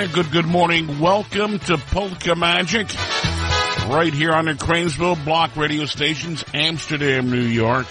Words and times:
And 0.00 0.10
a 0.10 0.14
good, 0.14 0.30
good 0.30 0.46
morning. 0.46 0.98
Welcome 0.98 1.58
to 1.58 1.76
Polka 1.76 2.34
Magic. 2.34 2.88
Right 3.86 4.14
here 4.14 4.32
on 4.32 4.46
the 4.46 4.54
Cranesville 4.54 5.22
Block 5.26 5.54
radio 5.56 5.84
stations, 5.84 6.42
Amsterdam, 6.54 7.30
New 7.30 7.44
York. 7.44 7.86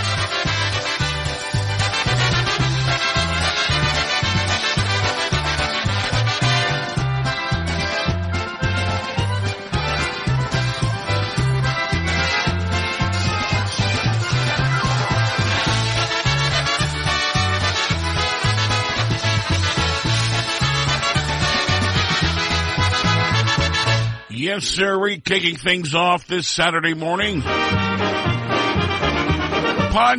Yes, 24.47 24.63
sir. 24.63 24.97
We're 24.97 25.17
kicking 25.17 25.57
things 25.57 25.93
off 25.93 26.25
this 26.25 26.47
Saturday 26.47 26.93
morning. 26.93 27.41
Pon 27.41 27.51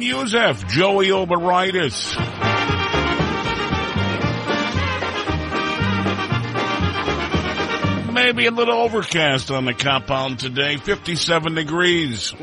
Yusef, 0.02 0.68
Joey 0.68 1.06
Oberitis. 1.06 2.14
Maybe 8.12 8.44
a 8.44 8.50
little 8.50 8.76
overcast 8.76 9.50
on 9.50 9.64
the 9.64 9.72
compound 9.72 10.40
today, 10.40 10.76
57 10.76 11.54
degrees. 11.54 12.34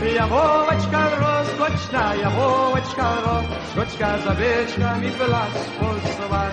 Я 0.00 0.26
Вовочка 0.26 1.10
розгочна, 1.18 2.14
я 2.14 2.28
Вовочка 2.28 3.04
розгочка, 3.24 4.18
за 4.24 4.32
вечками 4.32 5.10
была 5.18 5.42
способа. 5.66 6.44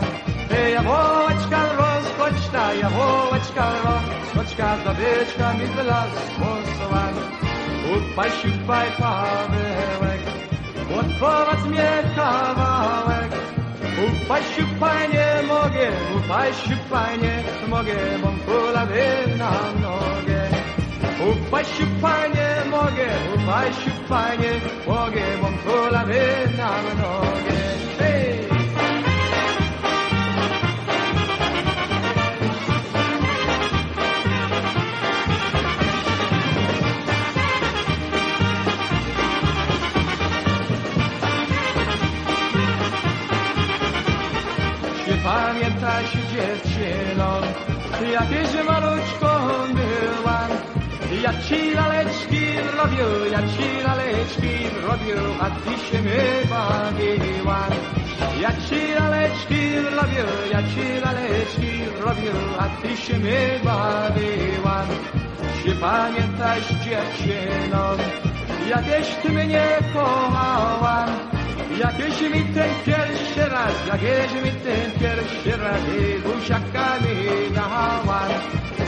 Я 0.50 0.82
Вовочка 0.82 1.60
розгочна, 1.78 2.72
я 2.74 2.90
Вовочка 2.90 3.66
розгочка, 3.84 4.78
за 4.84 4.92
вечками 4.94 5.66
была 5.78 6.08
способа. 6.26 7.04
Вот 7.88 8.16
пощупай 8.16 8.88
павелек, 8.98 10.22
вот 10.90 11.20
повод 11.20 11.66
мне 11.68 12.04
кавалек. 12.16 13.32
У 13.98 14.28
пощупай 14.28 15.08
не 15.08 15.48
моге, 15.48 15.94
у 16.16 16.20
пощупай 16.28 17.18
не 17.18 17.68
моге, 17.68 18.18
бомбула 18.24 18.88
на 19.38 19.52
ноге. 19.82 20.35
Upaść 21.20 21.72
panie 22.02 22.50
mogę, 22.72 23.08
upaść 23.36 23.80
panie 24.10 24.52
mogę, 24.88 25.22
mam 25.42 25.58
kolawy 25.58 26.22
na 26.58 26.72
nogę. 26.82 27.56
Hey! 28.00 28.46
Pamiętasz 45.24 46.12
dziewczyno, 46.32 47.42
jakieś 48.12 48.66
malutką 48.66 49.28
byłam 49.74 50.65
ja 51.12 51.34
ci 51.48 51.74
laleczki 51.76 52.46
robił, 52.78 53.32
ja 53.32 53.42
ci 53.54 53.84
laleczki 53.84 54.54
robił, 54.88 55.22
a 55.40 55.50
ty 55.50 55.74
się 55.86 56.02
mnie 56.02 56.26
bawiła. 56.50 57.68
Ja 58.42 58.52
ci 58.52 58.94
laleczki 59.00 59.62
robił, 59.98 60.28
ja 60.52 60.62
ci 60.64 60.86
laleczki 61.06 61.72
robił, 62.06 62.38
a 62.60 62.66
ty 62.82 62.98
się 62.98 63.20
mnie 63.20 63.60
bawiła. 63.64 64.86
Czy 65.64 65.76
pamiętasz 65.76 66.68
dziewczyno, 66.70 67.84
jakieś 68.70 69.16
ty 69.16 69.30
mnie 69.30 69.78
kochała? 69.94 71.06
Jakieś 71.80 72.22
mi 72.22 72.42
ten 72.54 72.70
pierwszy 72.86 73.50
raz, 73.50 73.74
jakieś 73.88 74.34
mi 74.44 74.52
ten 74.52 74.92
pierwszy 75.00 75.58
raz 75.58 75.82
i 76.00 76.20
buziaka 76.20 77.00
mi 77.00 77.56
dała. 77.56 78.22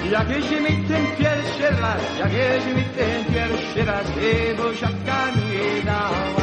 Ya 0.06 0.24
gece 0.24 0.60
mitten 0.60 1.06
piacerà, 1.18 1.98
ya 2.18 2.28
gece 2.30 2.74
mitten 2.74 3.26
piacerà, 3.26 4.02
devo 4.16 4.74
già 4.74 4.90
camminare. 5.04 6.38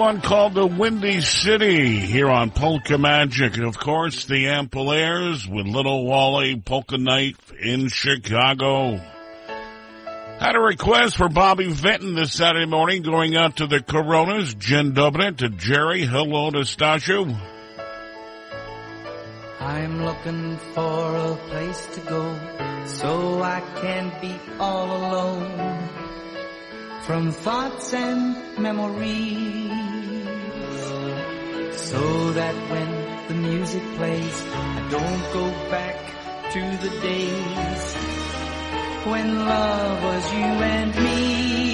One 0.00 0.22
called 0.22 0.54
the 0.54 0.66
Windy 0.66 1.20
City 1.20 1.94
here 1.94 2.30
on 2.30 2.50
Polka 2.50 2.96
Magic. 2.96 3.58
Of 3.58 3.78
course, 3.78 4.24
the 4.24 4.46
Ampolaires 4.46 5.46
with 5.46 5.66
Little 5.66 6.06
Wally 6.06 6.56
Polka 6.56 6.96
Night 6.96 7.36
in 7.60 7.88
Chicago. 7.88 8.96
Had 10.38 10.56
a 10.56 10.58
request 10.58 11.18
for 11.18 11.28
Bobby 11.28 11.70
Vinton 11.70 12.14
this 12.14 12.32
Saturday 12.32 12.64
morning 12.64 13.02
going 13.02 13.36
out 13.36 13.56
to 13.56 13.66
the 13.66 13.82
Coronas. 13.82 14.54
Jen 14.54 14.94
Dublin 14.94 15.34
to 15.34 15.50
Jerry. 15.50 16.06
Hello 16.06 16.50
to 16.50 16.60
Stasio. 16.60 17.38
I'm 19.60 20.02
looking 20.02 20.56
for 20.72 21.14
a 21.14 21.36
place 21.50 21.86
to 21.96 22.00
go 22.00 22.40
so 22.86 23.42
I 23.42 23.60
can 23.82 24.18
be 24.22 24.34
all 24.58 24.96
alone 24.96 25.88
from 27.02 27.32
thoughts 27.32 27.92
and 27.92 28.58
memories 28.58 29.59
so 31.90 32.32
that 32.38 32.54
when 32.70 32.90
the 33.28 33.34
music 33.48 33.82
plays 33.96 34.38
I 34.54 34.88
don't 34.94 35.24
go 35.38 35.46
back 35.74 35.96
to 36.52 36.62
the 36.84 36.90
days 37.00 37.84
when 39.10 39.26
love 39.44 40.02
was 40.04 40.32
you 40.32 40.50
and 40.74 40.94
me 41.04 41.69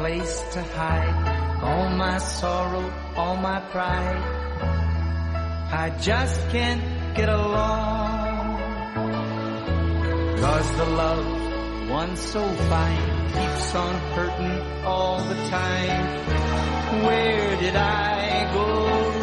place 0.00 0.40
to 0.54 0.62
hide 0.62 1.60
all 1.62 1.90
my 1.90 2.16
sorrow, 2.16 2.90
all 3.16 3.36
my 3.36 3.60
pride. 3.70 4.22
I 5.84 5.90
just 6.00 6.40
can't 6.48 6.82
get 7.14 7.28
along. 7.28 8.60
Cause 10.42 10.68
the 10.78 10.86
love 11.02 11.90
once 11.90 12.20
so 12.32 12.42
fine 12.70 13.08
keeps 13.36 13.74
on 13.74 13.94
hurting 14.16 14.58
all 14.86 15.18
the 15.22 15.38
time. 15.58 17.04
Where 17.04 17.60
did 17.60 17.76
I 17.76 18.54
go 18.54 19.19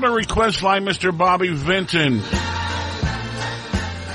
From 0.00 0.14
request 0.14 0.62
line, 0.62 0.86
Mr. 0.86 1.14
Bobby 1.14 1.50
Vinton. 1.50 2.20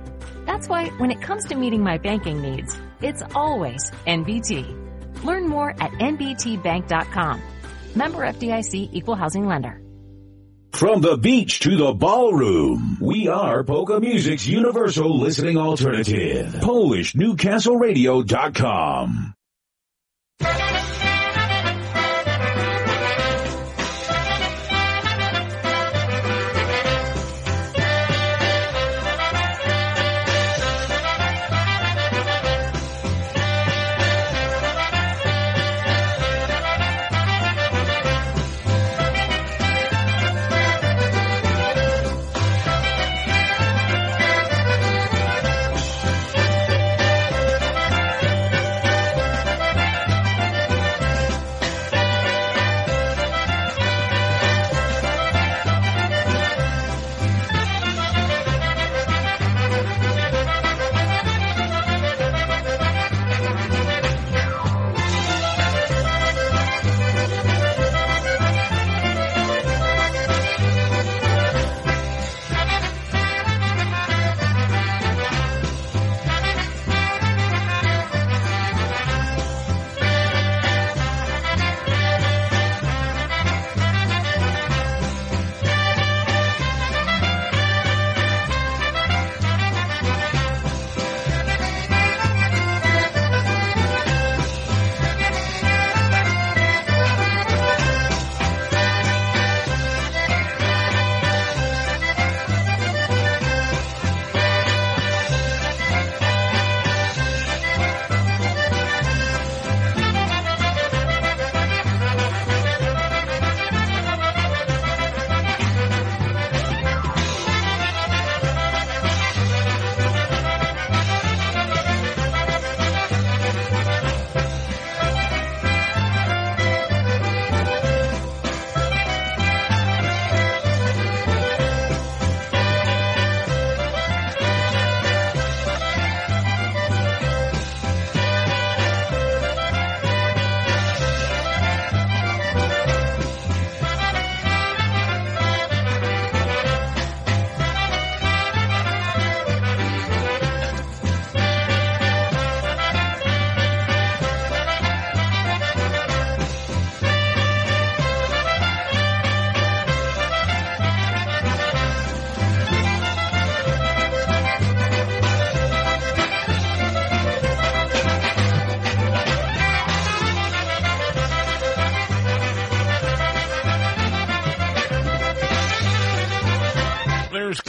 That's 0.45 0.67
why 0.67 0.87
when 0.97 1.11
it 1.11 1.21
comes 1.21 1.45
to 1.45 1.55
meeting 1.55 1.83
my 1.83 1.97
banking 1.97 2.41
needs, 2.41 2.77
it's 3.01 3.23
always 3.35 3.91
NBT. 4.07 5.23
Learn 5.23 5.47
more 5.47 5.71
at 5.71 5.91
nbtbank.com. 5.91 7.41
Member 7.95 8.19
FDIC 8.19 8.89
equal 8.93 9.15
housing 9.15 9.47
lender. 9.47 9.79
From 10.73 11.01
the 11.01 11.17
beach 11.17 11.59
to 11.61 11.75
the 11.77 11.93
ballroom, 11.93 12.97
we 12.99 13.27
are 13.27 13.63
Polka 13.63 13.99
Music's 13.99 14.47
universal 14.47 15.19
listening 15.19 15.57
alternative. 15.57 16.47
PolishNewcastleRadio.com. 16.47 19.33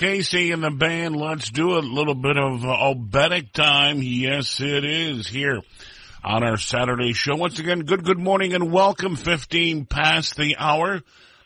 Casey 0.05 0.51
and 0.51 0.63
the 0.63 0.71
band. 0.71 1.17
Let's 1.17 1.49
do 1.49 1.79
a 1.79 1.81
little 1.81 2.15
bit 2.15 2.37
of 2.37 2.63
uh, 2.63 2.69
oberek 2.69 3.53
time. 3.53 4.03
Yes, 4.03 4.61
it 4.61 4.85
is 4.85 5.27
here 5.27 5.63
on 6.23 6.45
our 6.45 6.59
Saturday 6.59 7.15
show. 7.15 7.37
Once 7.37 7.59
again, 7.59 7.85
good, 7.85 8.05
good 8.05 8.19
morning 8.19 8.53
and 8.53 8.71
welcome. 8.71 9.17
15 9.17 9.87
past 9.87 10.37
the 10.37 10.57
hour. 10.59 11.01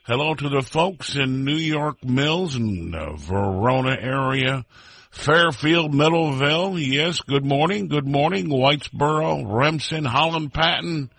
Hello 0.06 0.34
to 0.34 0.48
the 0.48 0.62
folks 0.62 1.14
in 1.14 1.44
New 1.44 1.54
York 1.54 2.02
Mills 2.02 2.56
and 2.56 2.96
uh, 2.96 3.14
Verona 3.14 3.96
area. 3.96 4.64
Fairfield, 5.12 5.94
Middleville. 5.94 6.84
Yes, 6.84 7.20
good 7.20 7.44
morning. 7.44 7.86
Good 7.86 8.08
morning. 8.08 8.48
Whitesboro, 8.48 9.44
Remsen, 9.46 10.04
Holland, 10.04 10.52
Patent. 10.52 11.12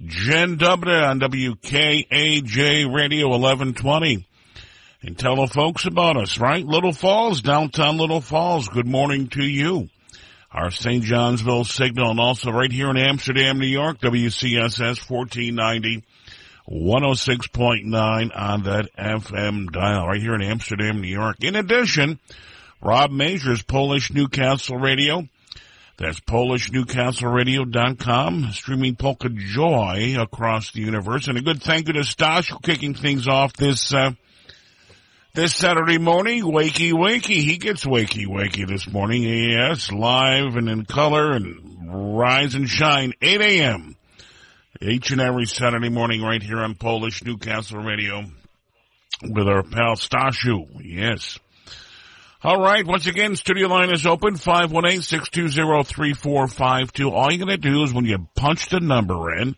Jen 0.00 0.58
Dubner 0.58 1.10
on 1.10 1.18
WKAJ 1.18 2.94
Radio 2.94 3.30
1120. 3.30 4.27
And 5.00 5.16
tell 5.16 5.36
the 5.36 5.46
folks 5.46 5.86
about 5.86 6.16
us, 6.16 6.38
right? 6.38 6.66
Little 6.66 6.92
Falls, 6.92 7.40
downtown 7.40 7.98
Little 7.98 8.20
Falls. 8.20 8.68
Good 8.68 8.88
morning 8.88 9.28
to 9.28 9.44
you. 9.44 9.90
Our 10.50 10.72
St. 10.72 11.04
Johnsville 11.04 11.62
signal 11.64 12.10
and 12.10 12.18
also 12.18 12.50
right 12.50 12.72
here 12.72 12.90
in 12.90 12.96
Amsterdam, 12.96 13.60
New 13.60 13.68
York, 13.68 14.00
WCSS 14.00 15.08
1490, 15.08 16.02
106.9 16.68 18.36
on 18.36 18.62
that 18.64 18.88
FM 18.98 19.70
dial 19.70 20.08
right 20.08 20.20
here 20.20 20.34
in 20.34 20.42
Amsterdam, 20.42 21.00
New 21.00 21.06
York. 21.06 21.44
In 21.44 21.54
addition, 21.54 22.18
Rob 22.82 23.12
Majors, 23.12 23.62
Polish 23.62 24.12
Newcastle 24.12 24.78
Radio. 24.78 25.28
That's 25.96 26.18
PolishNewcastleRadio.com, 26.20 28.50
streaming 28.52 28.96
Polka 28.96 29.28
Joy 29.28 30.16
across 30.18 30.72
the 30.72 30.80
universe. 30.80 31.28
And 31.28 31.38
a 31.38 31.40
good 31.40 31.62
thank 31.62 31.86
you 31.86 31.92
to 31.94 32.02
Stash 32.04 32.50
for 32.50 32.58
kicking 32.58 32.94
things 32.94 33.28
off 33.28 33.52
this, 33.52 33.92
uh, 33.92 34.10
this 35.34 35.54
Saturday 35.54 35.98
morning. 35.98 36.44
Wakey 36.44 36.92
wakey. 36.92 37.42
He 37.42 37.58
gets 37.58 37.84
wakey 37.84 38.26
wakey 38.26 38.66
this 38.66 38.90
morning. 38.90 39.22
Yes, 39.22 39.92
live 39.92 40.56
and 40.56 40.68
in 40.68 40.84
color 40.84 41.32
and 41.32 42.18
rise 42.18 42.54
and 42.54 42.68
shine. 42.68 43.12
8 43.20 43.40
a.m. 43.40 43.96
Each 44.80 45.10
and 45.10 45.20
every 45.20 45.46
Saturday 45.46 45.88
morning 45.88 46.22
right 46.22 46.42
here 46.42 46.58
on 46.58 46.74
Polish 46.74 47.24
Newcastle 47.24 47.80
Radio 47.80 48.24
with 49.22 49.48
our 49.48 49.62
pal 49.62 49.96
Stashu. 49.96 50.66
Yes. 50.82 51.38
All 52.42 52.60
right. 52.60 52.86
Once 52.86 53.08
again, 53.08 53.34
studio 53.34 53.66
line 53.66 53.90
is 53.90 54.06
open, 54.06 54.34
518-620-3452. 54.34 57.10
All 57.10 57.32
you're 57.32 57.44
going 57.44 57.60
to 57.60 57.70
do 57.70 57.82
is 57.82 57.92
when 57.92 58.04
you 58.04 58.28
punch 58.36 58.68
the 58.68 58.78
number 58.78 59.34
in, 59.34 59.56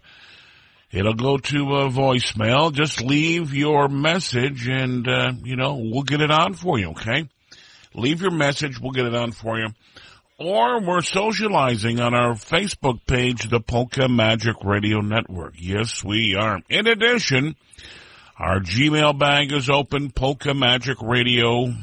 it'll 0.92 1.14
go 1.14 1.38
to 1.38 1.76
a 1.76 1.88
voicemail. 1.88 2.72
Just 2.72 3.00
leave 3.02 3.54
your 3.54 3.88
message 3.88 4.68
and, 4.68 5.06
uh, 5.08 5.32
you 5.44 5.56
know, 5.56 5.76
we'll 5.76 6.02
get 6.02 6.20
it 6.20 6.30
on 6.30 6.54
for 6.54 6.78
you, 6.78 6.90
okay? 6.90 7.28
Leave 7.94 8.20
your 8.22 8.30
message. 8.30 8.80
We'll 8.80 8.92
get 8.92 9.06
it 9.06 9.14
on 9.14 9.32
for 9.32 9.58
you. 9.58 9.68
Or 10.38 10.80
we're 10.80 11.02
socializing 11.02 12.00
on 12.00 12.14
our 12.14 12.32
Facebook 12.32 13.00
page, 13.06 13.50
the 13.50 13.60
Polka 13.60 14.08
Magic 14.08 14.56
Radio 14.64 15.00
Network. 15.00 15.54
Yes, 15.58 16.02
we 16.02 16.34
are. 16.34 16.60
In 16.70 16.86
addition, 16.86 17.56
our 18.38 18.60
Gmail 18.60 19.18
bag 19.18 19.52
is 19.52 19.68
open, 19.68 20.10
Polka 20.10 20.54
Magic 20.54 21.02
Radio 21.02 21.74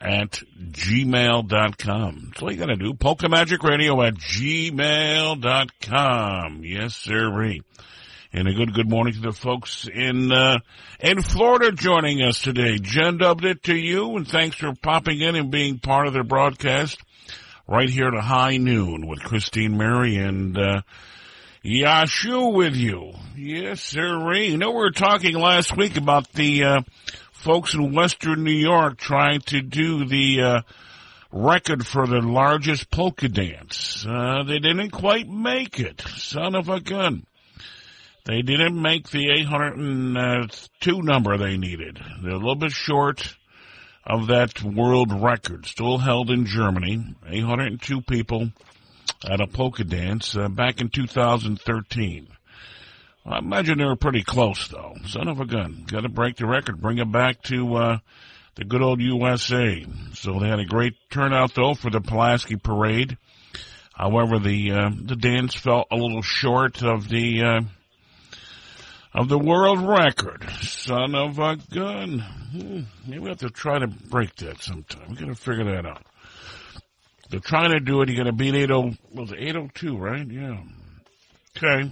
at 0.00 0.42
gmail.com. 0.58 2.22
That's 2.30 2.42
all 2.42 2.50
you 2.50 2.58
gotta 2.58 2.74
do. 2.74 2.94
Polka 2.94 3.28
Magic 3.28 3.62
Radio 3.62 4.02
at 4.02 4.14
gmail.com. 5.50 6.64
Yes, 6.64 6.96
sirree. 6.96 7.62
And 8.32 8.46
a 8.46 8.52
good, 8.52 8.74
good 8.74 8.88
morning 8.88 9.14
to 9.14 9.20
the 9.20 9.32
folks 9.32 9.88
in, 9.92 10.30
uh, 10.30 10.60
in 11.00 11.20
Florida 11.20 11.72
joining 11.72 12.22
us 12.22 12.40
today. 12.40 12.78
Jen 12.78 13.18
dubbed 13.18 13.44
it 13.44 13.64
to 13.64 13.74
you 13.74 14.16
and 14.16 14.26
thanks 14.26 14.54
for 14.54 14.72
popping 14.72 15.20
in 15.20 15.34
and 15.34 15.50
being 15.50 15.80
part 15.80 16.06
of 16.06 16.12
the 16.12 16.22
broadcast 16.22 17.00
right 17.66 17.90
here 17.90 18.08
to 18.08 18.20
high 18.20 18.56
noon 18.56 19.08
with 19.08 19.20
Christine 19.20 19.76
Mary 19.76 20.16
and, 20.16 20.56
uh, 20.56 20.82
Yashu 21.64 22.54
with 22.54 22.76
you. 22.76 23.14
Yes, 23.36 23.82
sirree. 23.82 24.50
You 24.50 24.58
know, 24.58 24.70
we 24.70 24.76
were 24.76 24.92
talking 24.92 25.34
last 25.34 25.76
week 25.76 25.96
about 25.96 26.32
the, 26.32 26.62
uh, 26.62 26.80
folks 27.32 27.74
in 27.74 27.92
Western 27.92 28.44
New 28.44 28.52
York 28.52 28.96
trying 28.98 29.40
to 29.40 29.60
do 29.60 30.04
the 30.04 30.40
uh, 30.40 30.60
record 31.32 31.84
for 31.84 32.06
the 32.06 32.20
largest 32.20 32.90
polka 32.92 33.28
dance. 33.28 34.06
Uh, 34.08 34.44
they 34.44 34.60
didn't 34.60 34.90
quite 34.90 35.28
make 35.28 35.80
it. 35.80 36.00
Son 36.16 36.54
of 36.54 36.68
a 36.68 36.78
gun. 36.78 37.24
They 38.24 38.42
didn't 38.42 38.80
make 38.80 39.10
the 39.10 39.30
802 39.30 41.02
number 41.02 41.36
they 41.38 41.56
needed. 41.56 41.98
They're 42.22 42.32
a 42.32 42.36
little 42.36 42.54
bit 42.54 42.72
short 42.72 43.34
of 44.04 44.28
that 44.28 44.62
world 44.62 45.12
record, 45.12 45.66
still 45.66 45.98
held 45.98 46.30
in 46.30 46.46
Germany. 46.46 47.16
802 47.28 48.02
people 48.02 48.50
at 49.28 49.40
a 49.40 49.46
polka 49.46 49.84
dance 49.84 50.36
uh, 50.36 50.48
back 50.48 50.80
in 50.80 50.88
2013. 50.88 52.28
I 53.26 53.38
imagine 53.38 53.78
they 53.78 53.84
were 53.84 53.96
pretty 53.96 54.22
close, 54.22 54.68
though. 54.68 54.94
Son 55.06 55.28
of 55.28 55.40
a 55.40 55.46
gun. 55.46 55.84
Got 55.90 56.02
to 56.02 56.08
break 56.08 56.36
the 56.36 56.46
record, 56.46 56.80
bring 56.80 56.98
it 56.98 57.10
back 57.10 57.42
to 57.44 57.74
uh, 57.76 57.98
the 58.54 58.64
good 58.64 58.82
old 58.82 59.00
USA. 59.00 59.84
So 60.14 60.38
they 60.38 60.48
had 60.48 60.58
a 60.58 60.64
great 60.64 60.94
turnout, 61.10 61.54
though, 61.54 61.74
for 61.74 61.90
the 61.90 62.00
Pulaski 62.00 62.56
Parade. 62.56 63.18
However, 63.92 64.38
the 64.38 64.72
uh, 64.72 64.90
the 64.94 65.16
dance 65.16 65.54
fell 65.54 65.86
a 65.90 65.96
little 65.96 66.22
short 66.22 66.82
of 66.82 67.08
the 67.08 67.42
uh, 67.42 67.60
of 69.12 69.28
the 69.28 69.38
world 69.38 69.80
record. 69.80 70.48
Son 70.62 71.14
of 71.14 71.38
a 71.38 71.56
gun. 71.72 72.20
Hmm, 72.20 72.80
maybe 73.06 73.20
we 73.20 73.28
have 73.28 73.38
to 73.38 73.50
try 73.50 73.78
to 73.78 73.86
break 73.86 74.34
that 74.36 74.62
sometime. 74.62 75.10
We 75.10 75.16
got 75.16 75.26
to 75.26 75.34
figure 75.34 75.64
that 75.64 75.86
out. 75.86 76.04
They're 77.30 77.40
trying 77.40 77.70
to 77.70 77.80
do 77.80 78.02
it. 78.02 78.08
You 78.08 78.16
gotta 78.16 78.32
beat 78.32 78.54
80, 78.56 78.98
was 79.14 79.30
it 79.30 79.38
802, 79.38 79.96
right? 79.96 80.26
Yeah. 80.28 80.58
Okay. 81.56 81.88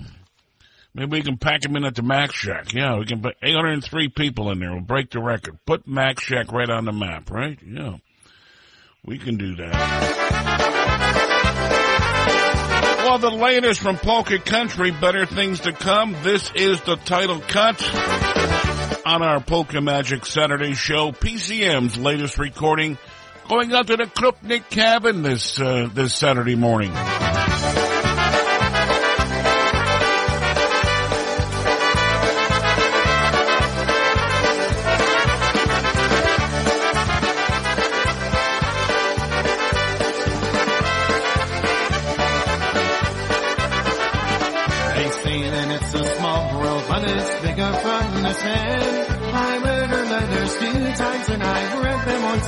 Maybe 0.94 1.18
we 1.18 1.22
can 1.22 1.36
pack 1.36 1.60
them 1.60 1.76
in 1.76 1.84
at 1.84 1.94
the 1.94 2.02
Max 2.02 2.34
Shack. 2.34 2.74
Yeah, 2.74 2.98
we 2.98 3.06
can 3.06 3.22
put 3.22 3.36
803 3.40 4.08
people 4.08 4.50
in 4.50 4.58
there. 4.58 4.72
We'll 4.72 4.80
break 4.80 5.10
the 5.10 5.20
record. 5.20 5.58
Put 5.64 5.86
Max 5.86 6.24
Shack 6.24 6.50
right 6.50 6.68
on 6.68 6.86
the 6.86 6.92
map, 6.92 7.30
right? 7.30 7.56
Yeah. 7.64 7.98
We 9.04 9.18
can 9.18 9.36
do 9.36 9.54
that. 9.56 11.27
Well, 13.08 13.18
the 13.18 13.30
latest 13.30 13.80
from 13.80 13.96
Polka 13.96 14.38
Country, 14.38 14.90
better 14.90 15.24
things 15.24 15.60
to 15.60 15.72
come. 15.72 16.14
This 16.22 16.52
is 16.54 16.78
the 16.82 16.96
title 16.96 17.40
cut 17.40 17.82
on 19.06 19.22
our 19.22 19.40
Polka 19.40 19.80
Magic 19.80 20.26
Saturday 20.26 20.74
show. 20.74 21.12
PCM's 21.12 21.96
latest 21.96 22.36
recording 22.36 22.98
going 23.48 23.72
out 23.72 23.86
to 23.86 23.96
the 23.96 24.04
Krupnik 24.04 24.68
cabin 24.68 25.22
this, 25.22 25.58
uh, 25.58 25.88
this 25.90 26.14
Saturday 26.14 26.54
morning. 26.54 26.92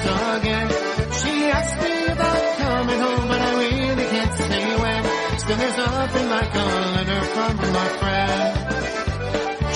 Again. 0.09 0.69
She 1.21 1.35
asked 1.51 1.79
me 1.83 1.95
about 2.07 2.43
coming 2.59 3.01
home, 3.01 3.29
but 3.29 3.41
I 3.41 3.53
really 3.59 4.07
can't 4.15 4.35
say 4.35 4.77
when. 4.83 5.03
Still 5.41 5.57
there's 5.57 5.77
nothing 5.77 6.29
like 6.29 6.55
a 6.55 6.67
letter 6.97 7.21
from 7.35 7.57
my 7.79 7.89
friend. 8.01 8.71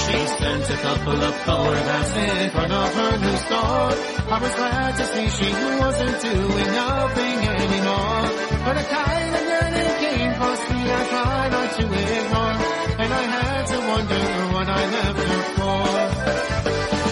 She 0.05 0.19
sent 0.39 0.65
a 0.71 0.79
couple 0.87 1.21
of 1.29 1.35
photographs 1.47 2.17
in 2.17 2.51
front 2.51 2.73
of 2.73 2.95
her 2.95 3.19
new 3.25 3.37
store. 3.47 3.91
I 4.35 4.39
was 4.41 4.55
glad 4.55 4.93
to 4.99 5.05
see 5.13 5.27
she 5.39 5.51
wasn't 5.85 6.17
doing 6.23 6.71
nothing 6.83 7.39
anymore. 7.61 8.23
But 8.65 8.77
a 8.77 8.85
kind 8.85 9.33
of 9.39 9.43
yearning 9.51 9.93
came 10.05 10.31
across 10.33 10.63
me, 10.71 10.81
I 10.99 11.03
tried 11.13 11.51
not 11.55 11.71
to 11.77 11.85
ignore. 11.85 12.57
And 13.03 13.11
I 13.13 13.25
had 13.37 13.63
to 13.73 13.79
wonder 13.91 14.25
what 14.55 14.69
I 14.69 14.83
left 14.95 15.23
her 15.31 15.43
for. 15.57 16.35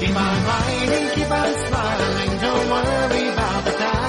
Keep 0.00 0.16
on 0.16 0.38
writing, 0.48 1.06
keep 1.14 1.30
on 1.30 1.52
smiling, 1.66 2.21
don't 2.42 2.68
worry 2.68 3.28
about 3.28 3.64
the 3.64 3.70
past. 3.70 4.01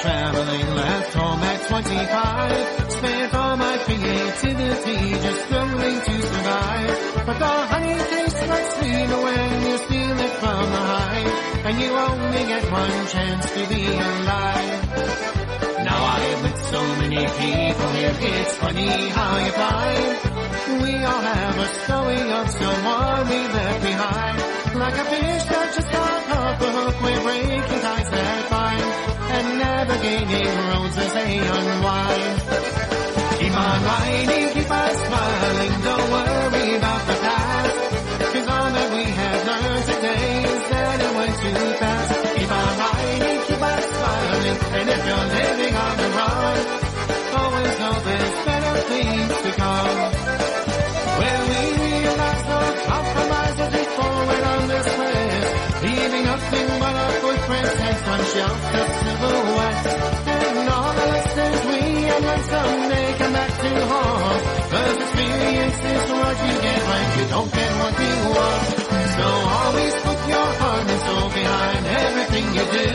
Traveling 0.00 0.74
left 0.76 1.14
home 1.14 1.40
at 1.42 1.68
25. 1.68 2.92
Spent 2.92 3.34
all 3.34 3.56
my 3.56 3.78
creativity 3.78 5.10
just 5.24 5.40
struggling 5.46 6.00
to 6.00 6.22
survive. 6.22 7.24
But 7.26 7.38
the 7.38 7.54
honey 7.72 7.98
tastes 8.12 8.46
like 8.46 8.68
sweet 8.76 9.10
when 9.24 9.50
you 9.66 9.78
steal 9.86 10.18
it 10.26 10.34
from 10.42 10.64
the 10.74 10.82
hive. 10.92 11.66
And 11.66 11.80
you 11.80 11.90
only 11.90 12.42
get 12.52 12.64
one 12.70 13.06
chance 13.08 13.46
to 13.56 13.62
be 13.74 13.86
alive. 13.86 14.80
Now 15.88 16.00
I've 16.14 16.42
met 16.44 16.58
so 16.58 16.80
many 17.02 17.22
people 17.42 17.90
here, 17.98 18.14
it's 18.20 18.56
funny 18.56 19.08
how 19.18 19.32
you 19.44 19.52
find. 19.62 20.82
We 20.82 20.92
all 21.10 21.22
have 21.32 21.58
a 21.58 21.68
story 21.82 22.22
of 22.38 22.50
someone 22.50 23.28
we 23.28 23.40
left 23.56 23.82
behind. 23.82 24.38
Like 24.78 24.94
a 24.94 25.04
fish 25.12 25.44
that 25.50 25.74
just 25.74 25.90
got 25.90 26.30
off 26.38 26.60
the 26.60 26.70
hook, 26.70 27.02
we're 27.02 27.22
breaking 27.22 27.80
ties 27.82 28.10
that 28.10 28.50
bind. 28.50 29.17
And 29.30 29.58
navigating 29.58 30.56
roads 30.68 30.96
as 30.96 31.12
they 31.12 31.38
unwind. 31.38 32.38
Keep 33.38 33.54
on 33.56 33.78
riding, 33.84 34.48
keep 34.54 34.70
on 34.70 34.94
smiling, 35.04 35.72
don't 35.88 36.10
worry 36.10 36.74
about 36.76 37.02
the 37.06 37.16
past. 37.26 37.74
Cause 38.32 38.48
all 38.48 38.70
that 38.76 38.88
we 38.96 39.04
have 39.04 39.40
learned 39.48 39.84
today 39.84 40.42
is 40.44 40.62
that 40.70 40.96
it 41.06 41.12
went 41.18 41.34
too 41.44 41.64
fast. 41.78 42.36
Keep 42.38 42.50
on 42.50 42.72
riding, 42.82 43.40
keep 43.48 43.62
on 43.62 43.82
smiling, 43.92 44.58
and 44.78 44.86
if 44.96 45.02
you're 45.08 45.28
living 45.38 45.74
on 45.76 45.94
the 46.02 46.08
run, 46.18 46.58
always 47.38 47.74
know 47.78 47.96
there's 48.08 48.36
better 48.48 48.74
things 48.92 49.32
to 49.44 49.50
come. 49.60 49.98
Where 51.20 51.42
we 51.50 51.60
realize 51.84 52.44
no 52.52 52.60
compromise 52.90 53.56
as 53.60 53.72
we 53.76 53.84
forward 53.96 54.42
on 54.52 54.68
this 54.68 54.88
nothing 56.38 56.68
but 56.78 56.94
our 56.94 57.12
footprints 57.22 57.74
and 57.86 57.96
some 58.06 58.24
shelf 58.32 58.60
the 58.72 58.82
silhouette. 58.98 59.86
And 60.28 60.68
all 60.68 60.92
the 60.98 61.06
lessons 61.14 61.60
we 61.70 61.80
have 62.08 62.22
learned 62.28 62.46
someday 62.54 63.08
come 63.18 63.32
back 63.32 63.52
to 63.62 63.70
haunt. 63.90 64.42
Cause 64.72 64.96
experience 65.02 65.78
is 65.94 66.04
what 66.18 66.36
you 66.46 66.54
get 66.66 66.80
when 66.90 67.04
you 67.18 67.24
don't 67.34 67.52
get 67.58 67.72
what 67.82 67.94
you 68.06 68.14
want. 68.36 68.62
So 69.18 69.26
always 69.58 69.94
put 70.06 70.20
your 70.34 70.48
heart 70.62 70.84
and 70.92 71.00
soul 71.08 71.28
behind 71.40 71.82
everything 72.02 72.46
you 72.58 72.64
do. 72.78 72.88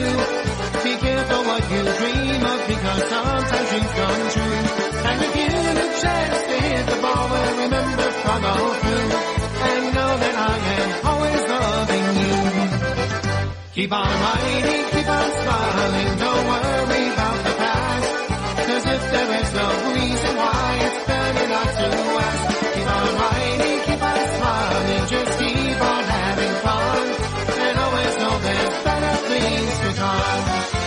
Be 0.83 0.93
careful 1.03 1.41
what 1.49 1.63
you 1.71 1.81
dream 1.99 2.41
of 2.53 2.59
because 2.71 3.03
sometimes 3.13 3.69
dreams 3.69 3.91
come 3.99 4.23
true. 4.35 4.59
And 5.03 5.17
if 5.27 5.31
you 5.39 5.47
get 5.51 5.77
a 5.83 5.89
chance 6.03 6.39
to 6.49 6.55
hit 6.67 6.83
the 6.91 6.97
ball, 7.03 7.25
well 7.33 7.53
remember 7.63 8.07
follow 8.23 8.61
through. 8.83 9.11
And 9.67 9.83
know 9.95 10.11
that 10.23 10.35
I 10.35 10.55
am 10.75 10.89
always 11.07 11.41
loving 11.49 12.05
you. 12.07 12.12
Keep 13.73 13.91
on 13.91 14.05
riding, 14.05 14.85
keep 14.91 15.09
on 15.09 15.31
smiling, 15.31 16.17
don't 16.19 16.45
worry 16.45 17.07
about 17.09 17.37
the 17.43 17.53
past. 17.57 18.67
Cause 18.67 18.85
if 18.85 19.11
there 19.11 19.41
is 19.41 19.53
no 19.55 19.67
reason 19.95 20.35
why, 20.37 20.77
it's 20.85 21.07
better 21.07 21.47
not 21.49 21.69
to 21.73 21.87
ask. 22.21 22.73
Keep 22.75 22.87
on 22.87 23.15
riding, 23.15 23.79
keep 23.87 24.03
on 24.03 24.19
smiling, 24.37 25.07
just 25.09 25.39
keep 25.39 25.81
on 25.81 26.03
having 26.03 26.53
fun. 26.61 27.07
And 27.65 27.79
always 27.79 28.17
know 28.17 28.39
there's 28.45 28.83
better 28.83 29.15
things 29.25 29.79
to 29.79 29.93
come. 29.99 30.82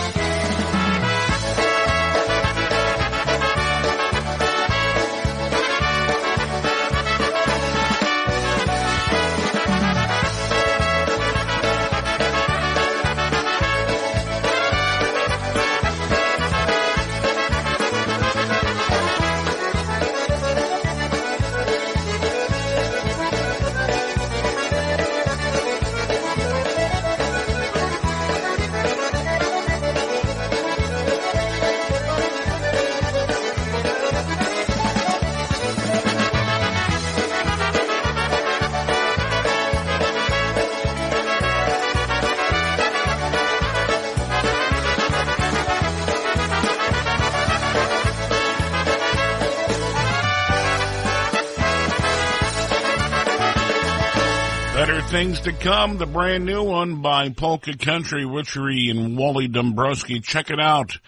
Things 55.17 55.39
to 55.39 55.51
come. 55.51 55.97
The 55.97 56.05
brand 56.05 56.45
new 56.45 56.61
one 56.61 57.01
by 57.01 57.29
Polka 57.29 57.75
Country 57.75 58.23
Witchery 58.23 58.91
and 58.91 59.17
Wally 59.17 59.47
Dombrowski. 59.47 60.19
Check 60.19 60.51
it 60.51 60.59
out. 60.59 60.99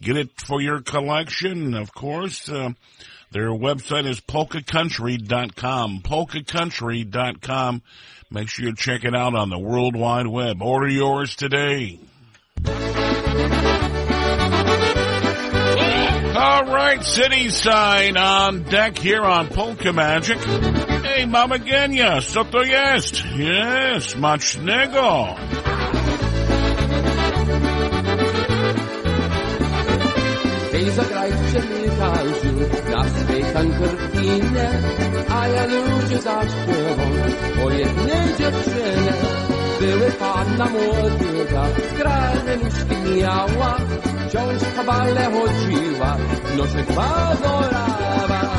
Get 0.00 0.16
it 0.16 0.30
for 0.40 0.60
your 0.60 0.82
collection, 0.82 1.74
of 1.74 1.92
course. 1.92 2.48
Uh, 2.48 2.74
their 3.32 3.48
website 3.48 4.06
is 4.06 4.20
polkacountry.com. 4.20 5.98
Polkacountry.com. 6.04 7.82
Make 8.30 8.48
sure 8.48 8.66
you 8.66 8.76
check 8.76 9.02
it 9.02 9.16
out 9.16 9.34
on 9.34 9.50
the 9.50 9.58
World 9.58 9.96
Wide 9.96 10.28
Web. 10.28 10.62
Order 10.62 10.88
yours 10.88 11.34
today. 11.34 11.98
All 16.36 16.66
right, 16.66 17.02
City 17.02 17.48
Side 17.48 18.16
on 18.16 18.62
deck 18.62 18.96
here 18.96 19.24
on 19.24 19.48
Polka 19.48 19.92
Magic. 19.92 20.38
Hey, 21.16 21.26
Mama 21.26 21.58
Genia, 21.58 22.20
co 22.20 22.44
to 22.44 22.62
jest? 22.62 23.14
Yes, 23.40 24.04
smacznego. 24.04 25.34
Hej, 30.72 30.90
zagrajcie 30.90 31.60
mi 31.68 31.86
razu 32.00 32.52
na 32.90 33.04
swej 33.08 33.42
kantorkinie, 33.52 34.68
a 35.30 35.48
ja 35.48 35.66
ludzie 35.66 36.18
zaśpiewam 36.18 37.12
o 37.66 37.70
jednej 37.70 38.26
dziewczynie. 38.38 39.12
Były 39.80 40.12
panna 40.12 40.66
młodziuga, 40.66 41.66
skrajne 41.94 42.56
nóżki 42.56 43.20
miała, 43.20 43.76
wciąż 44.28 44.62
po 44.76 44.84
bale 44.84 45.24
chodziła, 45.24 46.16
noszek 46.56 46.86
badorała. 46.86 48.56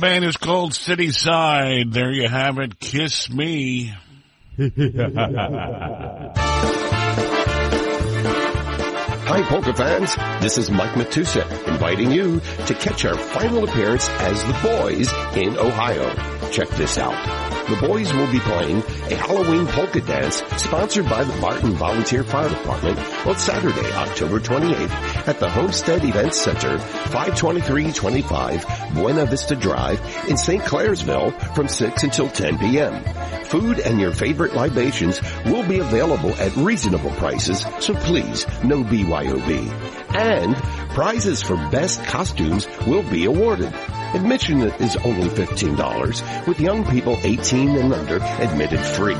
Band 0.00 0.24
is 0.24 0.36
called 0.36 0.74
City 0.74 1.12
Side. 1.12 1.92
There 1.92 2.10
you 2.10 2.28
have 2.28 2.58
it. 2.58 2.80
Kiss 2.80 3.30
me. 3.30 3.94
Hi, 9.30 9.42
polka 9.42 9.72
fans. 9.74 10.16
This 10.42 10.58
is 10.58 10.72
Mike 10.72 10.94
Matusa 10.94 11.44
inviting 11.68 12.10
you 12.10 12.40
to 12.66 12.74
catch 12.74 13.04
our 13.04 13.16
final 13.16 13.62
appearance 13.62 14.08
as 14.08 14.42
the 14.42 14.52
boys 14.54 15.08
in 15.36 15.56
Ohio. 15.56 16.10
Check 16.50 16.68
this 16.70 16.98
out. 16.98 17.14
The 17.68 17.86
boys 17.86 18.12
will 18.12 18.28
be 18.32 18.40
playing 18.40 18.78
a 18.78 19.14
Halloween 19.14 19.68
polka 19.68 20.00
dance 20.00 20.42
sponsored 20.56 21.08
by 21.08 21.22
the 21.22 21.40
Barton 21.40 21.74
Volunteer 21.74 22.24
Fire 22.24 22.48
Department 22.48 22.98
on 23.24 23.38
Saturday, 23.38 23.92
October 23.92 24.40
28th 24.40 25.28
at 25.28 25.38
the 25.38 25.48
Homestead 25.48 26.04
Events 26.04 26.40
Center, 26.40 26.78
52325 26.78 28.64
Buena 28.94 29.26
Vista 29.26 29.56
Drive 29.56 30.00
in 30.28 30.36
St. 30.36 30.62
Clairsville 30.62 31.32
from 31.54 31.68
6 31.68 32.02
until 32.02 32.28
10 32.28 32.58
p.m. 32.58 33.02
Food 33.44 33.80
and 33.80 33.98
your 34.00 34.12
favorite 34.12 34.54
libations 34.54 35.20
will 35.46 35.66
be 35.66 35.78
available 35.78 36.34
at 36.34 36.54
reasonable 36.56 37.10
prices, 37.12 37.64
so 37.80 37.94
please, 37.94 38.46
no 38.62 38.84
BYOB. 38.84 40.14
And 40.14 40.54
prizes 40.94 41.42
for 41.42 41.56
best 41.70 42.04
costumes 42.04 42.68
will 42.86 43.02
be 43.10 43.24
awarded. 43.24 43.72
Admission 44.14 44.62
is 44.62 44.96
only 44.98 45.28
$15, 45.28 46.46
with 46.46 46.60
young 46.60 46.84
people 46.84 47.16
18 47.22 47.76
and 47.76 47.92
under 47.92 48.16
admitted 48.16 48.80
free. 48.80 49.16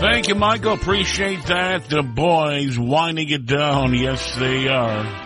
Thank 0.00 0.28
you, 0.28 0.34
Michael. 0.34 0.74
Appreciate 0.74 1.46
that. 1.46 1.88
The 1.88 2.02
boys 2.02 2.78
winding 2.78 3.30
it 3.30 3.46
down. 3.46 3.94
Yes, 3.94 4.34
they 4.36 4.68
are. 4.68 5.23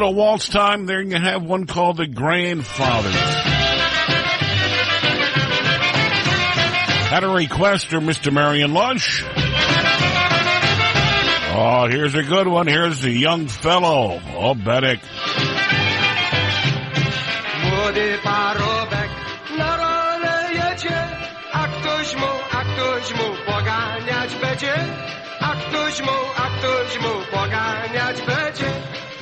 Little 0.00 0.14
waltz 0.14 0.48
time. 0.48 0.86
There 0.86 1.02
you 1.02 1.18
have 1.18 1.42
one 1.42 1.66
called 1.66 1.98
The 1.98 2.06
Grandfather. 2.06 3.10
Had 7.10 7.22
a 7.22 7.28
request 7.28 7.88
requester, 7.88 8.00
Mr. 8.00 8.32
Marion 8.32 8.72
Lush. 8.72 9.22
Oh, 11.52 11.86
here's 11.90 12.14
a 12.14 12.22
good 12.22 12.48
one. 12.48 12.66
Here's 12.66 13.02
the 13.02 13.10
young 13.10 13.46
fellow. 13.48 14.22
Oh, 14.38 14.54
mu 23.12 23.52
poganiać 23.52 24.34
będzie. 24.34 24.74
A 25.40 25.54
ktoś 25.54 26.00
mu, 26.00 26.12
a 26.36 26.50
ktoś 26.58 27.00
mu 27.00 27.38
poganiać 27.38 28.16
będzie. 28.22 28.39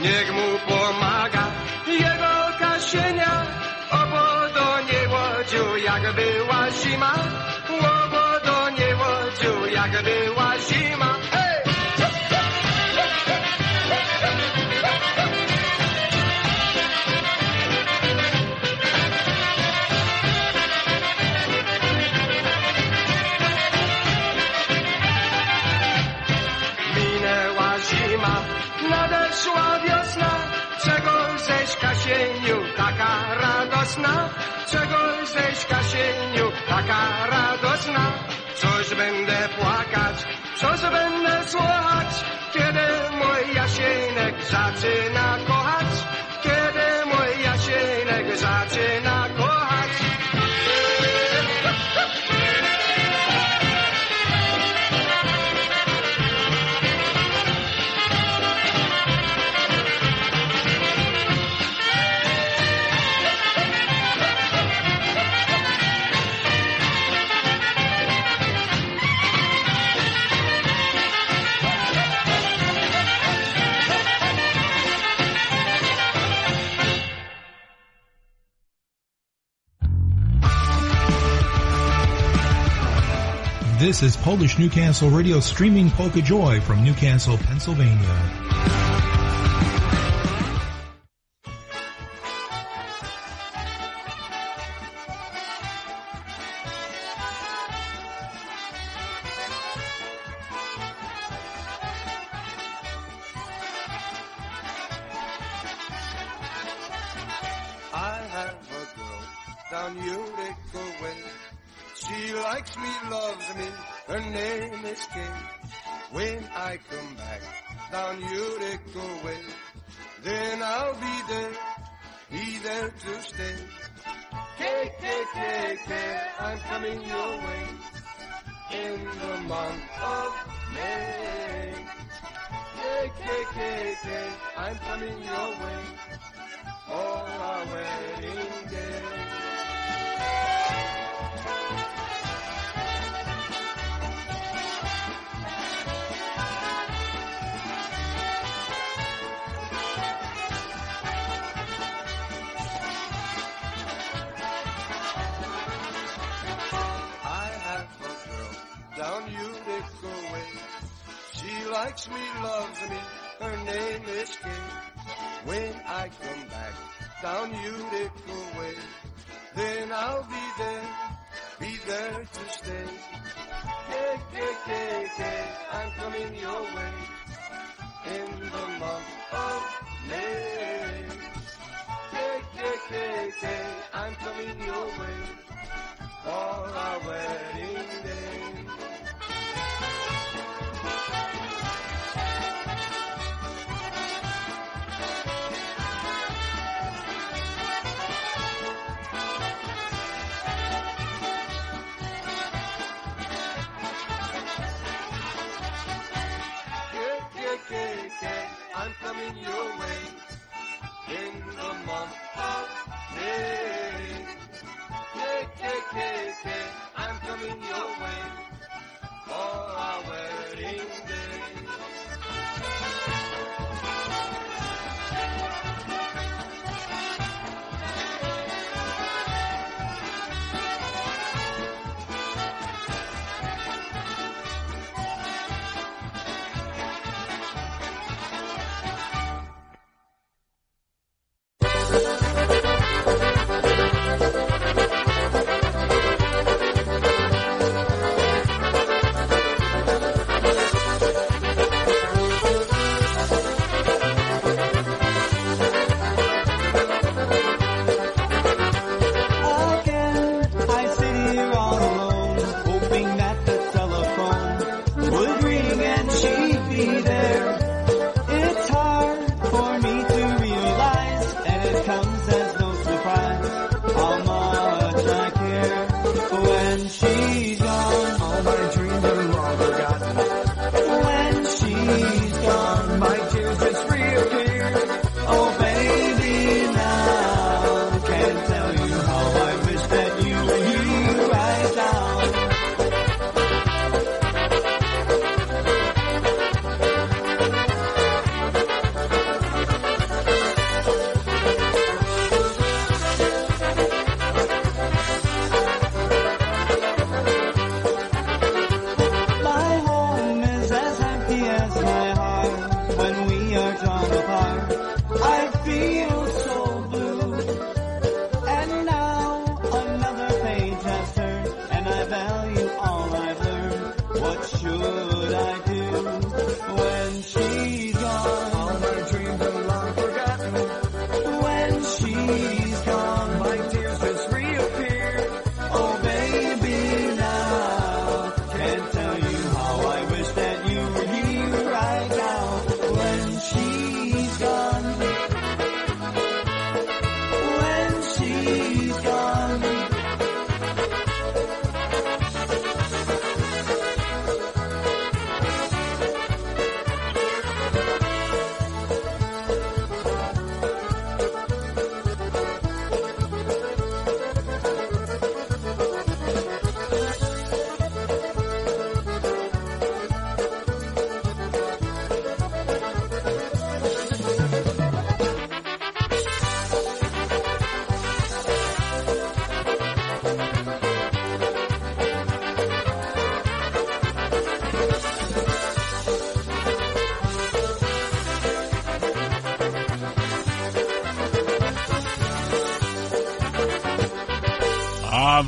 Niech 0.01 0.31
mu 0.33 0.49
pomaga 0.69 1.45
jego 1.87 2.35
kasienia, 2.59 3.35
obodo 3.91 4.67
nie 4.89 5.03
łodziu, 5.13 5.65
jak 5.89 6.05
była 6.15 6.71
zima. 6.71 7.13
Obodo 7.69 8.71
nie 8.79 8.91
łodziu, 9.01 9.67
jak 9.75 10.03
była 10.03 10.51
zima. 10.59 11.11
Hej! 11.33 11.48
Żeś 35.39 35.65
Kasieniu 35.65 36.53
taka 36.69 37.27
radosna. 37.31 38.13
Coś 38.55 38.95
będę 38.95 39.49
płakać, 39.59 40.17
coś 40.57 40.81
będę 40.81 41.49
słuchać, 41.49 42.25
kiedy 42.53 42.87
mój 43.19 43.55
Jasienek 43.55 44.35
zaczyna 44.45 45.39
kochać, 45.47 45.88
This 83.89 84.03
is 84.03 84.19
Polish 84.19 84.59
Newcastle 84.59 85.09
Radio 85.09 85.41
streaming 85.41 85.91
Polka 85.91 86.21
Joy 86.21 86.61
from 86.61 86.85
Newcastle, 86.85 87.39
Pennsylvania. 87.39 88.48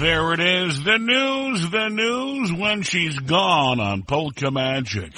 There 0.00 0.32
it 0.32 0.40
is. 0.40 0.82
The 0.82 0.96
news, 0.96 1.70
the 1.70 1.88
news 1.90 2.52
when 2.52 2.80
she's 2.82 3.18
gone 3.18 3.80
on 3.80 4.02
Polka 4.02 4.50
Magic. 4.50 5.12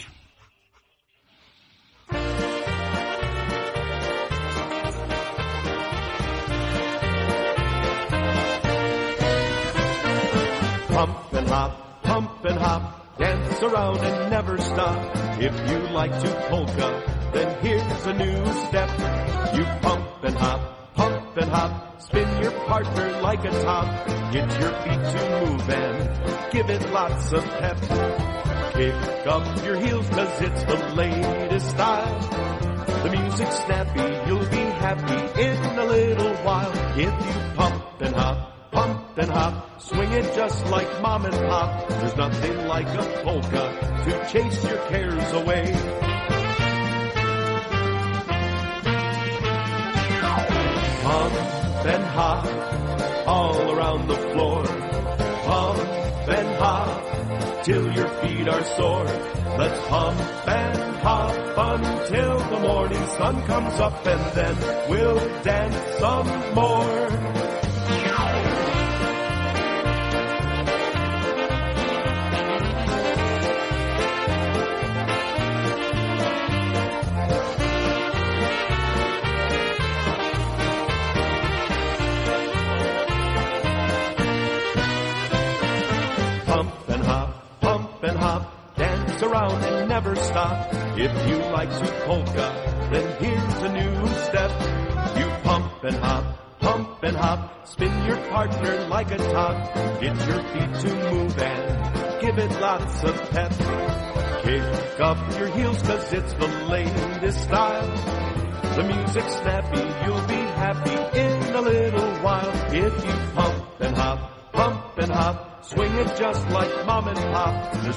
Lots 27.13 27.33
of 27.33 27.45
pep. 27.45 27.79
Kick 28.73 29.27
up 29.27 29.65
your 29.65 29.77
heels 29.77 30.09
cause 30.09 30.41
it's 30.41 30.63
the 30.65 30.95
latest 30.95 31.71
style. 31.71 32.21
The 33.03 33.11
music's 33.11 33.59
snappy, 33.65 34.29
you'll 34.29 34.49
be 34.49 34.65
happy 34.87 35.43
in 35.43 35.79
a 35.79 35.85
little 35.85 36.35
while. 36.37 36.73
If 36.99 37.15
you 37.27 37.55
pump 37.57 38.01
and 38.01 38.15
hop, 38.15 38.71
pump 38.71 39.19
and 39.19 39.31
hop, 39.31 39.83
swing 39.83 40.13
it 40.13 40.35
just 40.35 40.67
like 40.69 41.03
mom 41.03 41.27
and 41.27 41.35
pop. 41.35 41.89
There's 41.89 42.17
nothing 42.17 42.67
like 42.67 42.89
a 42.89 43.05
polka 43.25 43.65
to 44.05 44.13
chase 44.33 44.65
your 44.65 44.79
cares 44.89 45.33
away. 45.33 45.65
Pump 51.05 51.35
and 51.93 52.05
hop 52.17 53.27
all 53.27 53.71
around 53.73 54.09
the 54.09 54.17
floor. 54.33 54.52
Till 57.65 57.93
your 57.93 58.09
feet 58.21 58.49
are 58.49 58.65
sore. 58.77 59.05
Let's 59.57 59.87
pump 59.89 60.19
and 60.49 60.97
hop 60.97 61.35
until 61.57 62.39
the 62.39 62.61
morning 62.61 63.07
sun 63.19 63.43
comes 63.47 63.75
up 63.79 64.05
and 64.07 64.37
then 64.37 64.91
we'll 64.91 65.43
dance 65.43 65.99
some 66.01 66.27
more. 66.55 66.92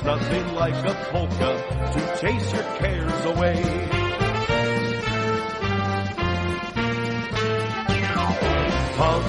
Nothing 0.06 0.53
like 0.53 0.76
a 0.86 0.93
polka 1.12 1.51
to 1.93 2.22
chase 2.22 2.53
your 2.53 2.64
cares 2.78 3.26
away. 3.26 3.58
Pump 8.97 9.26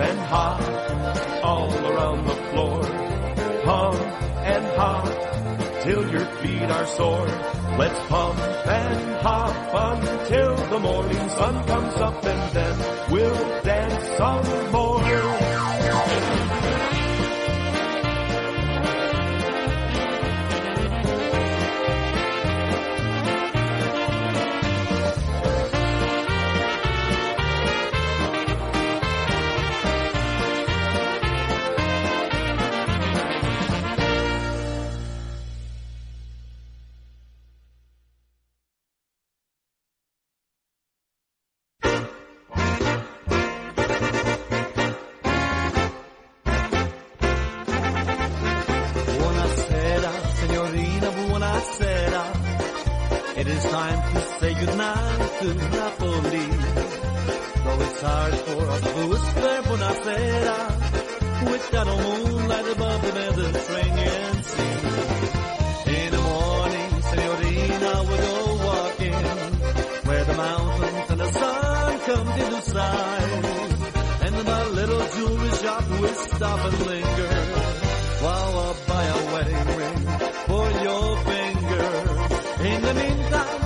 and 0.00 0.18
hop 0.32 0.60
all 1.44 1.72
around 1.86 2.26
the 2.26 2.34
floor. 2.50 2.82
Pump 3.64 4.00
and 4.52 4.66
hop 4.76 5.82
till 5.84 6.10
your 6.10 6.26
feet 6.40 6.70
are 6.70 6.86
sore. 6.86 7.28
Let's 7.78 8.00
pump 8.08 8.38
and 8.66 9.16
hop 9.22 10.00
until 10.00 10.56
the 10.56 10.80
morning 10.80 11.28
sun 11.28 11.66
comes 11.66 11.94
up 11.96 12.24
and 12.24 12.52
then 12.52 13.12
we'll 13.12 13.62
dance 13.62 14.04
some 14.18 14.55
buonasera. 51.66 53.38
It 53.38 53.46
is 53.46 53.62
time 53.64 54.14
to 54.14 54.20
say 54.40 54.54
goodnight 54.54 55.40
to 55.40 55.54
Napoli. 55.54 56.48
Though 57.64 57.80
it's 57.82 58.00
hard 58.00 58.34
for 58.34 58.62
us 58.70 58.80
to 58.80 59.06
whisper 59.08 59.62
buonasera. 59.68 60.58
With 61.50 61.70
that 61.70 61.86
old 61.88 62.30
moonlight 62.30 62.68
above 62.68 63.02
the 63.02 63.12
Mediterranean 63.12 64.42
Sea. 64.42 64.78
In 65.96 66.10
the 66.12 66.22
morning, 66.22 67.02
signorina, 67.02 67.92
we'll 68.08 68.22
go 68.26 68.36
walking. 68.66 69.22
Where 70.06 70.24
the 70.24 70.34
mountains 70.34 71.10
and 71.10 71.20
the 71.20 71.32
sun 71.32 71.98
come 72.06 72.28
into 72.28 72.62
sight. 72.62 73.44
And 74.24 74.34
in 74.34 74.44
the 74.46 74.64
little 74.70 75.04
jewelry 75.14 75.50
shop 75.58 75.84
will 76.00 76.14
stop 76.14 76.60
and 76.64 76.86
linger. 76.86 77.34
While 78.22 78.58
I'll 78.58 78.76
buy 78.88 79.04
a 79.04 79.32
wedding 79.32 79.76
ring 79.76 79.98
for 80.48 80.70
your 80.82 81.16
finger. 81.24 81.45
In 82.66 82.82
the 82.82 82.94
meantime, 82.94 83.65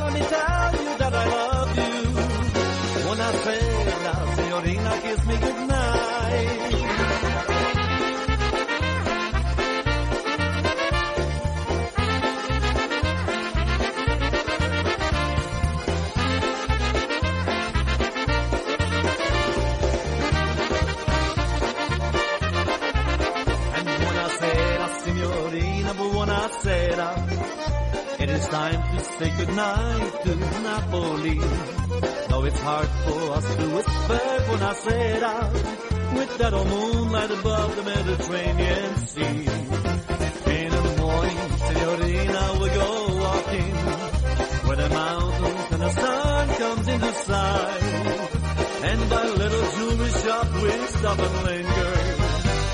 say 29.21 29.37
goodnight 29.37 30.23
to 30.25 30.35
Napoli. 30.65 31.39
Though 32.29 32.45
it's 32.49 32.61
hard 32.61 32.89
for 33.05 33.21
us 33.37 33.47
to 33.57 33.65
whisper 33.77 34.23
buonasera 34.47 35.35
with 36.17 36.39
that 36.39 36.55
old 36.55 36.69
moonlight 36.69 37.31
above 37.31 37.77
the 37.77 37.83
Mediterranean 37.83 38.97
Sea. 39.13 39.43
In 40.59 40.71
the 40.77 40.85
morning, 41.03 41.39
Signorina, 41.67 42.43
we'll 42.61 42.75
go 42.83 42.91
walking 43.25 43.73
where 44.67 44.79
the 44.85 44.89
mountains 44.89 45.67
and 45.75 45.83
the 45.87 45.93
sun 46.03 46.49
comes 46.63 46.89
into 46.89 47.13
sight. 47.29 47.83
And 48.89 49.01
by 49.11 49.25
little 49.43 49.67
jewelry 49.75 50.13
shop 50.23 50.47
we 50.63 50.71
stop 50.97 51.19
and 51.19 51.37
linger 51.49 51.95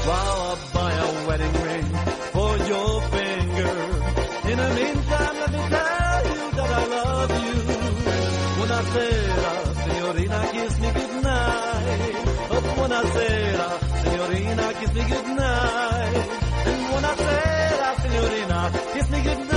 while 0.09 0.39
I 0.51 0.55
buy 0.77 0.93
a 1.07 1.09
wedding 1.27 1.57
ring 1.67 1.89
for 2.37 2.53
your 2.71 3.16
signorina, 10.37 10.53
kiss 10.53 10.81
me 10.81 10.91
goodnight. 10.93 12.15
Oh, 12.51 12.61
buonasera, 12.77 13.69
signorina, 14.03 14.75
kiss 14.81 14.95
me 14.95 15.03
goodnight. 15.03 16.29
And 16.67 16.81
buonasera, 16.89 17.89
signorina, 18.03 18.73
kiss 18.93 19.11
me 19.11 19.23
goodnight. 19.23 19.56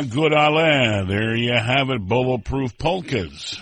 Good 0.00 0.32
Alain. 0.32 1.06
There 1.06 1.36
you 1.36 1.52
have 1.52 1.90
it, 1.90 2.00
bulletproof 2.00 2.78
polkas. 2.78 3.60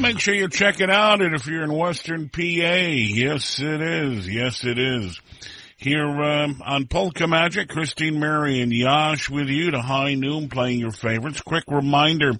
Make 0.00 0.18
sure 0.18 0.34
you 0.34 0.48
check 0.48 0.80
it 0.80 0.90
out. 0.90 1.20
And 1.22 1.34
if 1.34 1.46
you're 1.46 1.62
in 1.62 1.72
Western 1.72 2.28
PA, 2.28 2.40
yes 2.40 3.60
it 3.60 3.80
is. 3.80 4.28
Yes 4.28 4.64
it 4.64 4.78
is. 4.78 5.20
Here 5.76 6.06
um, 6.06 6.62
on 6.64 6.86
Polka 6.86 7.26
Magic, 7.26 7.68
Christine, 7.68 8.18
Mary, 8.18 8.60
and 8.60 8.72
Yash 8.72 9.28
with 9.28 9.48
you 9.48 9.72
to 9.72 9.80
high 9.80 10.14
noon 10.14 10.48
playing 10.48 10.78
your 10.80 10.92
favorites. 10.92 11.40
Quick 11.40 11.64
reminder. 11.68 12.32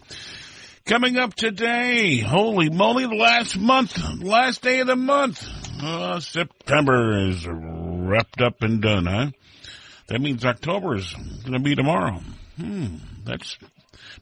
Coming 0.87 1.18
up 1.18 1.35
today, 1.35 2.18
holy 2.18 2.68
moly, 2.68 3.07
last 3.07 3.57
month, 3.57 3.97
last 4.22 4.62
day 4.62 4.80
of 4.80 4.89
the 4.89 4.97
month. 4.97 5.62
Uh, 5.83 6.20
September 6.20 7.28
is 7.28 7.45
wrapped 7.45 8.41
up 8.41 8.62
and 8.62 8.80
done, 8.80 9.07
huh? 9.07 9.30
That 10.07 10.20
means 10.20 10.45
October 10.45 10.95
is 10.95 11.12
going 11.12 11.55
to 11.55 11.59
be 11.59 11.74
tomorrow. 11.74 12.20
Hmm, 12.57 12.99
that's 13.24 13.59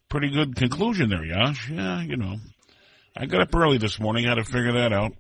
pretty 0.09 0.31
good 0.31 0.57
conclusion 0.57 1.11
there, 1.11 1.25
Yash. 1.25 1.69
Yeah, 1.69 2.01
you 2.01 2.17
know. 2.17 2.37
I 3.15 3.27
got 3.27 3.43
up 3.43 3.55
early 3.55 3.77
this 3.77 4.01
morning, 4.01 4.25
had 4.25 4.37
to 4.37 4.45
figure 4.45 4.73
that 4.73 4.95
out. 4.95 5.13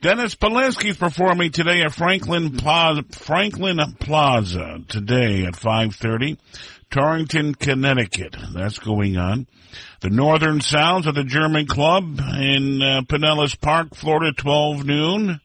Dennis 0.00 0.34
Polisky's 0.34 0.96
performing 0.96 1.52
today 1.52 1.82
at 1.82 1.92
Franklin 1.92 2.56
Plaza, 2.56 3.04
Franklin 3.12 3.78
Plaza 4.00 4.80
today 4.88 5.44
at 5.44 5.54
5.30. 5.54 6.38
Torrington, 6.90 7.54
Connecticut. 7.54 8.34
That's 8.52 8.80
going 8.80 9.16
on. 9.16 9.46
The 10.00 10.10
Northern 10.10 10.60
Sounds 10.60 11.06
of 11.06 11.14
the 11.14 11.24
German 11.24 11.66
Club 11.66 12.18
in 12.18 12.80
uh, 12.82 13.02
Pinellas 13.02 13.60
Park, 13.60 13.94
Florida, 13.94 14.32
12 14.32 14.84
noon. 14.84 15.40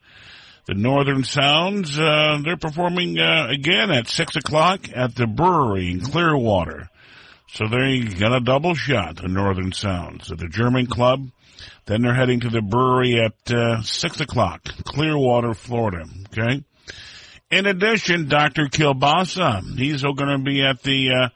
The 0.66 0.74
Northern 0.74 1.22
Sounds, 1.22 1.98
uh, 1.98 2.40
they're 2.42 2.56
performing 2.56 3.18
uh, 3.18 3.48
again 3.50 3.90
at 3.90 4.08
6 4.08 4.36
o'clock 4.36 4.88
at 4.94 5.14
the 5.14 5.26
brewery 5.26 5.92
in 5.92 6.00
Clearwater. 6.00 6.88
So 7.48 7.68
there 7.68 7.86
you 7.86 8.10
got 8.14 8.36
a 8.36 8.40
double 8.40 8.74
shot, 8.74 9.16
the 9.16 9.28
Northern 9.28 9.72
Sounds 9.72 10.30
of 10.30 10.38
the 10.38 10.48
German 10.48 10.86
Club. 10.86 11.28
Then 11.86 12.02
they're 12.02 12.14
heading 12.14 12.40
to 12.40 12.50
the 12.50 12.62
brewery 12.62 13.20
at 13.20 13.54
uh, 13.54 13.82
6 13.82 14.20
o'clock, 14.20 14.64
Clearwater, 14.84 15.54
Florida. 15.54 16.04
Okay? 16.32 16.64
In 17.50 17.66
addition, 17.66 18.28
Dr. 18.28 18.66
Kilbasa, 18.66 19.78
he's 19.78 20.02
going 20.02 20.16
to 20.16 20.38
be 20.38 20.64
at 20.64 20.82
the 20.82 21.10
uh, 21.10 21.28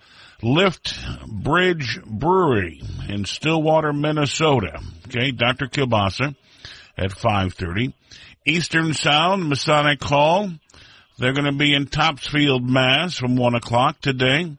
Lift 0.43 0.97
Bridge 1.27 2.01
Brewery 2.05 2.83
in 3.09 3.25
Stillwater, 3.25 3.93
Minnesota. 3.93 4.81
Okay, 5.07 5.33
Dr. 5.33 5.67
Kilbasa 5.67 6.35
at 6.97 7.11
5.30. 7.11 7.93
Eastern 8.47 8.95
Sound, 8.95 9.49
Masonic 9.49 10.03
Hall, 10.03 10.51
they're 11.19 11.35
going 11.35 11.45
to 11.45 11.53
be 11.53 11.75
in 11.75 11.87
Topsfield, 11.87 12.69
Mass 12.69 13.19
from 13.19 13.37
1 13.37 13.55
o'clock 13.55 14.01
today. 14.01 14.57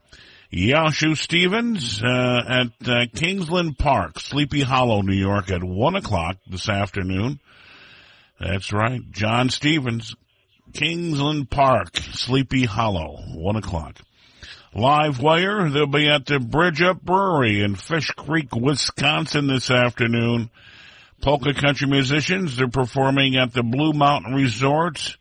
Yashu 0.53 1.17
Stevens 1.17 2.03
uh, 2.03 2.41
at 2.47 2.87
uh, 2.87 3.05
Kingsland 3.15 3.79
Park, 3.79 4.19
Sleepy 4.19 4.61
Hollow, 4.61 5.01
New 5.01 5.15
York 5.15 5.49
at 5.49 5.63
1 5.63 5.95
o'clock 5.95 6.37
this 6.45 6.69
afternoon. 6.69 7.39
That's 8.39 8.71
right, 8.71 9.01
John 9.11 9.49
Stevens, 9.49 10.13
Kingsland 10.73 11.49
Park, 11.49 11.97
Sleepy 11.97 12.65
Hollow, 12.65 13.17
1 13.33 13.55
o'clock. 13.55 13.97
Live 14.73 15.21
Wire, 15.21 15.69
they'll 15.69 15.85
be 15.85 16.07
at 16.07 16.25
the 16.25 16.39
Bridge 16.39 16.81
Up 16.81 17.01
Brewery 17.01 17.61
in 17.61 17.75
Fish 17.75 18.07
Creek, 18.11 18.55
Wisconsin 18.55 19.47
this 19.47 19.69
afternoon. 19.69 20.49
Polka 21.21 21.53
country 21.53 21.89
musicians, 21.89 22.55
they're 22.55 22.69
performing 22.69 23.35
at 23.35 23.53
the 23.53 23.63
Blue 23.63 23.91
Mountain 23.91 24.33
Resort 24.33 25.17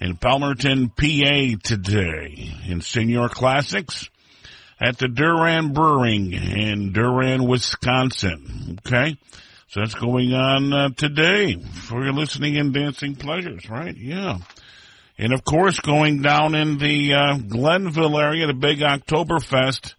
in 0.00 0.16
Palmerton, 0.16 0.94
PA 0.94 1.58
today. 1.64 2.52
In 2.68 2.80
Senior 2.82 3.28
Classics, 3.28 4.08
at 4.80 4.98
the 4.98 5.08
Duran 5.08 5.72
Brewing 5.72 6.32
in 6.32 6.92
Duran, 6.92 7.48
Wisconsin. 7.48 8.78
Okay? 8.86 9.18
So 9.66 9.80
that's 9.80 9.94
going 9.94 10.32
on 10.34 10.72
uh, 10.72 10.88
today 10.90 11.56
for 11.56 12.04
your 12.04 12.12
listening 12.12 12.58
and 12.58 12.72
dancing 12.72 13.16
pleasures, 13.16 13.68
right? 13.68 13.96
Yeah. 13.96 14.38
And 15.16 15.32
of 15.32 15.44
course, 15.44 15.78
going 15.80 16.22
down 16.22 16.54
in 16.54 16.78
the 16.78 17.14
uh, 17.14 17.38
Glenville 17.38 18.18
area, 18.18 18.46
the 18.46 18.54
big 18.54 18.80
Oktoberfest 18.80 19.94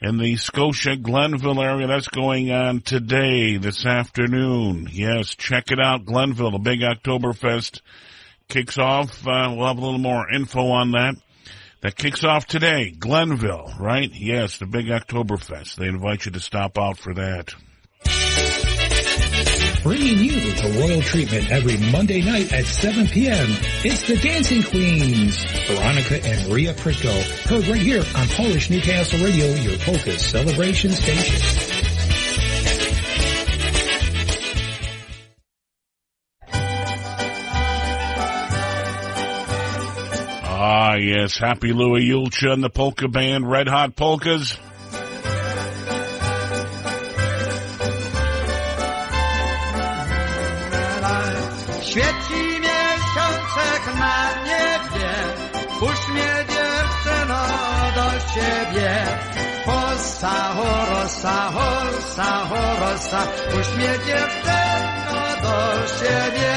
in 0.00 0.18
the 0.18 0.36
Scotia 0.36 0.96
Glenville 0.96 1.62
area. 1.62 1.86
That's 1.86 2.08
going 2.08 2.50
on 2.52 2.82
today, 2.82 3.56
this 3.56 3.86
afternoon. 3.86 4.88
Yes, 4.90 5.34
check 5.34 5.70
it 5.70 5.80
out, 5.80 6.04
Glenville, 6.04 6.52
the 6.52 6.58
big 6.58 6.80
Oktoberfest 6.80 7.80
kicks 8.48 8.76
off. 8.78 9.26
Uh, 9.26 9.54
we'll 9.56 9.66
have 9.66 9.78
a 9.78 9.80
little 9.80 9.98
more 9.98 10.30
info 10.30 10.68
on 10.68 10.92
that. 10.92 11.14
That 11.80 11.96
kicks 11.96 12.24
off 12.24 12.46
today, 12.46 12.90
Glenville, 12.90 13.74
right? 13.78 14.10
Yes, 14.14 14.58
the 14.58 14.66
big 14.66 14.86
Oktoberfest. 14.86 15.76
They 15.76 15.86
invite 15.86 16.26
you 16.26 16.32
to 16.32 16.40
stop 16.40 16.78
out 16.78 16.98
for 16.98 17.14
that. 17.14 17.54
Bringing 19.84 20.16
you 20.16 20.40
the 20.54 20.78
royal 20.80 21.02
treatment 21.02 21.50
every 21.50 21.76
Monday 21.92 22.22
night 22.22 22.50
at 22.54 22.64
7 22.64 23.06
p.m. 23.06 23.46
It's 23.84 24.08
the 24.08 24.16
Dancing 24.16 24.62
Queens, 24.62 25.44
Veronica 25.66 26.24
and 26.24 26.48
Maria 26.48 26.72
Pritko, 26.72 27.12
heard 27.46 27.66
right 27.68 27.82
here 27.82 28.02
on 28.16 28.26
Polish 28.28 28.70
Newcastle 28.70 29.22
Radio, 29.22 29.44
your 29.46 29.76
polka 29.80 30.18
celebration 30.18 30.90
station. 30.90 31.70
Ah, 40.46 40.94
yes, 40.94 41.36
Happy 41.36 41.74
Louie 41.74 42.08
Julcia 42.08 42.54
and 42.54 42.64
the 42.64 42.70
polka 42.70 43.06
band, 43.06 43.50
Red 43.50 43.68
Hot 43.68 43.94
Polkas. 43.96 44.56
Świeci 51.94 52.60
miesiączek 52.60 53.82
na 53.98 54.42
niebie, 54.44 55.10
uśmiech 55.80 56.46
dziewczyno 56.48 57.42
do 57.94 58.10
siebie. 58.34 59.06
Hossa, 59.66 60.54
horosa, 60.56 61.50
hossa, 61.52 62.46
horosa, 62.48 63.26
uśmiech 63.60 64.06
dziewczyno 64.06 65.22
do 65.42 65.88
siebie. 65.98 66.54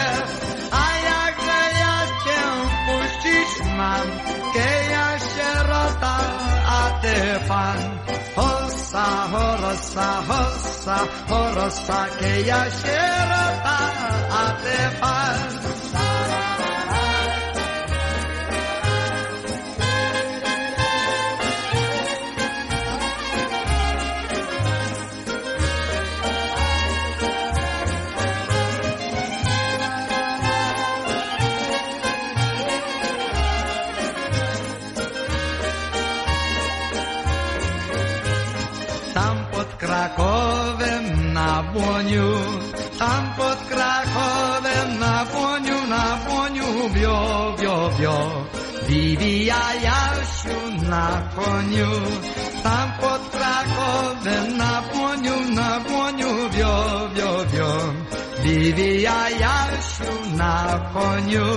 A 0.71 0.85
jakże 1.11 1.61
ja 1.81 1.97
cię 2.23 2.41
puścić 2.87 3.73
mam, 3.77 4.07
keja 4.53 5.19
sierota, 5.19 6.17
a 6.67 6.89
ty 7.01 7.47
pan. 7.47 8.06
Hossa, 8.87 9.27
horosa, 9.31 10.23
hossa, 10.29 10.97
oh, 11.01 11.33
horosa, 11.33 12.07
keja 12.19 12.55
oh, 12.55 12.71
sierota, 12.71 13.77
a 14.31 14.45
ty 14.63 14.77
pan. 15.01 16.06
Błoniu, 41.77 42.33
tam 42.97 43.23
pod 43.37 43.59
Krakowem 43.69 44.99
na 44.99 45.25
błoniu, 45.25 45.77
na 45.87 46.17
błoniu, 46.25 46.89
bio, 46.89 47.55
bio, 47.59 47.89
bio. 47.99 48.17
Wibija 48.87 49.61
Jasiu 49.85 50.57
na 50.89 51.21
koniu, 51.35 51.91
tam 52.63 52.87
pod 53.01 53.21
Krakowem 53.29 54.57
na 54.57 54.81
błoniu, 54.89 55.37
na 55.53 55.79
błoniu, 55.85 56.49
bio, 56.49 57.09
bio, 57.15 57.45
bio. 57.51 57.71
Wibija 58.43 59.19
Jasiu 59.41 60.13
na 60.37 60.53
koniu, 60.93 61.49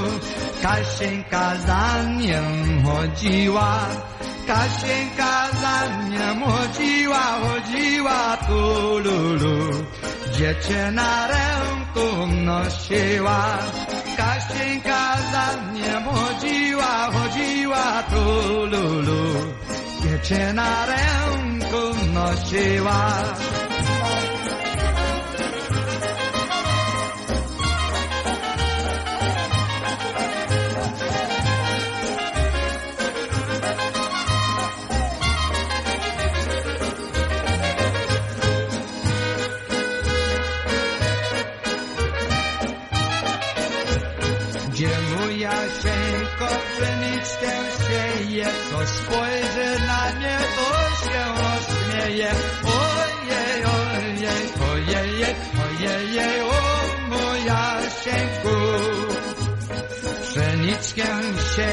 Kasieńka 0.62 1.46
za 1.66 1.84
nim 2.18 2.84
chodziła, 2.84 3.72
Kasieńka 4.46 5.32
za 5.62 5.76
nim 6.10 6.40
chodziła, 6.44 7.24
chodziła 7.42 8.36
tu 8.46 8.60
lulu. 9.04 9.84
Dziewczyna 10.36 11.28
ręku 11.32 12.26
nosiła, 12.26 13.42
Kasieńka 14.16 15.02
za 15.32 15.46
nim 15.72 16.04
chodziła, 16.14 16.92
chodziła 17.14 18.02
tu 18.10 18.24
lulu. 18.72 19.24
Dziewczyna 20.02 20.68
ręku 20.86 21.82
nosiła. 22.14 23.00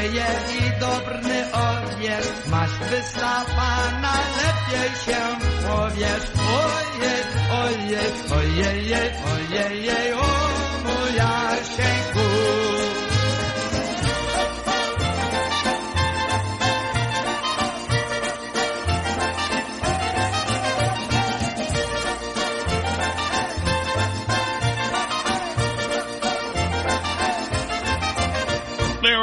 Sieje 0.07 0.27
i 0.59 0.79
dobry 0.79 1.39
owiec, 1.53 2.47
masz 2.47 2.71
wysapana, 2.89 4.13
lepiej 4.37 4.89
się 5.05 5.21
powiesz. 5.67 6.27
Ojej, 6.63 7.21
ojej, 7.51 8.11
ojej, 8.31 9.11
ojej, 9.33 10.13
o 10.13 10.27
moja 10.83 11.55
sieńku. 11.75 12.06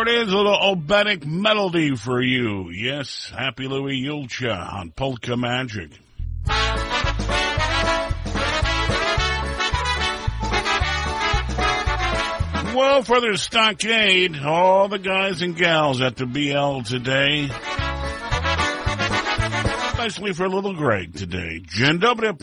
It 0.07 0.28
is, 0.28 0.32
a 0.34 0.36
little 0.36 0.59
oberek 0.59 1.24
melody 1.24 1.96
for 1.96 2.20
you. 2.20 2.68
Yes, 2.68 3.32
Happy 3.34 3.66
Louie 3.66 4.02
Julcia 4.02 4.55
on 4.55 4.90
Polka 4.90 5.34
Magic. 5.34 5.92
Well, 12.74 13.02
for 13.02 13.22
the 13.22 13.38
stockade, 13.38 14.44
all 14.44 14.88
the 14.88 14.98
guys 14.98 15.40
and 15.40 15.57
gals 15.57 16.02
at 16.02 16.16
the 16.16 16.26
BL 16.26 16.82
today, 16.82 17.48
especially 19.88 20.34
for 20.34 20.46
little 20.50 20.74
Greg 20.74 21.16
today. 21.16 21.61
Dzień 21.61 21.98
dobry. 21.98 22.34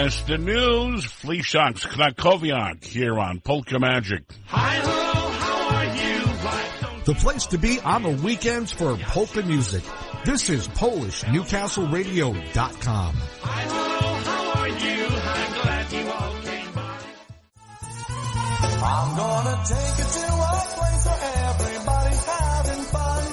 Yes, 0.00 0.22
the 0.22 0.38
news. 0.38 1.04
Fleeshock's 1.06 1.84
Krakowiak 1.84 2.84
here 2.84 3.18
on 3.18 3.40
Polka 3.40 3.80
Magic. 3.80 4.22
Hi, 4.46 4.76
how 4.76 5.74
are 5.74 5.86
you? 5.86 6.20
The 7.04 7.14
place 7.14 7.46
to 7.46 7.58
be 7.58 7.80
on 7.80 8.04
the 8.04 8.10
weekends 8.10 8.70
for 8.70 8.96
polka 8.96 9.42
music. 9.42 9.82
This 10.24 10.50
is 10.50 10.68
PolishNewcastleRadio.com. 10.68 13.16
I'm 13.42 13.68
glad 15.52 15.92
you 15.92 16.08
all 16.12 16.32
came 16.42 16.72
by. 16.74 17.00
I'm 18.80 19.16
gonna 19.16 19.64
take 19.66 19.98
it 19.98 20.06
to 20.14 20.30
a 20.30 20.62
place 20.76 21.06
where 21.06 21.50
everybody's 21.50 22.24
having 22.24 22.84
fun. 22.84 23.24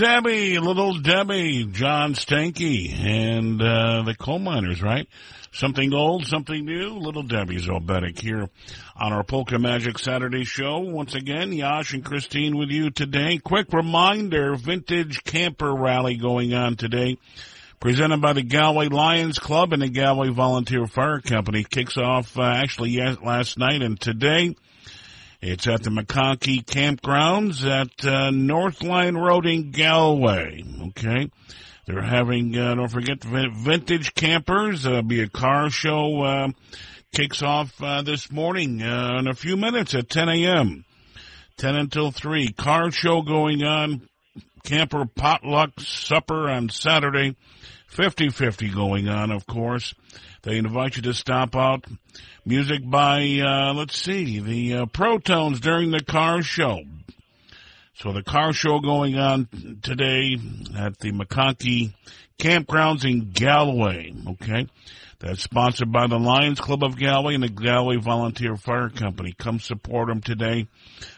Debbie, 0.00 0.58
Little 0.58 0.94
Debbie, 0.98 1.66
John 1.66 2.14
Stanky, 2.14 2.90
and 2.90 3.60
uh, 3.60 4.02
the 4.02 4.14
coal 4.18 4.38
miners, 4.38 4.80
right? 4.80 5.06
Something 5.52 5.92
old, 5.92 6.26
something 6.26 6.64
new. 6.64 6.94
Little 6.94 7.22
Debbie's 7.22 7.66
oberek 7.66 8.18
here 8.18 8.48
on 8.96 9.12
our 9.12 9.22
Polka 9.22 9.58
Magic 9.58 9.98
Saturday 9.98 10.44
show. 10.44 10.78
Once 10.78 11.14
again, 11.14 11.52
Yash 11.52 11.92
and 11.92 12.02
Christine 12.02 12.56
with 12.56 12.70
you 12.70 12.88
today. 12.88 13.36
Quick 13.36 13.74
reminder, 13.74 14.54
vintage 14.56 15.22
camper 15.24 15.74
rally 15.74 16.16
going 16.16 16.54
on 16.54 16.76
today. 16.76 17.18
presented 17.78 18.20
by 18.20 18.32
the 18.34 18.42
Galway 18.42 18.88
Lions 18.88 19.38
Club 19.38 19.74
and 19.74 19.82
the 19.82 19.88
Galway 19.88 20.28
Volunteer 20.28 20.86
Fire 20.86 21.20
Company. 21.20 21.64
Kicks 21.64 21.98
off 21.98 22.38
uh, 22.38 22.42
actually 22.42 22.96
last 23.22 23.58
night 23.58 23.82
and 23.82 24.00
today. 24.00 24.54
It's 25.42 25.66
at 25.66 25.82
the 25.82 25.90
McConkey 25.90 26.66
Campgrounds 26.66 27.64
at 27.64 28.04
uh, 28.04 28.30
Northline 28.30 29.18
Road 29.18 29.46
in 29.46 29.70
Galway. 29.70 30.62
Okay. 30.88 31.30
They're 31.86 32.02
having, 32.02 32.56
uh, 32.58 32.74
don't 32.74 32.88
forget, 32.88 33.20
the 33.20 33.50
vintage 33.50 34.14
campers. 34.14 34.86
Uh, 34.86 35.00
be 35.00 35.22
a 35.22 35.28
car 35.28 35.70
show, 35.70 36.22
uh, 36.22 36.48
kicks 37.14 37.42
off, 37.42 37.82
uh, 37.82 38.02
this 38.02 38.30
morning, 38.30 38.82
uh, 38.82 39.16
in 39.18 39.28
a 39.28 39.34
few 39.34 39.56
minutes 39.56 39.94
at 39.94 40.10
10 40.10 40.28
a.m. 40.28 40.84
10 41.56 41.74
until 41.74 42.10
3. 42.10 42.52
Car 42.52 42.90
show 42.90 43.22
going 43.22 43.64
on. 43.64 44.06
Camper 44.62 45.06
potluck 45.06 45.70
supper 45.80 46.50
on 46.50 46.68
Saturday. 46.68 47.34
50-50 47.90 48.74
going 48.74 49.08
on, 49.08 49.30
of 49.30 49.46
course. 49.46 49.94
They 50.42 50.56
invite 50.56 50.96
you 50.96 51.02
to 51.02 51.14
stop 51.14 51.54
out. 51.54 51.84
Music 52.46 52.80
by, 52.88 53.40
uh, 53.42 53.74
let's 53.74 53.98
see, 53.98 54.40
the 54.40 54.74
uh, 54.74 54.86
Protones 54.86 55.60
during 55.60 55.90
the 55.90 56.02
car 56.02 56.42
show. 56.42 56.80
So 57.94 58.12
the 58.12 58.22
car 58.22 58.54
show 58.54 58.80
going 58.80 59.18
on 59.18 59.48
today 59.82 60.38
at 60.74 60.98
the 60.98 61.12
McConkey 61.12 61.92
Campgrounds 62.38 63.04
in 63.04 63.32
Galway. 63.32 64.14
Okay. 64.26 64.66
That's 65.18 65.42
sponsored 65.42 65.92
by 65.92 66.06
the 66.06 66.18
Lions 66.18 66.60
Club 66.60 66.82
of 66.82 66.98
Galway 66.98 67.34
and 67.34 67.42
the 67.42 67.50
Galway 67.50 67.96
Volunteer 67.96 68.56
Fire 68.56 68.88
Company. 68.88 69.34
Come 69.36 69.58
support 69.58 70.08
them 70.08 70.22
today 70.22 70.66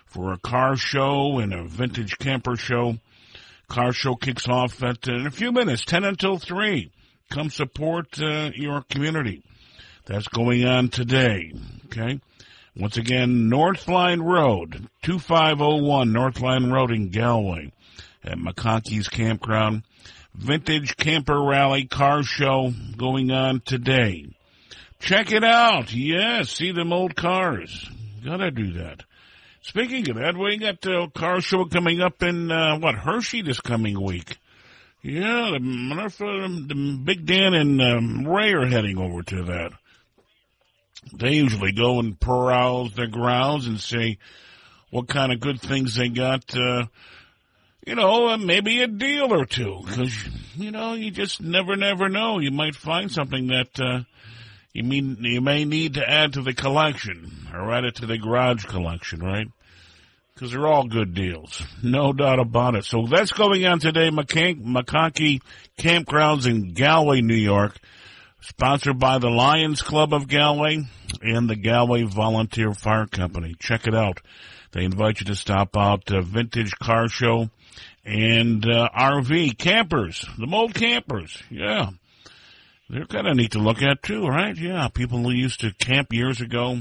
for 0.06 0.32
a 0.32 0.38
car 0.38 0.76
show 0.76 1.38
and 1.38 1.54
a 1.54 1.62
vintage 1.62 2.18
camper 2.18 2.56
show. 2.56 2.98
Car 3.68 3.92
show 3.92 4.16
kicks 4.16 4.48
off 4.48 4.82
at, 4.82 5.08
uh, 5.08 5.14
in 5.14 5.26
a 5.28 5.30
few 5.30 5.52
minutes, 5.52 5.84
10 5.84 6.02
until 6.02 6.36
3. 6.36 6.90
Come 7.32 7.48
support 7.48 8.20
uh, 8.20 8.50
your 8.54 8.82
community. 8.82 9.42
That's 10.04 10.28
going 10.28 10.66
on 10.66 10.90
today. 10.90 11.54
Okay. 11.86 12.20
Once 12.76 12.98
again, 12.98 13.50
Northline 13.50 14.22
Road, 14.22 14.86
2501 15.00 16.12
Northline 16.12 16.70
Road 16.70 16.90
in 16.90 17.08
Galway 17.08 17.72
at 18.22 18.36
McConkey's 18.36 19.08
Campground. 19.08 19.82
Vintage 20.34 20.98
Camper 20.98 21.42
Rally 21.42 21.86
Car 21.86 22.22
Show 22.22 22.74
going 22.98 23.30
on 23.30 23.62
today. 23.64 24.26
Check 25.00 25.32
it 25.32 25.42
out. 25.42 25.90
Yes, 25.90 26.50
see 26.50 26.72
them 26.72 26.92
old 26.92 27.16
cars. 27.16 27.88
Gotta 28.22 28.50
do 28.50 28.74
that. 28.74 29.04
Speaking 29.62 30.10
of 30.10 30.16
that, 30.16 30.36
we 30.36 30.58
got 30.58 30.82
the 30.82 31.08
car 31.14 31.40
show 31.40 31.64
coming 31.64 32.02
up 32.02 32.22
in, 32.22 32.52
uh, 32.52 32.78
what, 32.78 32.94
Hershey 32.94 33.40
this 33.40 33.60
coming 33.60 33.98
week. 33.98 34.36
Yeah, 35.02 35.50
the, 35.52 36.64
the 36.68 37.00
Big 37.02 37.26
Dan 37.26 37.54
and 37.54 37.82
um, 37.82 38.24
Ray 38.26 38.52
are 38.52 38.66
heading 38.66 38.98
over 38.98 39.22
to 39.22 39.42
that. 39.44 39.72
They 41.12 41.34
usually 41.34 41.72
go 41.72 41.98
and 41.98 42.18
peruse 42.18 42.94
their 42.94 43.08
grounds 43.08 43.66
and 43.66 43.80
see 43.80 44.18
what 44.90 45.08
kind 45.08 45.32
of 45.32 45.40
good 45.40 45.60
things 45.60 45.96
they 45.96 46.08
got, 46.08 46.56
uh, 46.56 46.86
you 47.84 47.96
know, 47.96 48.28
uh, 48.28 48.36
maybe 48.36 48.80
a 48.80 48.86
deal 48.86 49.32
or 49.32 49.44
two. 49.44 49.80
Cause, 49.86 50.14
you 50.54 50.70
know, 50.70 50.94
you 50.94 51.10
just 51.10 51.40
never, 51.40 51.74
never 51.74 52.08
know. 52.08 52.38
You 52.38 52.52
might 52.52 52.76
find 52.76 53.10
something 53.10 53.48
that, 53.48 53.80
uh, 53.80 54.02
you 54.72 54.84
mean, 54.84 55.16
you 55.20 55.40
may 55.40 55.64
need 55.64 55.94
to 55.94 56.08
add 56.08 56.34
to 56.34 56.42
the 56.42 56.54
collection 56.54 57.48
or 57.52 57.72
add 57.72 57.84
it 57.84 57.96
to 57.96 58.06
the 58.06 58.18
garage 58.18 58.66
collection, 58.66 59.20
right? 59.20 59.48
Cause 60.38 60.50
they're 60.50 60.66
all 60.66 60.88
good 60.88 61.14
deals. 61.14 61.62
No 61.82 62.12
doubt 62.12 62.40
about 62.40 62.74
it. 62.74 62.84
So 62.84 63.06
that's 63.06 63.32
going 63.32 63.64
on 63.66 63.78
today, 63.78 64.10
McConkey 64.10 65.40
Campgrounds 65.78 66.46
in 66.46 66.72
Galway, 66.72 67.20
New 67.20 67.36
York 67.36 67.78
sponsored 68.42 68.98
by 68.98 69.18
the 69.18 69.30
Lions 69.30 69.82
Club 69.82 70.12
of 70.12 70.28
Galway 70.28 70.82
and 71.22 71.48
the 71.48 71.56
Galway 71.56 72.02
Volunteer 72.02 72.72
Fire 72.72 73.06
Company. 73.06 73.54
Check 73.58 73.86
it 73.86 73.94
out. 73.94 74.20
They 74.72 74.84
invite 74.84 75.20
you 75.20 75.26
to 75.26 75.34
stop 75.34 75.76
out 75.76 76.06
to 76.06 76.22
Vintage 76.22 76.72
Car 76.76 77.08
Show 77.08 77.50
and 78.04 78.64
uh, 78.66 78.88
RV 78.96 79.58
campers, 79.58 80.26
the 80.38 80.48
old 80.52 80.74
campers. 80.74 81.40
Yeah. 81.50 81.90
They're 82.90 83.06
kind 83.06 83.28
of 83.28 83.36
neat 83.36 83.52
to 83.52 83.58
look 83.58 83.80
at 83.80 84.02
too, 84.02 84.26
right? 84.26 84.56
Yeah, 84.56 84.88
people 84.88 85.18
who 85.18 85.30
used 85.30 85.60
to 85.60 85.72
camp 85.72 86.12
years 86.12 86.40
ago. 86.40 86.78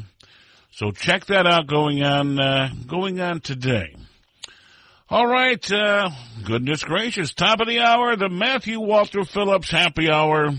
So 0.71 0.91
check 0.91 1.25
that 1.25 1.45
out 1.45 1.67
going 1.67 2.01
on, 2.01 2.39
uh, 2.39 2.69
going 2.87 3.19
on 3.19 3.41
today. 3.41 3.95
All 5.09 5.27
right, 5.27 5.71
uh, 5.71 6.09
goodness 6.45 6.83
gracious, 6.85 7.33
top 7.33 7.59
of 7.59 7.67
the 7.67 7.79
hour, 7.81 8.15
the 8.15 8.29
Matthew 8.29 8.79
Walter 8.79 9.25
Phillips 9.25 9.69
Happy 9.69 10.09
Hour. 10.09 10.51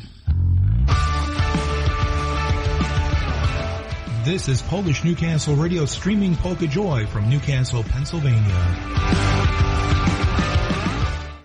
This 4.24 4.48
is 4.48 4.60
Polish 4.62 5.02
Newcastle 5.02 5.56
Radio 5.56 5.86
streaming 5.86 6.36
Polka 6.36 6.66
Joy 6.66 7.06
from 7.06 7.30
Newcastle, 7.30 7.82
Pennsylvania. 7.82 9.71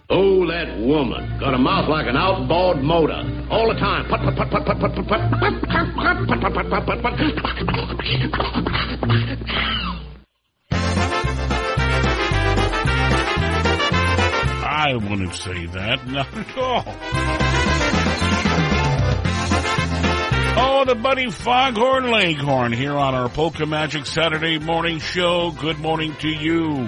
Oh, 0.10 0.48
that 0.48 0.80
woman. 0.80 1.38
Got 1.38 1.54
a 1.54 1.58
mouth 1.58 1.90
like 1.90 2.08
an 2.08 2.16
outboard 2.16 2.82
motor. 2.82 3.48
All 3.52 3.68
the 3.68 3.78
time. 3.78 4.06
Put, 4.08 4.22
put, 4.22 4.38
put, 4.38 4.50
put, 4.50 4.66
put, 4.66 4.80
put, 4.80 4.96
put, 4.96 5.06
put, 5.06 5.20
put, 5.20 5.60
put, 6.30 6.70
put, 6.70 6.86
put, 6.86 7.02
put. 7.04 7.38
I 14.64 14.94
wouldn't 14.96 15.36
say 15.36 15.66
that. 15.66 16.08
Not 16.08 16.34
at 16.34 16.58
all. 16.58 16.84
Oh, 20.60 20.86
the 20.86 20.96
Buddy 20.96 21.30
Foghorn 21.30 22.10
Leghorn 22.12 22.72
here 22.72 22.96
on 22.96 23.14
our 23.14 23.28
Polka 23.28 23.66
Magic 23.66 24.06
Saturday 24.06 24.58
morning 24.58 25.00
show. 25.00 25.52
Good 25.52 25.80
morning 25.80 26.16
to 26.22 26.30
you. 26.30 26.88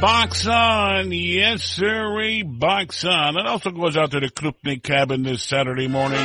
Box 0.00 0.46
On. 0.46 1.10
Yes, 1.10 1.64
sirree, 1.64 2.42
Box 2.44 3.04
On. 3.04 3.36
It 3.36 3.46
also 3.46 3.70
goes 3.70 3.96
out 3.96 4.12
to 4.12 4.20
the 4.20 4.28
Krupnik 4.28 4.84
cabin 4.84 5.24
this 5.24 5.42
Saturday 5.42 5.88
morning. 5.88 6.24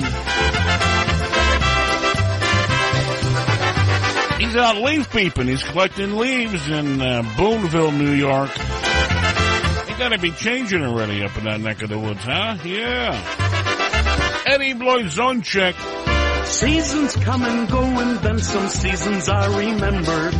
He's 4.39 4.55
out 4.55 4.77
leaf 4.77 5.11
peeping. 5.11 5.47
He's 5.47 5.63
collecting 5.63 6.17
leaves 6.17 6.69
in 6.69 7.01
uh, 7.01 7.23
Boonville, 7.35 7.91
New 7.93 8.11
York. 8.11 8.51
He 8.51 9.93
gotta 9.97 10.19
be 10.19 10.31
changing 10.31 10.83
already 10.83 11.23
up 11.23 11.35
in 11.37 11.45
that 11.45 11.59
neck 11.59 11.81
of 11.81 11.89
the 11.89 11.97
woods, 11.97 12.23
huh? 12.23 12.57
Yeah. 12.63 14.43
Eddie 14.45 14.75
Blazonczyk. 14.75 16.45
Seasons 16.45 17.15
come 17.15 17.41
and 17.43 17.67
go 17.69 17.81
and 17.81 18.19
then 18.19 18.37
some 18.37 18.67
seasons 18.67 19.29
are 19.29 19.49
remembered. 19.57 20.33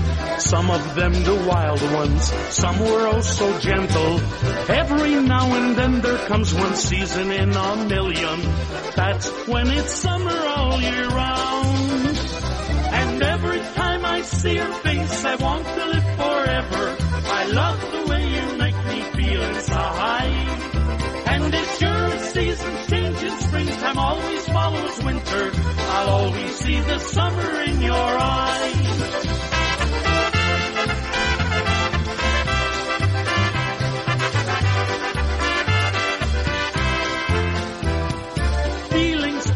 Some 0.44 0.70
of 0.70 0.96
them 0.96 1.14
the 1.14 1.46
wild 1.48 1.82
ones, 1.94 2.26
some 2.54 2.78
were 2.80 3.08
oh 3.08 3.22
so 3.22 3.60
gentle. 3.60 4.20
Every 4.70 5.16
now 5.22 5.54
and 5.56 5.76
then 5.76 6.02
there 6.02 6.18
comes 6.28 6.54
one 6.54 6.76
season 6.76 7.32
in 7.32 7.56
a 7.56 7.76
million. 7.88 8.42
That's 8.94 9.48
when 9.48 9.68
it's 9.72 9.94
summer 9.94 10.38
all 10.56 10.82
year 10.82 11.08
round. 11.08 12.18
And 13.00 13.24
every 13.24 13.60
time 13.62 14.06
I 14.06 14.22
see 14.22 14.56
your 14.56 14.74
face, 14.74 15.26
I 15.26 15.36
want 15.36 15.66
to 15.66 15.86
live 15.86 16.10
forever. 16.22 16.98
I 17.40 17.46
love 17.48 17.80
the 17.94 18.12
way 18.12 18.24
you 18.36 18.58
make 18.58 18.80
me 18.86 19.02
feel 19.16 19.42
inside. 19.44 20.50
And 21.26 21.54
it's 21.54 21.80
sure 21.80 22.20
seasons 22.20 22.88
change 22.90 23.24
in 23.24 23.40
springtime 23.40 23.98
always 23.98 24.46
follows 24.50 25.04
winter. 25.04 25.52
I'll 25.56 26.10
always 26.10 26.56
see 26.58 26.80
the 26.82 27.00
summer 27.00 27.62
in 27.64 27.82
your 27.82 27.94
eyes. 28.20 29.33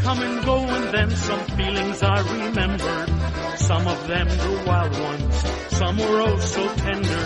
Come 0.08 0.22
and 0.22 0.46
go 0.46 0.58
and 0.60 0.94
then 0.94 1.12
some 1.12 1.44
feelings 1.58 2.02
I 2.02 2.20
remembered. 2.36 3.10
Some 3.58 3.86
of 3.86 4.08
them 4.08 4.28
the 4.30 4.64
wild 4.66 4.98
ones, 4.98 5.36
some 5.80 5.98
were 5.98 6.22
oh 6.22 6.40
so 6.40 6.64
tender. 6.76 7.24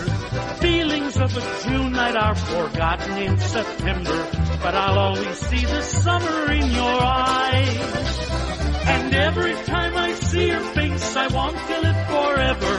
Feelings 0.64 1.16
of 1.16 1.36
a 1.36 1.42
June 1.62 1.92
night 1.92 2.16
are 2.16 2.34
forgotten 2.34 3.18
in 3.18 3.38
September, 3.38 4.18
but 4.64 4.74
I'll 4.74 4.98
always 4.98 5.38
see 5.48 5.64
the 5.64 5.82
summer 5.82 6.52
in 6.52 6.72
your 6.72 6.98
eyes. 7.00 8.18
And 8.94 9.14
every 9.14 9.54
time 9.74 9.96
I 9.96 10.14
see 10.14 10.48
your 10.48 10.66
face, 10.74 11.16
I 11.16 11.28
want 11.28 11.56
to 11.68 11.80
live 11.86 12.00
forever. 12.14 12.74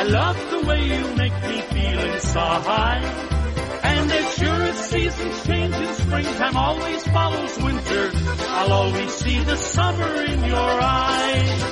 I 0.00 0.02
love 0.02 0.38
the 0.50 0.60
way 0.68 0.80
you 0.92 1.16
make 1.16 1.36
me 1.48 1.58
feel 1.72 2.00
inside. 2.12 3.37
And 3.82 4.12
as 4.12 4.34
sure 4.36 4.62
as 4.62 4.78
seasons 4.90 5.46
change 5.46 5.74
in 5.74 5.94
springtime 5.94 6.56
always 6.56 7.02
follows 7.08 7.58
winter, 7.58 8.10
I'll 8.14 8.72
always 8.72 9.14
see 9.14 9.38
the 9.40 9.56
summer 9.56 10.24
in 10.24 10.44
your 10.44 10.80
eyes. 10.82 11.64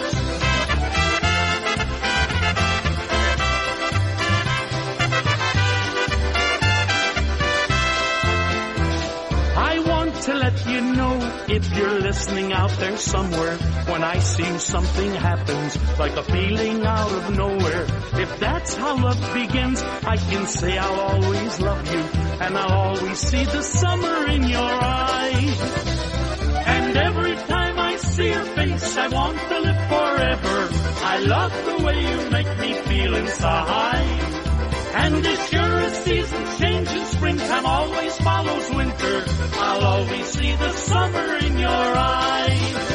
I 9.58 9.78
want 9.86 10.14
to 10.22 10.34
let 10.34 10.66
you 10.66 10.80
know 10.80 11.18
if 11.48 11.76
you're 11.76 12.00
listening 12.00 12.52
out 12.52 12.70
there 12.78 12.96
somewhere 12.96 13.56
when 13.90 14.02
I 14.02 14.18
see 14.18 14.58
something 14.58 15.12
happens 15.14 15.98
like 15.98 16.16
a 16.16 16.22
feeling 16.22 16.84
out 16.84 17.12
of 17.12 17.36
nowhere. 17.36 17.86
If 18.14 18.38
that's 18.40 18.74
how 18.76 18.96
love 18.96 19.20
begins, 19.32 19.82
I 19.82 20.16
can 20.16 20.46
say 20.46 20.76
I'll 20.78 21.00
always 21.00 21.60
love 21.60 21.92
you 21.92 22.00
and 22.44 22.58
I'll 22.58 22.72
always 22.72 23.18
see 23.18 23.44
the 23.44 23.62
summer 23.62 24.26
in 24.28 24.44
your 24.44 24.60
eyes. 24.60 25.60
And 26.66 26.96
every 26.96 27.36
time 27.36 27.78
I 27.78 27.96
see 27.96 28.28
your 28.28 28.44
face, 28.44 28.96
I 28.96 29.08
want 29.08 29.38
to 29.38 29.58
live 29.60 29.88
forever. 29.88 30.68
I 31.02 31.18
love 31.20 31.52
the 31.52 31.84
way 31.84 32.00
you 32.10 32.30
make 32.30 32.58
me 32.58 32.74
feel 32.74 33.14
inside. 33.14 34.36
And 34.94 35.24
sure 35.24 35.60
as 35.60 35.65
seasons 36.04 36.58
change 36.58 36.88
in 36.88 37.06
springtime 37.06 37.66
always 37.66 38.16
follows 38.18 38.70
winter, 38.74 39.24
I'll 39.54 39.84
always 39.84 40.26
see 40.26 40.52
the 40.52 40.72
summer 40.72 41.36
in 41.38 41.58
your 41.58 41.68
eyes. 41.70 42.85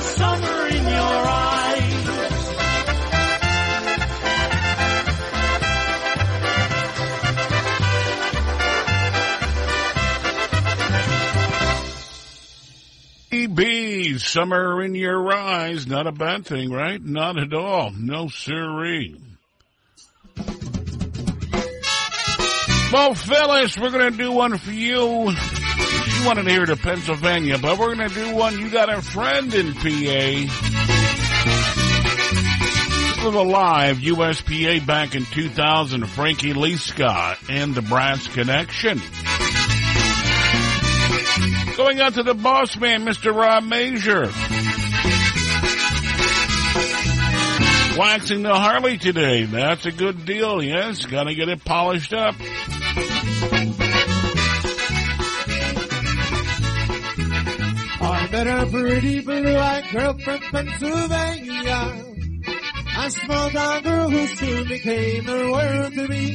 Summer 0.00 0.68
in 0.68 0.84
your 0.84 1.26
eyes. 1.26 1.54
EB, 13.32 14.18
summer 14.20 14.82
in 14.82 14.94
your 14.94 15.32
eyes. 15.32 15.86
Not 15.86 16.06
a 16.06 16.12
bad 16.12 16.46
thing, 16.46 16.70
right? 16.70 17.02
Not 17.02 17.38
at 17.38 17.52
all. 17.52 17.90
No 17.90 18.28
siree. 18.28 19.20
Well, 22.92 23.14
Phyllis, 23.14 23.76
we're 23.76 23.90
going 23.90 24.12
to 24.12 24.16
do 24.16 24.30
one 24.30 24.56
for 24.56 24.70
you. 24.70 25.34
Wanted 26.24 26.44
to 26.44 26.50
hear 26.50 26.64
to 26.64 26.76
Pennsylvania, 26.76 27.58
but 27.58 27.78
we're 27.78 27.94
going 27.94 28.08
to 28.08 28.14
do 28.14 28.34
one. 28.34 28.58
You 28.58 28.70
got 28.70 28.88
a 28.88 29.02
friend 29.02 29.52
in 29.52 29.74
PA. 29.74 29.80
With 33.24 33.34
a 33.34 33.42
live 33.42 33.98
USPA 33.98 34.86
back 34.86 35.14
in 35.14 35.26
2000, 35.26 36.06
Frankie 36.06 36.54
Lee 36.54 36.76
Scott 36.76 37.38
and 37.50 37.74
the 37.74 37.82
Brass 37.82 38.26
Connection. 38.28 39.00
Going 41.76 42.00
out 42.00 42.14
to 42.14 42.22
the 42.22 42.34
boss 42.34 42.78
man, 42.78 43.04
Mr. 43.04 43.34
Rob 43.34 43.64
Major. 43.64 44.22
Waxing 47.98 48.42
the 48.42 48.54
Harley 48.54 48.96
today. 48.96 49.44
That's 49.44 49.84
a 49.84 49.92
good 49.92 50.24
deal, 50.24 50.62
yes. 50.62 51.04
Gotta 51.04 51.34
get 51.34 51.50
it 51.50 51.64
polished 51.64 52.14
up. 52.14 52.34
Met 58.34 58.46
a 58.48 58.66
pretty 58.66 59.20
blue-eyed 59.20 59.84
girl 59.92 60.18
from 60.18 60.40
Pennsylvania. 60.50 61.82
A 62.98 63.10
small 63.10 63.50
town 63.50 63.82
girl 63.84 64.10
who 64.10 64.26
soon 64.26 64.66
became 64.66 65.24
the 65.24 65.50
world 65.52 65.92
to 65.94 66.08
me. 66.08 66.26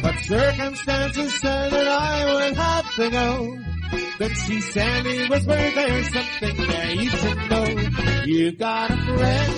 But 0.00 0.14
circumstances 0.24 1.40
said 1.40 1.70
that 1.72 1.86
I 1.86 2.34
would 2.34 2.56
have 2.56 2.94
to 2.94 3.10
go. 3.10 3.58
Then 4.18 4.30
she 4.30 4.60
sadly 4.62 5.28
whispered, 5.28 5.72
there's 5.74 6.12
something 6.14 6.56
that 6.66 6.96
you 6.96 7.10
should 7.10 7.40
know. 7.50 7.66
You 8.24 8.52
got 8.52 8.90
a 8.90 8.96
friend 8.96 9.52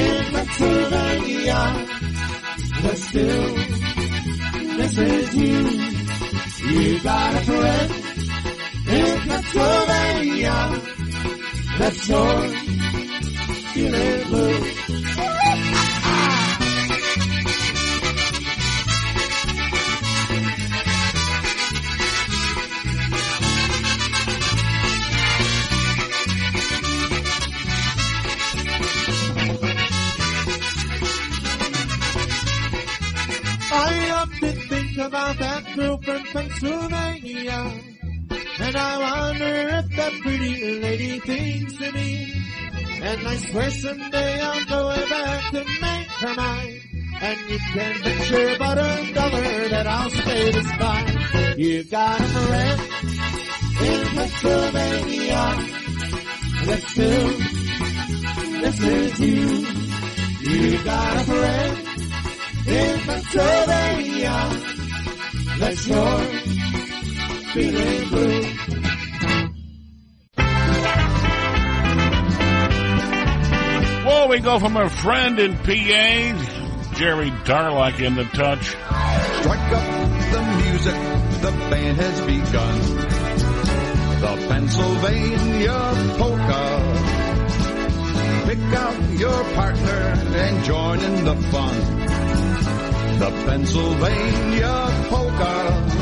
in 0.00 0.24
Pennsylvania, 0.34 1.62
but 2.82 2.98
still, 2.98 3.54
this 4.78 4.98
is 4.98 5.34
you. 5.36 5.58
You 6.72 7.00
got 7.00 7.34
a 7.34 7.44
friend 7.44 8.01
in 8.92 9.20
Pennsylvania, 9.20 10.82
that's 11.78 12.04
sure 12.06 12.48
feeling 13.72 14.28
blue. 14.28 14.62
I 33.74 34.10
often 34.10 34.56
think 34.68 34.98
about 34.98 35.38
that 35.38 35.76
girl 35.76 35.96
from 35.98 36.22
Pennsylvania. 36.24 37.91
And 38.60 38.76
I 38.76 38.98
wonder 38.98 39.68
if 39.78 39.88
that 39.96 40.12
pretty 40.22 40.80
lady 40.80 41.20
thinks 41.20 41.74
of 41.74 41.94
me. 41.94 42.34
And 43.02 43.26
I 43.26 43.36
swear 43.36 43.70
someday 43.70 44.40
I'll 44.40 44.64
go 44.66 45.08
back 45.08 45.50
to 45.52 45.64
make 45.64 46.08
her 46.22 46.34
mine. 46.34 46.80
And 47.20 47.50
you 47.50 47.58
can 47.58 48.02
bet 48.02 48.30
your 48.30 48.58
bottom 48.58 49.12
dollar 49.14 49.68
that 49.68 49.86
I'll 49.86 50.10
stay 50.10 50.50
this 50.52 50.70
time. 50.72 51.58
You 51.58 51.84
got 51.84 52.20
a 52.20 52.24
friend 52.24 52.80
in 53.80 54.06
Pennsylvania. 54.16 55.56
Let's 56.66 56.92
still 56.92 57.28
listen 58.60 59.10
to 59.16 59.26
you. 59.26 59.66
You 60.42 60.84
got 60.84 61.16
a 61.16 61.24
friend 61.24 61.78
in 62.66 63.00
Pennsylvania. 63.00 64.36
Let 65.58 65.86
your 65.86 66.61
feeling. 67.52 68.44
Well, 74.06 74.28
we 74.28 74.40
go 74.40 74.58
from 74.58 74.76
a 74.76 74.88
friend 74.88 75.38
in 75.38 75.56
PA, 75.56 76.94
Jerry 76.94 77.30
Darlak 77.44 78.00
in 78.00 78.14
the 78.14 78.24
touch. 78.24 78.66
Strike 79.40 79.72
up 79.72 80.02
the 80.32 80.42
music, 80.64 80.94
the 81.42 81.50
band 81.70 81.96
has 81.98 82.20
begun. 82.22 82.78
The 84.20 84.46
Pennsylvania 84.48 85.80
polka. 86.16 86.62
Pick 88.46 88.62
out 88.78 89.18
your 89.18 89.44
partner 89.54 90.02
and 90.36 90.64
join 90.64 91.00
in 91.00 91.24
the 91.24 91.36
fun. 91.50 91.76
The 93.18 93.30
Pennsylvania 93.46 95.06
polka. 95.08 96.01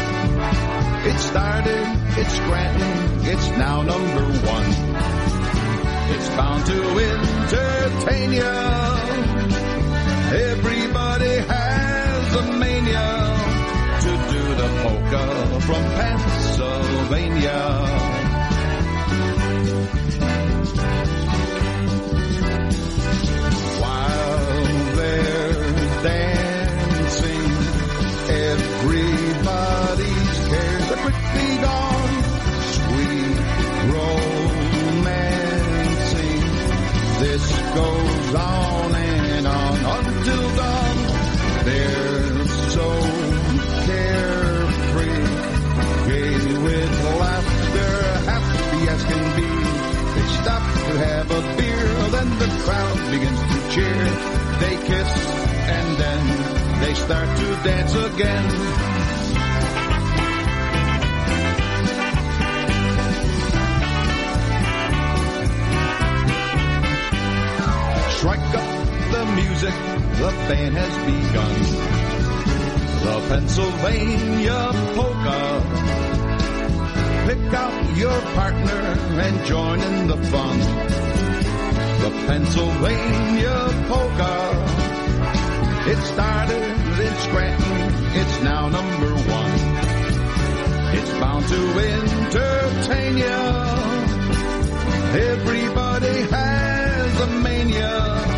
It 1.02 1.18
started, 1.18 1.86
it's 2.18 2.34
Scranton, 2.34 3.24
it's 3.24 3.48
now 3.56 3.80
number 3.82 4.22
one. 4.46 4.66
It's 6.12 6.28
bound 6.36 6.66
to 6.66 6.98
entertain 6.98 8.32
you. 8.32 8.42
Everybody 10.50 11.36
has 11.52 12.34
a 12.34 12.42
mania 12.52 13.08
to 14.04 14.10
do 14.32 14.42
the 14.60 14.68
polka 14.82 15.24
from 15.62 15.82
Pennsylvania. 15.98 17.60
This 37.20 37.52
goes 37.74 38.34
on 38.34 38.94
and 38.94 39.46
on 39.46 39.76
until 39.96 40.56
dawn. 40.56 40.96
They're 41.68 42.46
so 42.72 42.88
carefree, 43.88 45.26
gay 46.08 46.34
with 46.64 46.92
laughter, 47.20 47.94
happy 48.30 48.88
as 48.88 49.02
can 49.04 49.26
be. 49.36 49.52
They 50.16 50.28
stop 50.40 50.62
to 50.88 50.92
have 51.04 51.30
a 51.30 51.42
beer, 51.58 51.88
then 52.16 52.28
the 52.38 52.48
crowd 52.64 52.98
begins 53.12 53.40
to 53.52 53.58
cheer. 53.74 54.04
They 54.62 54.76
kiss 54.88 55.10
and 55.76 55.88
then 56.02 56.22
they 56.80 56.94
start 56.94 57.28
to 57.36 57.46
dance 57.68 57.94
again. 57.94 58.89
Music, 69.60 69.78
the 70.18 70.30
band 70.48 70.74
has 70.74 70.94
begun. 71.04 71.54
The 73.04 73.16
Pennsylvania 73.28 74.70
polka. 74.96 75.40
Pick 77.26 77.54
out 77.54 77.96
your 77.96 78.20
partner 78.38 78.82
and 79.20 79.46
join 79.46 79.80
in 79.80 80.06
the 80.08 80.16
fun. 80.16 80.58
The 82.04 82.10
Pennsylvania 82.26 83.58
polka. 83.88 84.34
It 85.92 85.98
started 86.14 86.62
in 87.06 87.14
Scranton, 87.26 87.80
it's 88.20 88.42
now 88.42 88.68
number 88.68 89.12
one. 89.40 89.54
It's 90.96 91.12
bound 91.20 91.46
to 91.48 91.62
entertain 91.96 93.18
you. 93.18 93.40
Everybody 95.32 96.16
has 96.30 97.20
a 97.20 97.26
mania 97.42 98.29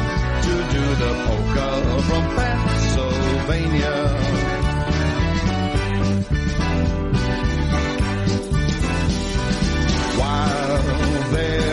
the 1.03 1.13
polka 1.27 1.69
from 2.09 2.25
Pennsylvania. 2.37 3.99
While 10.19 10.83
they're 11.33 11.72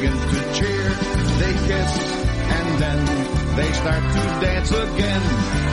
crowd 0.00 0.30
to 0.30 0.54
cheer. 0.54 0.88
They 1.38 1.52
kiss 1.66 1.92
and 2.52 2.80
then 2.80 3.56
they 3.56 3.72
start 3.72 4.02
to 4.02 4.46
dance 4.46 4.70
again. 4.70 5.70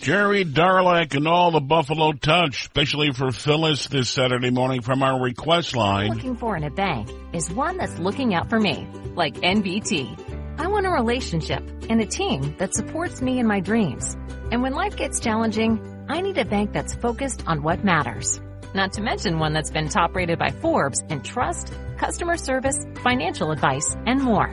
Jerry 0.00 0.46
Darlak 0.46 1.14
and 1.14 1.28
all 1.28 1.50
the 1.50 1.60
Buffalo 1.60 2.12
Touch, 2.12 2.62
especially 2.62 3.12
for 3.12 3.30
Phyllis 3.30 3.88
this 3.88 4.08
Saturday 4.08 4.48
morning 4.48 4.80
from 4.80 5.02
our 5.02 5.20
request 5.20 5.76
line. 5.76 6.08
looking 6.08 6.34
for 6.34 6.56
in 6.56 6.64
a 6.64 6.70
bank 6.70 7.10
is 7.34 7.50
one 7.50 7.76
that's 7.76 7.98
looking 7.98 8.32
out 8.32 8.48
for 8.48 8.58
me, 8.58 8.88
like 9.14 9.34
NBT. 9.34 10.27
I 10.58 10.66
want 10.66 10.86
a 10.86 10.90
relationship 10.90 11.62
and 11.88 12.00
a 12.00 12.06
team 12.06 12.56
that 12.58 12.74
supports 12.74 13.22
me 13.22 13.38
in 13.38 13.46
my 13.46 13.60
dreams. 13.60 14.16
And 14.50 14.60
when 14.60 14.72
life 14.74 14.96
gets 14.96 15.20
challenging, 15.20 16.04
I 16.08 16.20
need 16.20 16.36
a 16.36 16.44
bank 16.44 16.72
that's 16.72 16.96
focused 16.96 17.44
on 17.46 17.62
what 17.62 17.84
matters. 17.84 18.40
Not 18.74 18.94
to 18.94 19.00
mention 19.00 19.38
one 19.38 19.52
that's 19.52 19.70
been 19.70 19.88
top 19.88 20.16
rated 20.16 20.36
by 20.40 20.50
Forbes 20.50 21.00
in 21.08 21.22
trust, 21.22 21.72
customer 21.96 22.36
service, 22.36 22.76
financial 23.04 23.52
advice, 23.52 23.96
and 24.04 24.20
more. 24.20 24.52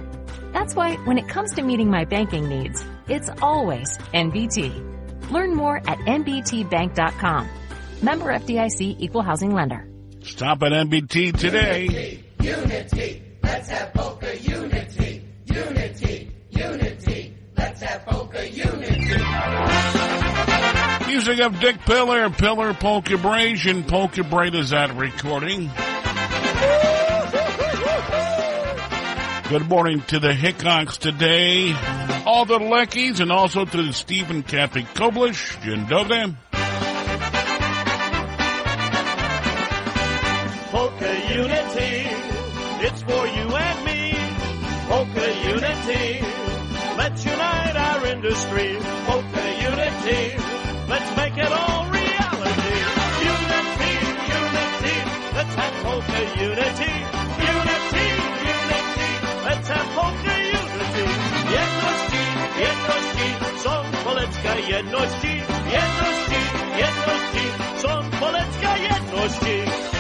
That's 0.54 0.76
why 0.76 0.96
when 1.06 1.18
it 1.18 1.28
comes 1.28 1.54
to 1.56 1.64
meeting 1.64 1.90
my 1.90 2.06
banking 2.06 2.48
needs, 2.48 2.86
it's 3.08 3.30
always 3.42 3.98
NBT. 4.14 5.32
Learn 5.32 5.56
more 5.56 5.78
at 5.78 5.98
nbtbank.com. 5.98 7.50
Member 8.04 8.26
FDIC 8.26 8.96
equal 9.00 9.24
housing 9.24 9.56
lender. 9.56 9.88
Stop 10.22 10.62
at 10.62 10.72
NBT 10.72 11.36
today. 11.36 12.24
Unity, 12.42 13.24
let's 13.42 13.70
have 13.70 13.92
polka 13.96 14.38
unity. 14.40 15.25
Unity, 15.56 16.32
unity, 16.50 17.34
let's 17.56 17.82
have 17.82 18.06
polka 18.06 18.46
unity. 18.46 19.16
Music 21.08 21.40
of 21.40 21.60
Dick 21.62 21.80
Pillar, 21.86 22.30
Pillar 22.30 22.74
Polka 22.74 23.14
Bration. 23.14 23.88
Polka 23.88 24.26
Braid 24.26 24.54
is 24.54 24.72
that 24.72 24.94
recording. 24.98 25.72
Good 29.50 29.70
morning 29.70 30.02
to 30.08 30.20
the 30.20 30.34
Hickox 30.34 30.98
today, 30.98 31.72
all 32.26 32.44
the 32.44 32.60
Leckies, 32.60 33.22
and 33.22 33.32
also 33.32 33.64
to 33.64 33.94
Stephen 33.94 34.44
Kathy 34.44 34.84
Koblish, 34.84 35.56
Jindoga. 35.62 36.36
Industry. 48.26 48.78
Polka 49.06 49.46
Unity, 49.70 50.22
let's 50.90 51.10
make 51.18 51.38
it 51.38 51.52
all 51.52 51.86
reality. 51.92 52.78
Unity, 53.34 53.94
unity, 54.40 54.96
let's 55.38 55.56
have 55.62 55.76
Polka 55.86 56.20
Unity. 56.50 56.94
Unity, 57.54 58.08
unity, 58.54 59.10
let's 59.46 59.68
have 59.70 59.90
Polka 59.98 60.36
Unity. 60.62 61.06
Jedności, 61.58 62.24
jedności, 62.66 63.28
są 63.64 63.74
Polecka 64.04 64.56
jedności. 64.74 65.34
Jedności, 65.78 66.42
jedności, 66.82 67.46
są 67.82 68.10
Polecka 68.20 68.78
jedności. 68.78 69.95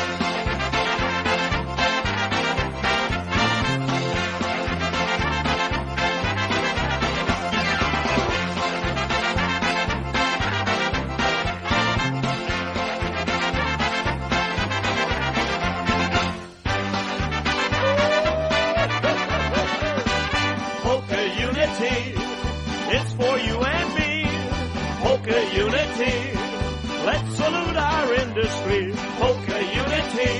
Let's 25.95 27.37
salute 27.37 27.77
our 27.77 28.13
industry. 28.15 28.91
Polka 29.17 29.57
unity 29.63 30.33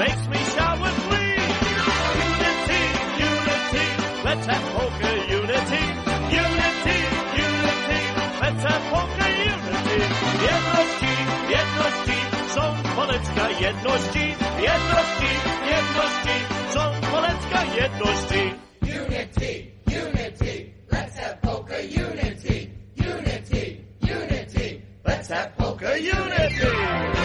makes 0.00 0.24
me 0.32 0.38
shout 0.56 0.80
with 0.80 0.96
glee. 1.08 1.36
Unity, 2.24 2.82
unity, 3.28 3.86
let's 4.24 4.46
have 4.46 4.64
polka 4.72 5.10
unity. 5.28 5.82
Unity, 6.40 6.98
unity, 7.44 8.00
let's 8.40 8.62
have 8.64 8.84
polka 8.92 9.26
unity. 9.52 9.98
Jedności, 10.48 11.12
jedności, 11.52 12.18
są 12.54 12.64
Polecka 12.96 13.50
jedności. 13.50 14.24
Jedności, 14.68 15.30
jedności, 15.72 16.36
są 16.72 16.82
Polecka 17.10 17.60
jedności. 17.76 18.42
Unity, 18.82 19.52
unity, 19.86 20.72
let's 20.90 21.16
have 21.18 21.36
polka 21.42 21.76
unity. 21.76 22.00
Unity, 22.00 22.31
polka 25.56 25.96
unity. 25.96 27.21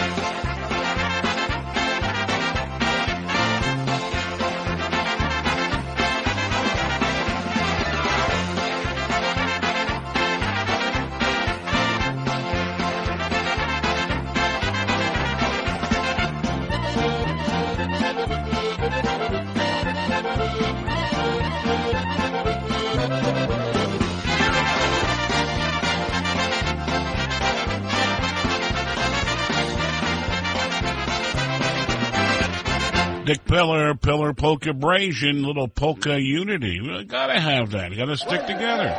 Dick 33.28 33.44
Pillar, 33.44 33.94
Pillar 33.94 34.32
Polka 34.32 34.70
Abrasion, 34.70 35.42
little 35.42 35.68
polka 35.68 36.18
unity. 36.18 36.80
We 36.80 37.04
gotta 37.04 37.38
have 37.38 37.72
that. 37.72 37.94
Gotta 37.94 38.16
stick 38.16 38.46
together. 38.46 38.96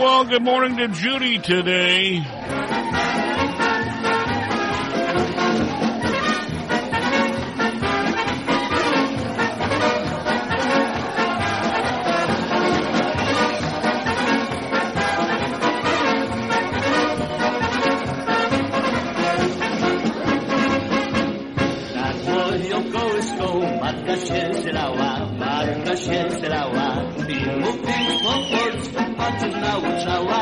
Well, 0.00 0.24
good 0.24 0.42
morning 0.42 0.78
to 0.78 0.88
Judy 0.88 1.38
today. 1.38 2.24
Się 25.96 26.30
zlała. 26.40 27.02
I 27.28 27.60
mówić 27.60 28.22
po 28.22 28.32
polsku 28.56 29.14
patrzysz 29.16 29.54
nauczała, 29.54 30.39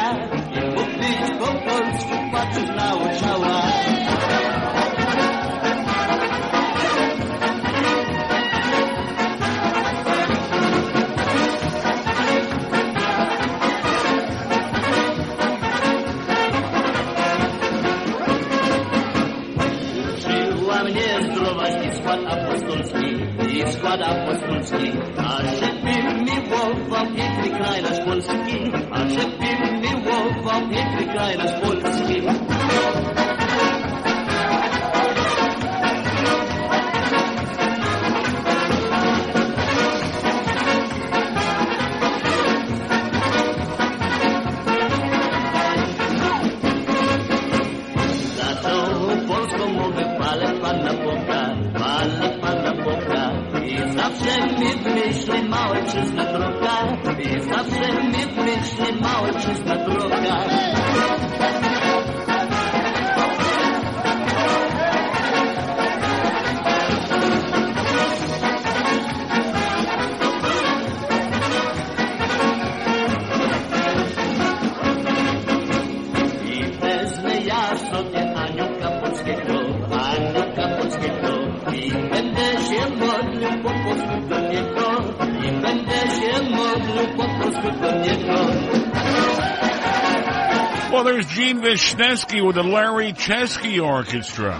there's 91.68 91.94
Gene 91.94 92.46
with 92.46 92.56
the 92.56 92.62
Larry 92.62 93.12
Chesky 93.12 93.84
Orchestra. 93.84 94.54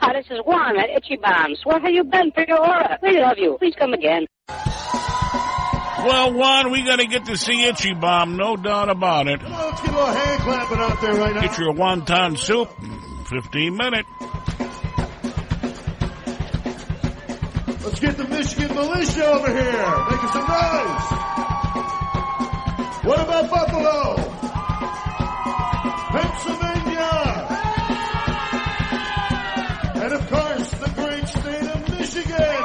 Hi, 0.00 0.12
this 0.12 0.26
is 0.30 0.40
Juan 0.44 0.76
at 0.76 0.90
Itchy 0.90 1.16
Bombs. 1.22 1.60
Where 1.62 1.78
have 1.78 1.90
you 1.92 2.02
been 2.02 2.32
for 2.32 2.44
your 2.48 2.58
aura? 2.58 2.98
We 3.02 3.20
love 3.20 3.38
you. 3.38 3.56
Please 3.60 3.74
come 3.78 3.92
again. 3.92 4.26
Well, 4.48 6.32
Juan, 6.32 6.72
we 6.72 6.82
gotta 6.84 7.06
get 7.06 7.26
to 7.26 7.36
see 7.36 7.64
Itchy 7.64 7.94
Bomb, 7.94 8.36
no 8.36 8.56
doubt 8.56 8.88
about 8.88 9.28
it. 9.28 9.40
Let's 9.42 9.80
get 9.82 9.90
a 9.90 9.96
little 9.96 10.06
hand 10.06 10.42
clapping 10.42 10.78
out 10.78 11.00
there 11.00 11.14
right 11.14 11.34
now. 11.34 11.40
Get 11.42 11.58
your 11.58 11.74
wonton 11.74 12.36
soup, 12.36 12.70
15 13.28 13.76
minute. 13.76 14.06
Michigan 18.36 18.74
militia 18.74 19.24
over 19.32 19.48
here, 19.48 20.04
making 20.10 20.28
some 20.28 20.46
noise. 20.46 21.08
What 23.08 23.18
about 23.24 23.48
Buffalo? 23.48 24.16
Pennsylvania? 26.12 27.12
And 30.04 30.12
of 30.12 30.28
course, 30.28 30.70
the 30.84 30.90
great 31.00 31.26
state 31.28 31.68
of 31.76 31.80
Michigan. 31.96 32.62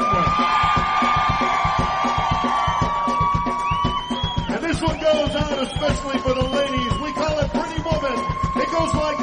And 4.52 4.61
this 4.65 4.81
one 4.81 4.99
goes 4.99 5.35
out 5.38 5.64
especially 5.64 6.19
for 6.19 6.34
the 6.34 6.48
ladies. 6.52 6.99
We 6.99 7.14
call 7.14 7.39
it 7.39 7.49
Pretty 7.49 7.81
Woman. 7.81 8.19
It 8.57 8.69
goes 8.76 8.93
like 8.93 9.20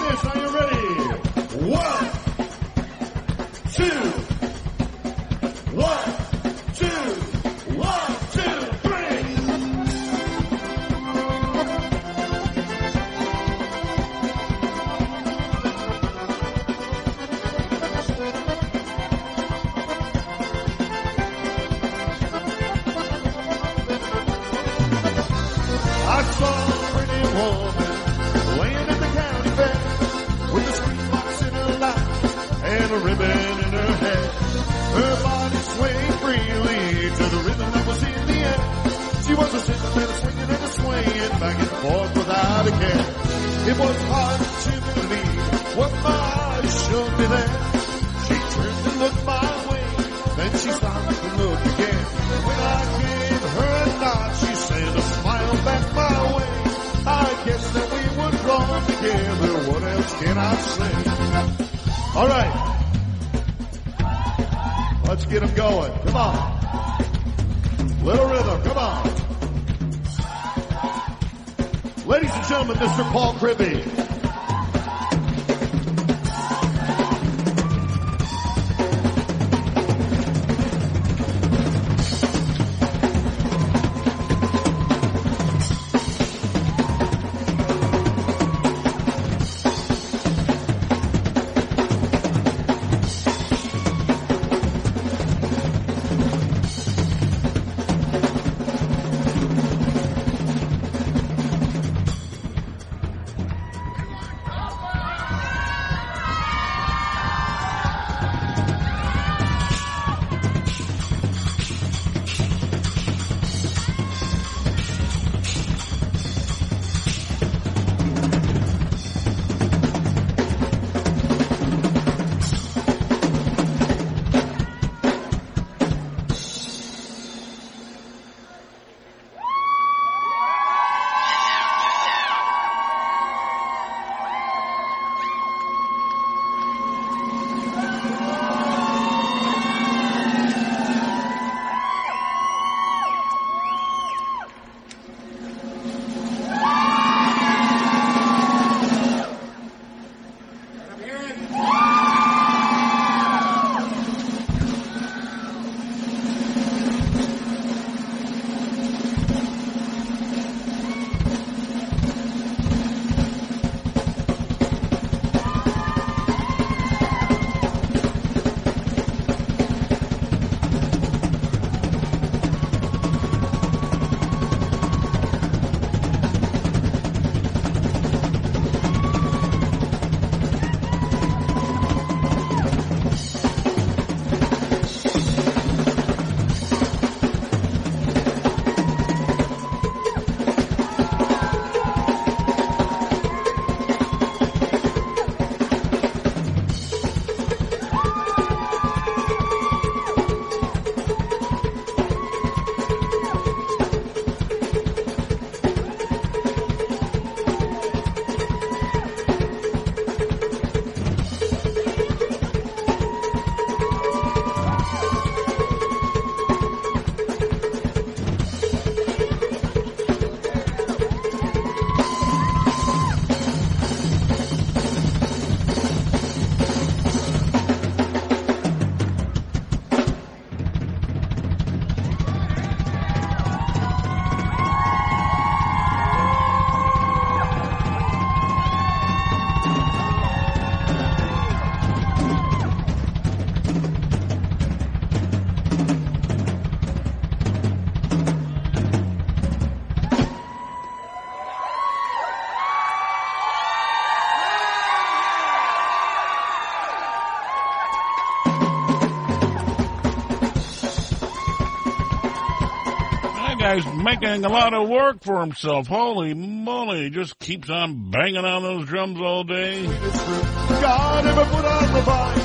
making 264.03 264.45
a 264.45 264.49
lot 264.49 264.75
of 264.75 264.89
work 264.89 265.23
for 265.23 265.41
himself. 265.41 265.87
Holy 265.87 266.35
moly, 266.35 267.05
he 267.05 267.11
just 267.11 267.39
keeps 267.39 267.69
on 267.69 268.11
banging 268.11 268.45
on 268.45 268.63
those 268.63 268.87
drums 268.87 269.21
all 269.21 269.45
day. 269.45 269.85
God 269.85 271.27
ever 271.27 271.45
put 271.45 271.63
the 271.63 272.03
vine. 272.03 272.39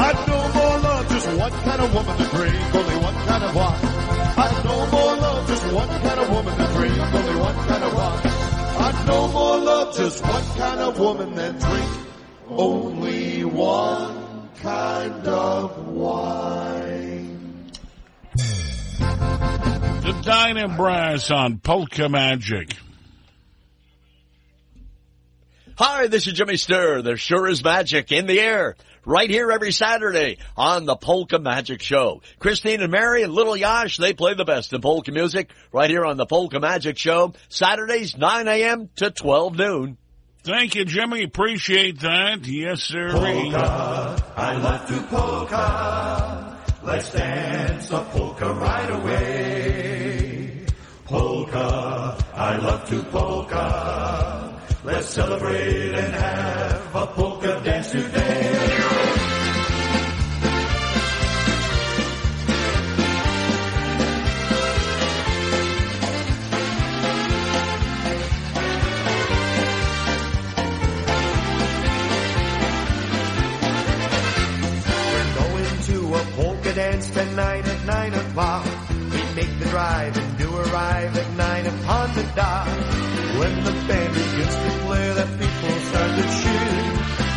I 0.00 0.12
know 0.26 0.52
more 0.54 0.78
love, 0.78 1.08
just 1.08 1.28
one 1.38 1.50
kind 1.50 1.82
of 1.82 1.94
woman 1.94 2.16
to 2.18 2.24
drink, 2.24 2.74
only 2.74 2.96
one 2.96 3.14
kind 3.26 3.44
of 3.44 3.54
wine. 3.54 3.80
I 4.38 4.62
know 4.64 4.86
more 4.90 5.16
love, 5.16 5.48
just 5.48 5.72
one 5.72 5.88
kind 5.88 6.20
of 6.20 6.30
woman 6.30 6.58
to 6.58 6.66
drink, 6.74 6.98
only 6.98 7.40
one 7.40 7.54
kind 7.66 7.84
of 7.84 7.94
wine. 7.94 8.22
I 8.80 9.04
know 9.06 9.28
more 9.28 9.58
love, 9.58 9.96
just 9.96 10.22
one 10.22 10.44
kind 10.56 10.80
of 10.80 10.98
woman 10.98 11.34
drink, 11.34 11.90
only 12.48 13.44
one 13.44 14.48
kind 14.62 15.26
of 15.26 15.37
The 20.48 20.54
Dyna 20.54 20.76
Brass 20.78 21.30
on 21.30 21.58
Polka 21.58 22.08
Magic. 22.08 22.74
Hi, 25.76 26.06
this 26.06 26.26
is 26.26 26.32
Jimmy 26.32 26.54
Sturr. 26.54 27.04
There 27.04 27.18
sure 27.18 27.46
is 27.48 27.62
magic 27.62 28.10
in 28.12 28.26
the 28.26 28.40
air. 28.40 28.74
Right 29.04 29.28
here 29.28 29.52
every 29.52 29.72
Saturday 29.72 30.38
on 30.56 30.86
the 30.86 30.96
Polka 30.96 31.38
Magic 31.38 31.82
Show. 31.82 32.22
Christine 32.38 32.80
and 32.80 32.90
Mary 32.90 33.22
and 33.24 33.34
Little 33.34 33.58
Yash, 33.58 33.98
they 33.98 34.14
play 34.14 34.32
the 34.32 34.46
best 34.46 34.72
in 34.72 34.80
polka 34.80 35.12
music 35.12 35.50
right 35.70 35.90
here 35.90 36.06
on 36.06 36.16
the 36.16 36.24
Polka 36.24 36.60
Magic 36.60 36.96
Show. 36.96 37.34
Saturdays, 37.50 38.16
9 38.16 38.48
a.m. 38.48 38.88
to 38.96 39.10
12 39.10 39.54
noon. 39.54 39.98
Thank 40.44 40.76
you, 40.76 40.86
Jimmy. 40.86 41.24
Appreciate 41.24 42.00
that. 42.00 42.46
Yes, 42.46 42.84
sir. 42.84 43.10
Polka, 43.12 44.32
I 44.34 44.56
love 44.56 44.86
to 44.86 45.02
polka. 45.14 46.58
Let's 46.82 47.12
dance 47.12 47.90
a 47.90 48.02
polka 48.12 48.50
right 48.54 48.90
away 48.90 49.97
polka. 51.50 52.16
I 52.34 52.56
love 52.58 52.88
to 52.88 53.02
polka. 53.04 54.60
Let's 54.84 55.08
celebrate 55.08 55.94
and 55.94 56.14
have 56.14 56.94
a 56.94 57.06
polka 57.06 57.60
dance 57.64 57.90
today. 57.90 58.54
We're 75.10 75.34
going 75.34 75.82
to 75.82 76.14
a 76.14 76.22
polka 76.36 76.72
dance 76.74 77.10
tonight 77.10 77.66
at 77.66 77.84
nine 77.86 78.14
o'clock. 78.14 78.66
We 79.10 79.34
make 79.34 79.58
the 79.58 79.66
drive 79.70 80.37
arrive 80.58 81.16
at 81.16 81.28
nine 81.36 81.66
upon 81.66 82.06
the 82.14 82.24
dot. 82.34 82.66
When 83.38 83.54
the 83.64 83.74
band 83.88 84.10
begins 84.14 84.56
to 84.64 84.70
play, 84.84 85.06
the 85.20 85.26
people 85.40 85.74
start 85.90 86.10
to 86.18 86.24
cheer. 86.38 86.70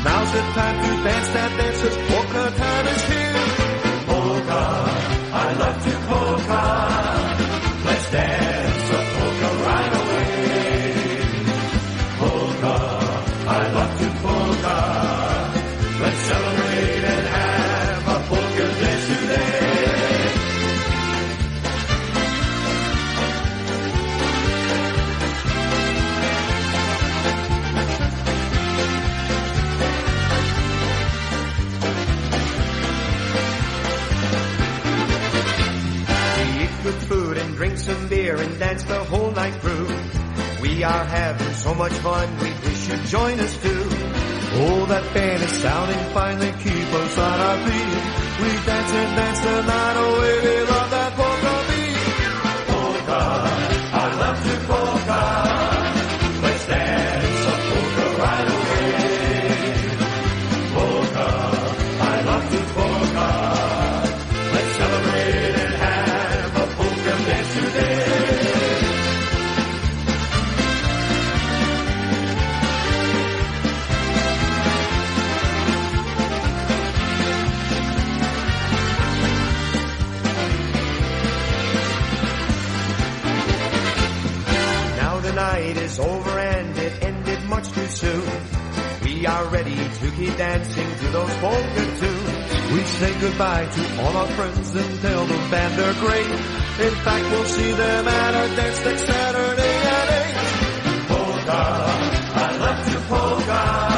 Now's 0.05 0.31
the 0.37 0.43
time 0.57 0.77
to 0.83 0.91
dance 1.07 1.29
that 1.35 1.51
dance, 1.59 1.79
'cause 1.81 1.97
polka 2.09 2.43
time 2.63 2.87
is 2.93 3.03
here. 3.11 3.43
Polka, 4.07 4.63
I 5.43 5.47
love 5.61 5.77
to 5.85 5.93
polka. 6.09 6.63
Let's 7.85 8.11
dance 8.11 8.50
good 36.91 37.01
food 37.03 37.37
and 37.37 37.55
drink 37.55 37.77
some 37.77 38.07
beer 38.09 38.35
and 38.35 38.59
dance 38.59 38.83
the 38.83 39.03
whole 39.05 39.31
night 39.31 39.55
through. 39.61 39.87
We 40.61 40.83
are 40.83 41.05
having 41.05 41.53
so 41.53 41.73
much 41.73 41.93
fun, 41.93 42.27
we 42.39 42.49
wish 42.65 42.89
you'd 42.89 43.05
join 43.05 43.39
us 43.39 43.53
too. 43.61 43.83
Oh, 44.63 44.85
that 44.87 45.13
band 45.13 45.43
is 45.43 45.51
sounding 45.51 46.03
fine, 46.13 46.39
they 46.39 46.51
keep 46.51 46.89
us 47.03 47.17
on 47.17 47.39
our 47.47 47.57
feet. 47.65 47.93
We 48.41 48.49
dance 48.65 48.91
and 49.01 49.15
dance 49.15 49.39
the 49.39 49.61
night 49.73 49.97
away, 50.05 50.35
we 50.45 50.55
love 50.71 50.89
that 50.91 51.11
polka 51.19 51.53
beat. 51.69 51.95
Oh, 52.75 52.93
polka, 53.07 53.21
I 53.93 54.15
love 54.19 54.43
to 54.43 54.67
polka. 54.67 54.80
Too. 88.01 88.23
We 89.05 89.27
are 89.27 89.45
ready 89.49 89.75
to 89.75 90.11
keep 90.17 90.35
dancing 90.35 90.89
to 91.01 91.07
those 91.11 91.33
polka 91.37 91.85
tunes. 91.99 92.73
We 92.73 92.81
say 92.97 93.13
goodbye 93.21 93.65
to 93.65 94.01
all 94.01 94.17
our 94.17 94.27
friends 94.37 94.75
and 94.75 95.01
tell 95.01 95.25
the 95.25 95.37
band 95.51 95.77
they're 95.77 95.99
great. 96.05 96.31
In 96.87 96.95
fact, 97.05 97.25
we'll 97.31 97.45
see 97.45 97.71
them 97.71 98.07
at 98.07 98.33
our 98.33 98.55
dance 98.55 98.85
next 98.85 99.05
Saturday 99.05 99.75
at 99.97 100.07
8. 100.25 101.07
Polka, 101.09 101.63
I 102.43 102.57
love 102.57 102.91
to 102.91 102.99
polka. 103.07 103.90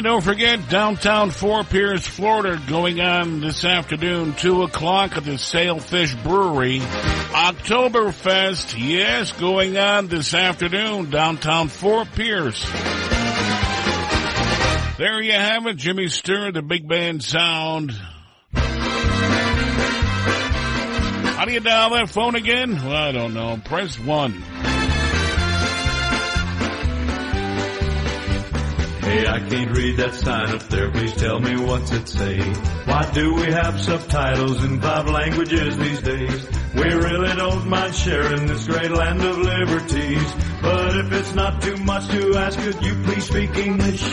Don't 0.00 0.22
forget, 0.22 0.68
downtown 0.68 1.30
Fort 1.30 1.68
Pierce, 1.68 2.06
Florida, 2.06 2.62
going 2.68 3.00
on 3.00 3.40
this 3.40 3.64
afternoon, 3.64 4.34
2 4.34 4.62
o'clock 4.62 5.16
at 5.16 5.24
the 5.24 5.38
Sailfish 5.38 6.14
Brewery. 6.14 6.78
Oktoberfest, 6.78 8.76
yes, 8.78 9.32
going 9.32 9.76
on 9.76 10.06
this 10.06 10.34
afternoon, 10.34 11.10
downtown 11.10 11.68
Fort 11.68 12.12
Pierce. 12.12 12.64
There 14.98 15.20
you 15.20 15.32
have 15.32 15.66
it, 15.66 15.76
Jimmy 15.76 16.06
Sturr, 16.06 16.54
the 16.54 16.62
big 16.62 16.88
band 16.88 17.22
sound. 17.22 17.92
How 18.52 18.64
do 21.44 21.52
you 21.52 21.60
dial 21.60 21.90
that 21.90 22.08
phone 22.08 22.34
again? 22.34 22.76
Well, 22.76 22.92
I 22.92 23.12
don't 23.12 23.34
know. 23.34 23.60
Press 23.64 23.98
1. 23.98 24.42
Hey, 29.08 29.26
I 29.26 29.40
can't 29.40 29.70
read 29.74 29.96
that 29.96 30.14
sign 30.14 30.54
up 30.54 30.62
there. 30.64 30.90
Please 30.90 31.14
tell 31.14 31.40
me 31.40 31.56
what's 31.56 31.90
it 31.92 32.06
say. 32.06 32.40
Why 32.84 33.10
do 33.12 33.32
we 33.36 33.46
have 33.46 33.80
subtitles 33.80 34.62
in 34.62 34.82
five 34.82 35.08
languages 35.08 35.78
these 35.78 36.02
days? 36.02 36.46
We 36.74 36.92
really 36.92 37.34
don't 37.34 37.66
mind 37.66 37.94
sharing 37.94 38.46
this 38.46 38.66
great 38.66 38.90
land 38.90 39.24
of 39.24 39.38
liberties. 39.38 40.34
But 40.60 40.94
if 40.98 41.12
it's 41.12 41.34
not 41.34 41.62
too 41.62 41.78
much 41.78 42.06
to 42.08 42.34
ask, 42.36 42.58
could 42.58 42.84
you 42.84 43.02
please 43.04 43.24
speak 43.24 43.56
English? 43.56 44.04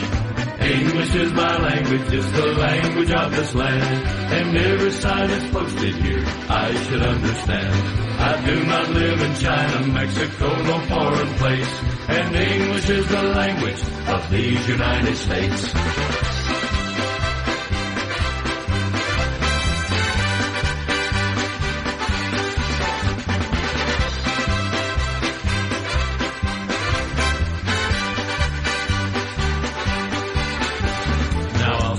English 0.66 1.14
is 1.16 1.32
my 1.34 1.58
language, 1.58 2.14
it's 2.14 2.32
the 2.32 2.46
language 2.58 3.12
of 3.12 3.36
this 3.36 3.54
land. 3.54 4.08
And 4.34 4.58
every 4.58 4.92
sign 4.92 5.28
that's 5.28 5.52
posted 5.52 5.96
here, 5.96 6.24
I 6.50 6.74
should 6.84 7.02
understand. 7.02 8.06
I 8.20 8.46
do 8.46 8.64
not 8.66 8.90
live 8.90 9.22
in 9.22 9.36
China, 9.36 9.88
Mexico, 9.88 10.62
no 10.64 10.80
foreign 10.88 11.34
place. 11.36 11.82
And 12.08 12.36
English 12.36 12.90
is 12.90 13.08
the 13.08 13.24
language 13.24 13.84
of 14.08 14.30
these 14.32 14.68
United 14.68 15.16
States. 15.16 16.35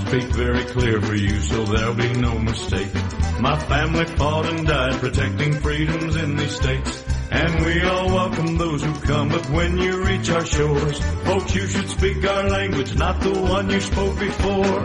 Speak 0.07 0.29
very 0.35 0.63
clear 0.63 1.01
for 1.01 1.15
you 1.15 1.41
so 1.41 1.65
there'll 1.65 1.93
be 1.93 2.13
no 2.13 2.37
mistake. 2.39 2.93
My 3.41 3.59
family 3.59 4.05
fought 4.05 4.45
and 4.45 4.65
died 4.65 4.93
protecting 5.01 5.59
freedoms 5.59 6.15
in 6.15 6.37
these 6.37 6.55
states. 6.55 7.06
And 7.39 7.65
we 7.65 7.83
all 7.83 8.07
welcome 8.07 8.57
those 8.57 8.81
who 8.83 8.93
come, 9.01 9.29
but 9.29 9.47
when 9.51 9.77
you 9.77 10.03
reach 10.03 10.27
our 10.31 10.43
shores, 10.43 10.99
folks, 11.23 11.53
you 11.53 11.67
should 11.67 11.87
speak 11.87 12.25
our 12.25 12.49
language, 12.49 12.95
not 12.95 13.21
the 13.21 13.29
one 13.29 13.69
you 13.69 13.79
spoke 13.79 14.17
before. 14.17 14.79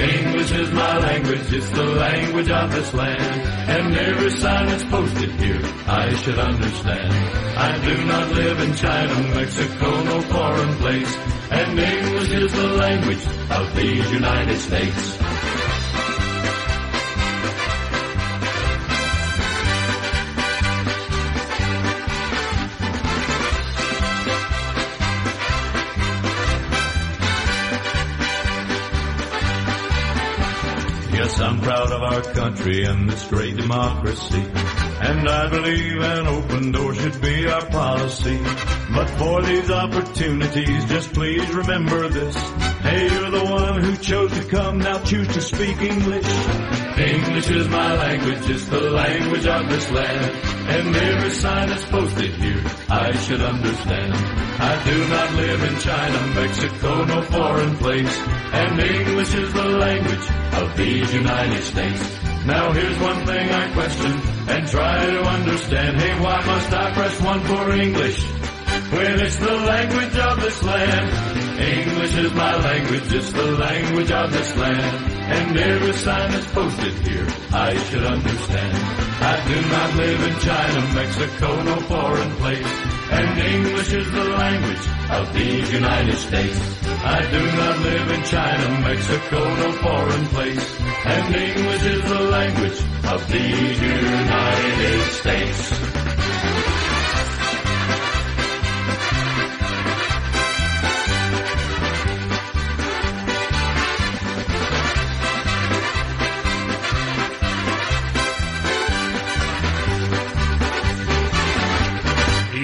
English 0.00 0.50
is 0.50 0.72
my 0.72 0.98
language, 0.98 1.52
it's 1.52 1.70
the 1.70 1.84
language 1.84 2.50
of 2.50 2.72
this 2.72 2.92
land. 2.92 3.40
And 3.70 3.96
every 3.96 4.30
sign 4.30 4.66
that's 4.66 4.84
posted 4.84 5.30
here, 5.40 5.62
I 5.86 6.14
should 6.16 6.40
understand. 6.40 7.12
I 7.56 7.70
do 7.86 8.04
not 8.04 8.32
live 8.32 8.60
in 8.60 8.74
China, 8.74 9.14
Mexico, 9.36 10.02
no 10.02 10.20
foreign 10.22 10.74
place. 10.78 11.16
And 11.52 11.78
English 11.78 12.32
is 12.32 12.52
the 12.52 12.68
language 12.84 13.24
of 13.48 13.76
these 13.76 14.10
United 14.10 14.58
States. 14.58 15.31
I'm 31.42 31.60
proud 31.60 31.90
of 31.90 32.02
our 32.02 32.22
country 32.34 32.84
and 32.84 33.10
this 33.10 33.26
great 33.26 33.56
democracy. 33.56 34.44
And 35.00 35.28
I 35.28 35.48
believe 35.48 36.00
an 36.00 36.26
open 36.26 36.72
door 36.72 36.94
should 36.94 37.20
be 37.20 37.46
our 37.48 37.66
policy. 37.66 38.38
But 38.94 39.08
for 39.18 39.42
these 39.42 39.70
opportunities, 39.70 40.84
just 40.86 41.12
please 41.12 41.48
remember 41.50 42.08
this. 42.08 42.71
Hey, 42.82 43.08
you're 43.10 43.30
the 43.30 43.44
one 43.44 43.82
who 43.82 43.96
chose 43.96 44.32
to 44.32 44.44
come, 44.48 44.78
now 44.78 44.98
choose 45.04 45.28
to 45.28 45.40
speak 45.40 45.80
English. 45.80 46.26
English 46.98 47.50
is 47.50 47.68
my 47.68 47.94
language, 47.96 48.50
it's 48.50 48.66
the 48.66 48.80
language 48.80 49.46
of 49.46 49.68
this 49.68 49.90
land. 49.90 50.36
And 50.66 50.96
every 50.96 51.30
sign 51.30 51.68
that's 51.68 51.84
posted 51.84 52.34
here, 52.34 52.62
I 52.88 53.12
should 53.18 53.40
understand. 53.40 54.14
I 54.14 54.84
do 54.84 55.08
not 55.08 55.34
live 55.34 55.62
in 55.62 55.78
China, 55.78 56.26
Mexico, 56.34 57.04
no 57.04 57.22
foreign 57.22 57.76
place. 57.76 58.18
And 58.52 58.80
English 58.80 59.34
is 59.34 59.52
the 59.52 59.64
language 59.64 60.30
of 60.54 60.76
these 60.76 61.14
United 61.14 61.62
States. 61.62 62.18
Now 62.46 62.72
here's 62.72 62.98
one 62.98 63.24
thing 63.26 63.48
I 63.48 63.72
question 63.74 64.12
and 64.48 64.68
try 64.68 65.06
to 65.06 65.22
understand. 65.22 66.00
Hey, 66.00 66.20
why 66.20 66.44
must 66.44 66.72
I 66.72 66.92
press 66.94 67.20
one 67.20 67.40
for 67.42 67.70
English 67.70 68.24
when 68.90 69.20
it's 69.20 69.36
the 69.36 69.52
language 69.52 70.16
of 70.18 70.40
this 70.40 70.62
land? 70.64 71.41
English 71.58 72.16
is 72.16 72.32
my 72.34 72.56
language, 72.56 73.12
it's 73.12 73.32
the 73.32 73.52
language 73.52 74.10
of 74.10 74.32
this 74.32 74.56
land. 74.56 75.12
And 75.32 75.56
every 75.56 75.92
sign 75.92 76.30
that's 76.30 76.50
posted 76.52 76.94
here, 77.06 77.26
I 77.52 77.76
should 77.76 78.04
understand. 78.04 78.76
I 79.22 79.34
do 79.46 79.58
not 79.68 79.94
live 79.94 80.20
in 80.28 80.38
China, 80.40 80.94
Mexico, 80.94 81.62
no 81.62 81.76
foreign 81.92 82.32
place. 82.36 82.72
And 83.10 83.38
English 83.38 83.92
is 83.92 84.10
the 84.10 84.24
language 84.24 84.86
of 85.10 85.34
these 85.34 85.72
United 85.72 86.16
States. 86.16 86.60
I 87.04 87.20
do 87.30 87.42
not 87.60 87.78
live 87.78 88.10
in 88.10 88.24
China, 88.24 88.80
Mexico, 88.80 89.38
no 89.62 89.72
foreign 89.72 90.26
place. 90.26 90.80
And 91.04 91.34
English 91.34 91.84
is 91.84 92.02
the 92.02 92.20
language 92.20 92.80
of 93.12 93.32
these 93.32 93.80
United 93.80 95.02
States. 95.12 95.91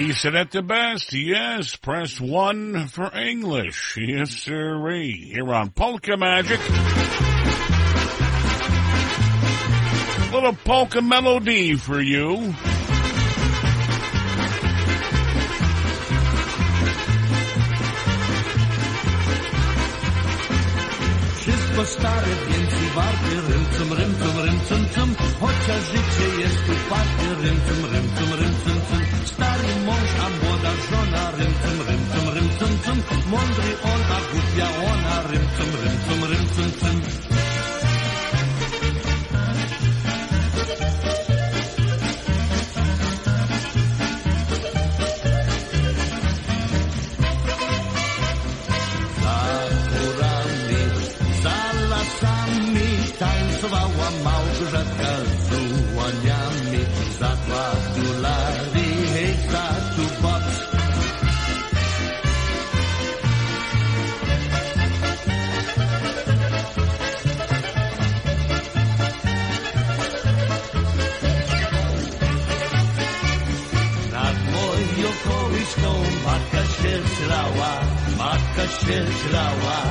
He 0.09 0.15
said 0.15 0.33
at 0.35 0.49
the 0.49 0.63
best, 0.63 1.13
yes, 1.13 1.75
press 1.75 2.19
one 2.19 2.87
for 2.87 3.15
English. 3.15 3.95
Yes, 3.95 4.31
sirree. 4.31 5.29
Here 5.31 5.53
on 5.53 5.69
Polka 5.69 6.17
Magic. 6.17 6.59
A 10.17 10.29
little 10.33 10.53
polka 10.65 11.03
melody 11.03 11.75
for 11.75 12.01
you. 12.01 12.55
Wszystko 21.37 21.85
stare, 21.85 22.35
więc 22.49 22.73
i 22.73 22.89
warte 22.95 23.41
rymcum, 23.47 23.93
rymcum, 23.93 24.37
rymcum, 24.45 24.85
tum 24.85 25.15
Chociaż 25.39 25.81
życie 25.85 26.41
jest 26.41 26.63
uparte 26.69 27.35
rymcum, 27.41 27.81
tum 28.17 28.39
Stary 28.39 28.78
mąż, 29.89 30.11
a 30.25 30.27
młoda 30.39 30.71
żona 30.89 31.31
rymcum, 31.37 31.77
rymcum, 31.87 32.25
rymcum, 32.35 32.73
tum 32.85 32.99
Mądry 33.31 33.71
on, 33.91 34.01
a 34.15 34.19
głupia 34.31 34.67
ona 34.91 35.15
rymcum, 35.31 35.71
rymcum, 35.83 36.19
rymcum, 36.31 36.71
tum 36.79 37.18
żrała 78.77 79.81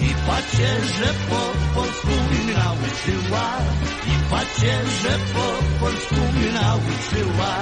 i 0.00 0.14
pacierze 0.26 1.14
po 1.30 1.74
polsku 1.74 2.08
mnie 2.08 2.54
nauczyła, 2.54 3.58
i 4.06 4.30
pacierze 4.30 5.18
po 5.34 5.80
polsku 5.80 6.14
mnie 6.14 6.52
nauczyła. 6.52 7.54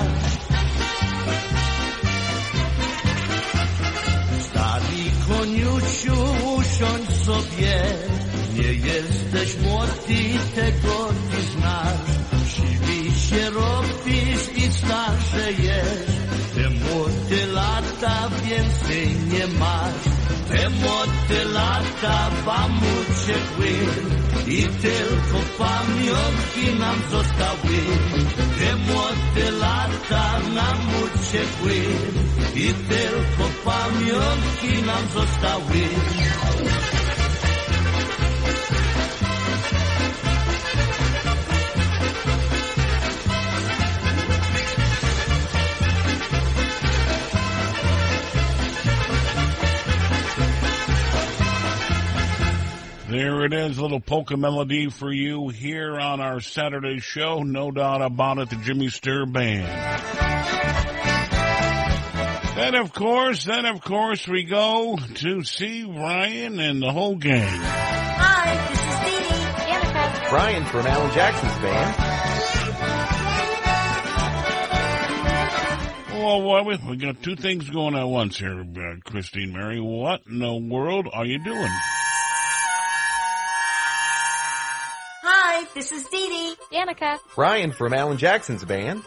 Stary 4.41 5.05
koniusiu, 5.29 6.17
usiądź 6.57 7.25
sobie, 7.25 7.83
nie 8.55 8.73
jesteś 8.73 9.57
młody, 9.63 10.39
tego 10.55 11.09
ty 11.31 11.43
znasz. 11.43 12.17
Siwi 12.49 13.21
się 13.21 13.51
robisz 13.51 14.57
i 14.57 14.73
starzejesz, 14.73 16.07
te 16.55 16.71
młode 16.71 17.47
lata 17.53 18.29
więcej 18.45 19.17
nie 19.33 19.47
masz. 19.47 20.16
Te 20.49 20.69
młode 20.69 21.45
lata 21.53 22.31
wam 22.45 22.79
uciekły 22.79 23.71
i 24.47 24.63
tylko 24.63 25.39
pamiątki 25.59 26.79
nam 26.81 26.99
zostały. 27.11 27.79
Te 28.59 28.77
młode 28.77 29.51
lata 29.51 30.41
nam 30.55 30.79
uciekły 31.05 31.77
i 32.55 32.75
tylko 32.89 33.45
pamiątki 33.65 34.83
nam 34.83 35.09
zostały. 35.15 36.96
There 53.17 53.47
it 53.47 53.55
is, 53.55 53.79
a 53.79 53.83
little 53.83 53.99
polka 53.99 54.37
melody 54.37 54.91
for 54.91 55.11
you 55.11 55.49
here 55.49 55.99
on 55.99 56.21
our 56.21 56.39
Saturday 56.39 56.99
show. 56.99 57.43
No 57.45 57.71
doubt 57.71 58.03
about 58.03 58.37
it, 58.37 58.51
the 58.51 58.57
Jimmy 58.57 58.89
Sturr 58.89 59.25
Band. 59.33 59.65
Then 62.57 62.75
of 62.75 62.93
course, 62.93 63.47
then 63.47 63.65
of 63.65 63.81
course 63.81 64.29
we 64.29 64.45
go 64.45 64.99
to 65.15 65.43
see 65.45 65.85
Ryan 65.85 66.61
and 66.61 66.83
the 66.83 66.93
whole 66.93 67.17
gang. 67.17 67.49
Hi, 67.49 68.69
this 68.69 68.81
is 68.83 69.01
Dee 69.07 69.29
Dee. 69.31 69.45
Danica. 69.65 70.29
Brian 70.29 70.65
from 70.67 70.87
Alan 70.87 71.15
Jackson's 71.15 71.57
band. 71.63 71.95
Oh, 76.23 76.47
well, 76.47 76.65
we, 76.67 76.79
we 76.87 76.97
got 76.99 77.23
two 77.23 77.37
things 77.37 77.71
going 77.71 77.95
at 77.95 78.05
once 78.05 78.37
here, 78.37 78.61
uh, 78.61 78.97
Christine 79.11 79.55
Mary. 79.55 79.81
What 79.81 80.21
in 80.29 80.41
the 80.41 80.55
world 80.55 81.09
are 81.11 81.25
you 81.25 81.43
doing? 81.43 81.71
This 85.77 85.93
is 85.93 86.05
Dee 86.05 86.27
Dee. 86.27 86.55
Danica. 86.75 87.19
Ryan 87.37 87.71
from 87.71 87.93
Alan 87.93 88.17
Jackson's 88.17 88.65
band. 88.65 89.03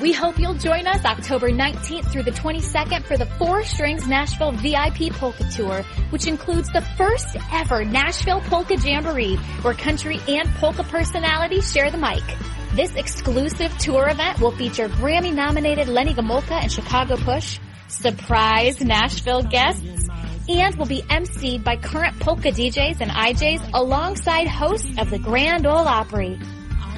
We 0.00 0.12
hope 0.12 0.38
you'll 0.38 0.54
join 0.54 0.86
us 0.86 1.04
October 1.04 1.50
19th 1.50 2.12
through 2.12 2.22
the 2.22 2.30
22nd 2.30 3.02
for 3.02 3.16
the 3.16 3.26
Four 3.26 3.64
Strings 3.64 4.06
Nashville 4.06 4.52
VIP 4.52 5.12
Polka 5.14 5.42
Tour, 5.50 5.82
which 6.10 6.28
includes 6.28 6.70
the 6.70 6.82
first 6.96 7.36
ever 7.52 7.84
Nashville 7.84 8.40
Polka 8.42 8.76
Jamboree, 8.76 9.34
where 9.62 9.74
country 9.74 10.20
and 10.28 10.48
polka 10.54 10.84
personalities 10.84 11.72
share 11.72 11.90
the 11.90 11.98
mic. 11.98 12.22
This 12.74 12.94
exclusive 12.94 13.76
tour 13.78 14.08
event 14.08 14.38
will 14.40 14.52
feature 14.52 14.88
Grammy-nominated 14.88 15.88
Lenny 15.88 16.14
Gomulka 16.14 16.62
and 16.62 16.70
Chicago 16.70 17.16
Push, 17.16 17.58
surprise 17.88 18.80
Nashville 18.80 19.42
guests, 19.42 20.08
and 20.48 20.74
will 20.76 20.86
be 20.86 21.02
emceed 21.02 21.64
by 21.64 21.76
current 21.76 22.18
polka 22.20 22.50
DJs 22.50 23.00
and 23.00 23.10
IJs 23.10 23.70
alongside 23.74 24.46
hosts 24.46 24.98
of 24.98 25.10
the 25.10 25.18
Grand 25.18 25.66
Ole 25.66 25.88
Opry. 25.88 26.38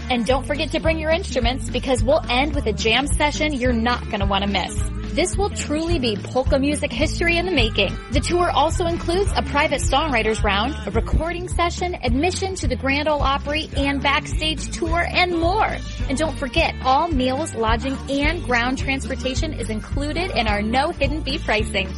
And 0.09 0.25
don't 0.25 0.47
forget 0.47 0.71
to 0.73 0.81
bring 0.81 0.99
your 0.99 1.11
instruments 1.11 1.69
because 1.69 2.03
we'll 2.03 2.25
end 2.29 2.55
with 2.55 2.67
a 2.67 2.73
jam 2.73 3.07
session 3.07 3.53
you're 3.53 3.73
not 3.73 4.05
going 4.07 4.21
to 4.21 4.27
want 4.27 4.45
to 4.45 4.51
miss. 4.51 4.81
This 5.17 5.35
will 5.37 5.49
truly 5.49 5.99
be 5.99 6.15
polka 6.15 6.59
music 6.59 6.93
history 6.93 7.39
in 7.39 7.47
the 7.47 7.53
making. 7.53 7.97
The 8.13 8.21
tour 8.21 8.51
also 8.51 8.85
includes 8.85 9.33
a 9.35 9.43
private 9.43 9.81
songwriters 9.81 10.43
round, 10.45 10.77
a 10.87 10.91
recording 10.91 11.49
session, 11.49 11.95
admission 12.03 12.55
to 12.57 12.69
the 12.69 12.77
Grand 12.77 13.09
Ole 13.09 13.23
Opry 13.23 13.71
and 13.79 14.03
backstage 14.03 14.71
tour, 14.73 15.07
and 15.11 15.39
more. 15.39 15.75
And 16.11 16.19
don't 16.19 16.39
forget, 16.39 16.75
all 16.85 17.09
meals, 17.09 17.55
lodging, 17.55 17.97
and 18.11 18.45
ground 18.45 18.77
transportation 18.77 19.55
is 19.55 19.71
included 19.71 20.33
in 20.33 20.47
our 20.47 20.61
no 20.61 20.91
hidden 20.91 21.25
fee 21.25 21.39
pricing. 21.39 21.89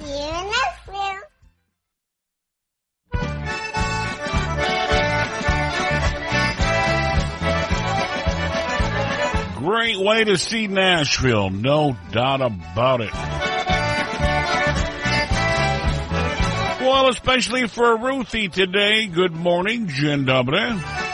See 0.00 1.27
Great 9.68 9.98
way 9.98 10.24
to 10.24 10.38
see 10.38 10.66
Nashville, 10.66 11.50
no 11.50 11.94
doubt 12.10 12.40
about 12.40 13.02
it. 13.02 13.12
Well, 16.80 17.10
especially 17.10 17.68
for 17.68 17.98
Ruthie 17.98 18.48
today. 18.48 19.06
Good 19.08 19.36
morning, 19.36 19.88
Jen 19.88 20.24
Dobry. 20.24 21.07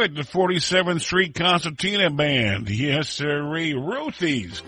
It, 0.00 0.14
the 0.14 0.22
47th 0.22 1.02
Street 1.02 1.34
Concertina 1.34 2.08
Band. 2.08 2.70
Yes, 2.70 3.10
sir, 3.10 3.42
Ruthie's. 3.74 4.62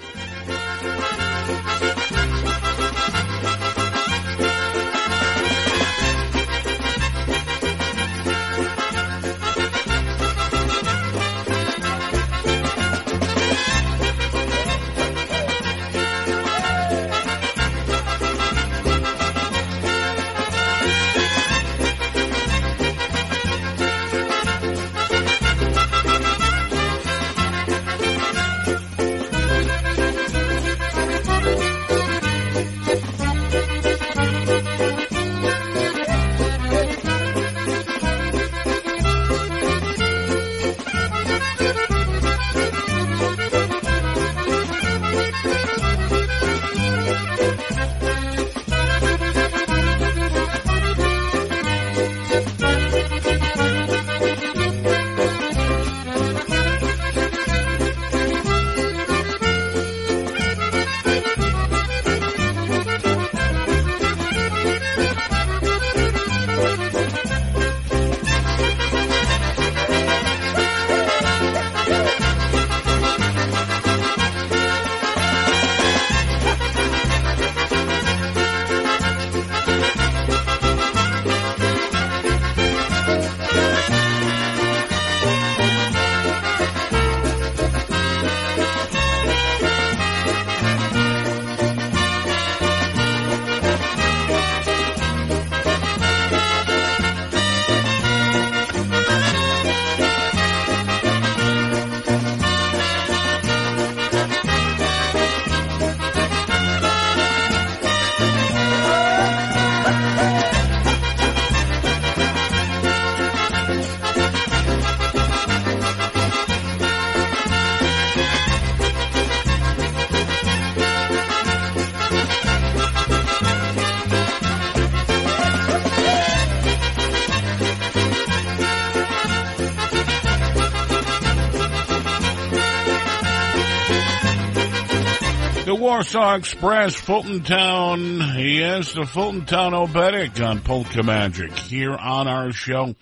Warsaw 136.02 136.34
Express, 136.34 136.96
Fulton 136.96 137.44
Town. 137.44 138.18
Yes, 138.36 138.92
the 138.92 139.06
Fulton 139.06 139.46
Town 139.46 139.70
Oberek 139.70 140.44
on 140.44 140.58
Polka 140.58 141.04
Magic 141.04 141.56
here 141.56 141.94
on 141.94 142.26
our 142.26 142.50
show. 142.50 142.96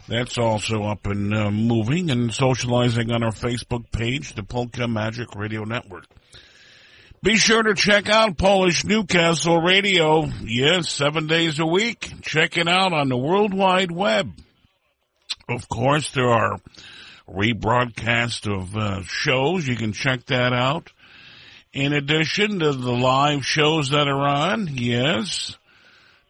That's 0.08 0.38
also 0.38 0.84
up 0.84 1.06
and 1.06 1.34
uh, 1.34 1.52
moving 1.52 2.10
and 2.10 2.34
socializing 2.34 3.12
on 3.12 3.24
our 3.24 3.32
Facebook 3.32 3.92
page, 3.92 4.36
the 4.36 4.44
Polka 4.44 4.88
Magic 4.88 5.36
Radio 5.36 5.66
Network. 5.66 6.06
Be 7.22 7.36
sure 7.36 7.64
to 7.64 7.74
check 7.74 8.08
out 8.08 8.38
Polish 8.38 8.86
Newcastle 8.86 9.60
Radio. 9.60 10.26
Yes, 10.44 10.90
seven 10.90 11.28
days 11.28 11.60
a 11.60 11.66
week. 11.66 12.10
Check 12.22 12.58
it 12.58 12.70
out 12.70 12.94
on 12.94 13.10
the 13.10 13.18
World 13.18 13.54
Wide 13.54 13.92
Web. 13.92 14.32
Of 15.50 15.68
course, 15.68 16.12
there 16.12 16.30
are 16.30 16.58
rebroadcasts 17.28 18.48
of 18.50 18.78
uh, 18.78 19.02
shows. 19.04 19.68
You 19.68 19.76
can 19.76 19.92
check 19.92 20.26
that 20.28 20.54
out. 20.54 20.92
In 21.74 21.92
addition 21.92 22.60
to 22.60 22.72
the 22.72 22.94
live 22.94 23.46
shows 23.46 23.90
that 23.90 24.08
are 24.08 24.28
on, 24.28 24.70
yes, 24.72 25.58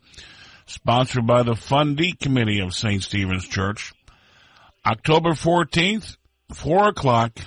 Sponsored 0.65 1.25
by 1.25 1.43
the 1.43 1.53
Fundee 1.53 2.19
Committee 2.19 2.59
of 2.59 2.75
St. 2.75 3.01
Stephen's 3.01 3.47
Church. 3.47 3.93
October 4.85 5.31
14th, 5.31 6.17
4 6.53 6.89
o'clock, 6.89 7.39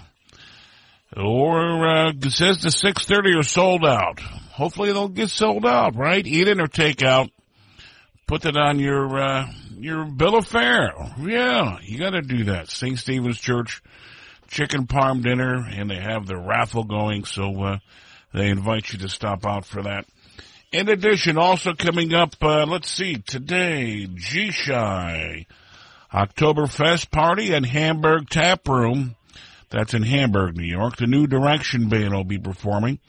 or 1.16 1.86
uh, 1.86 2.10
it 2.10 2.32
says 2.32 2.62
the 2.62 2.70
6.30 2.70 3.38
are 3.38 3.42
sold 3.42 3.84
out. 3.84 4.20
Hopefully 4.62 4.92
they'll 4.92 5.08
get 5.08 5.28
sold 5.28 5.66
out, 5.66 5.96
right? 5.96 6.24
Eat 6.24 6.46
in 6.46 6.60
or 6.60 6.68
take 6.68 7.02
out. 7.02 7.28
Put 8.28 8.42
that 8.42 8.56
on 8.56 8.78
your, 8.78 9.20
uh, 9.20 9.48
your 9.76 10.04
bill 10.04 10.36
of 10.36 10.46
fare. 10.46 10.92
Yeah, 11.18 11.78
you 11.82 11.98
gotta 11.98 12.22
do 12.22 12.44
that. 12.44 12.70
St. 12.70 12.96
Stephen's 12.96 13.40
Church 13.40 13.82
chicken 14.46 14.86
parm 14.86 15.20
dinner 15.20 15.66
and 15.68 15.90
they 15.90 15.96
have 15.96 16.26
the 16.26 16.36
raffle 16.36 16.84
going, 16.84 17.24
so, 17.24 17.60
uh, 17.60 17.78
they 18.32 18.50
invite 18.50 18.92
you 18.92 19.00
to 19.00 19.08
stop 19.08 19.44
out 19.44 19.64
for 19.64 19.82
that. 19.82 20.06
In 20.70 20.88
addition, 20.88 21.38
also 21.38 21.72
coming 21.74 22.14
up, 22.14 22.36
uh, 22.40 22.64
let's 22.64 22.88
see, 22.88 23.16
today, 23.16 24.06
G-Shy, 24.14 25.46
Oktoberfest 26.14 27.10
party 27.10 27.52
at 27.52 27.64
Hamburg 27.64 28.30
Tap 28.30 28.68
Room. 28.68 29.16
That's 29.70 29.92
in 29.92 30.04
Hamburg, 30.04 30.56
New 30.56 30.62
York. 30.62 30.98
The 30.98 31.08
New 31.08 31.26
Direction 31.26 31.88
Band 31.88 32.14
will 32.14 32.22
be 32.22 32.38
performing. 32.38 33.00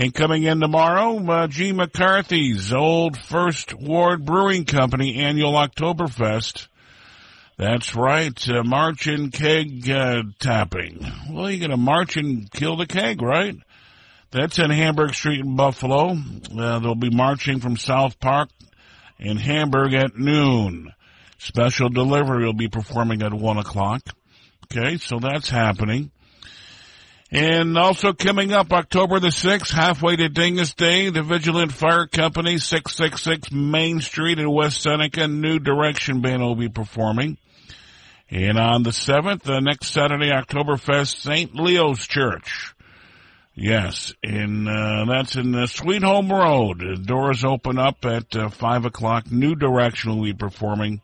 And 0.00 0.14
coming 0.14 0.44
in 0.44 0.60
tomorrow, 0.60 1.18
uh, 1.28 1.48
Gene 1.48 1.74
McCarthy's 1.74 2.72
Old 2.72 3.18
First 3.18 3.74
Ward 3.74 4.24
Brewing 4.24 4.64
Company 4.64 5.16
annual 5.16 5.54
Oktoberfest. 5.54 6.68
That's 7.56 7.96
right, 7.96 8.48
uh, 8.48 8.62
march 8.62 9.08
and 9.08 9.32
keg 9.32 9.90
uh, 9.90 10.22
tapping. 10.38 11.04
Well, 11.28 11.50
you're 11.50 11.58
going 11.58 11.72
to 11.72 11.76
march 11.76 12.16
and 12.16 12.48
kill 12.48 12.76
the 12.76 12.86
keg, 12.86 13.20
right? 13.20 13.56
That's 14.30 14.60
in 14.60 14.70
Hamburg 14.70 15.14
Street 15.14 15.40
in 15.40 15.56
Buffalo. 15.56 16.10
Uh, 16.56 16.78
they'll 16.78 16.94
be 16.94 17.10
marching 17.10 17.58
from 17.58 17.76
South 17.76 18.20
Park 18.20 18.50
in 19.18 19.36
Hamburg 19.36 19.94
at 19.94 20.16
noon. 20.16 20.92
Special 21.38 21.88
delivery 21.88 22.44
will 22.44 22.52
be 22.52 22.68
performing 22.68 23.22
at 23.22 23.34
one 23.34 23.58
o'clock. 23.58 24.02
Okay, 24.66 24.96
so 24.98 25.18
that's 25.18 25.50
happening. 25.50 26.12
And 27.30 27.76
also 27.76 28.14
coming 28.14 28.52
up 28.52 28.72
October 28.72 29.20
the 29.20 29.28
6th, 29.28 29.70
halfway 29.70 30.16
to 30.16 30.30
Dyngus 30.30 30.74
Day, 30.74 31.10
the 31.10 31.22
Vigilant 31.22 31.72
Fire 31.72 32.06
Company, 32.06 32.56
666 32.56 33.52
Main 33.52 34.00
Street 34.00 34.38
in 34.38 34.50
West 34.50 34.80
Seneca, 34.80 35.28
New 35.28 35.58
Direction 35.58 36.22
Band 36.22 36.40
will 36.40 36.56
be 36.56 36.70
performing. 36.70 37.36
And 38.30 38.58
on 38.58 38.82
the 38.82 38.90
7th, 38.90 39.42
the 39.42 39.60
next 39.60 39.88
Saturday, 39.88 40.30
Oktoberfest, 40.30 41.20
St. 41.20 41.54
Leo's 41.54 42.06
Church. 42.06 42.74
Yes, 43.54 44.14
and 44.22 44.66
uh, 44.66 45.04
that's 45.06 45.36
in 45.36 45.52
the 45.52 45.66
Sweet 45.66 46.02
Home 46.04 46.30
Road. 46.30 47.04
Doors 47.04 47.44
open 47.44 47.78
up 47.78 48.06
at 48.06 48.34
uh, 48.36 48.48
5 48.48 48.84
o'clock. 48.86 49.30
New 49.30 49.54
Direction 49.54 50.16
will 50.16 50.24
be 50.24 50.32
performing. 50.32 51.02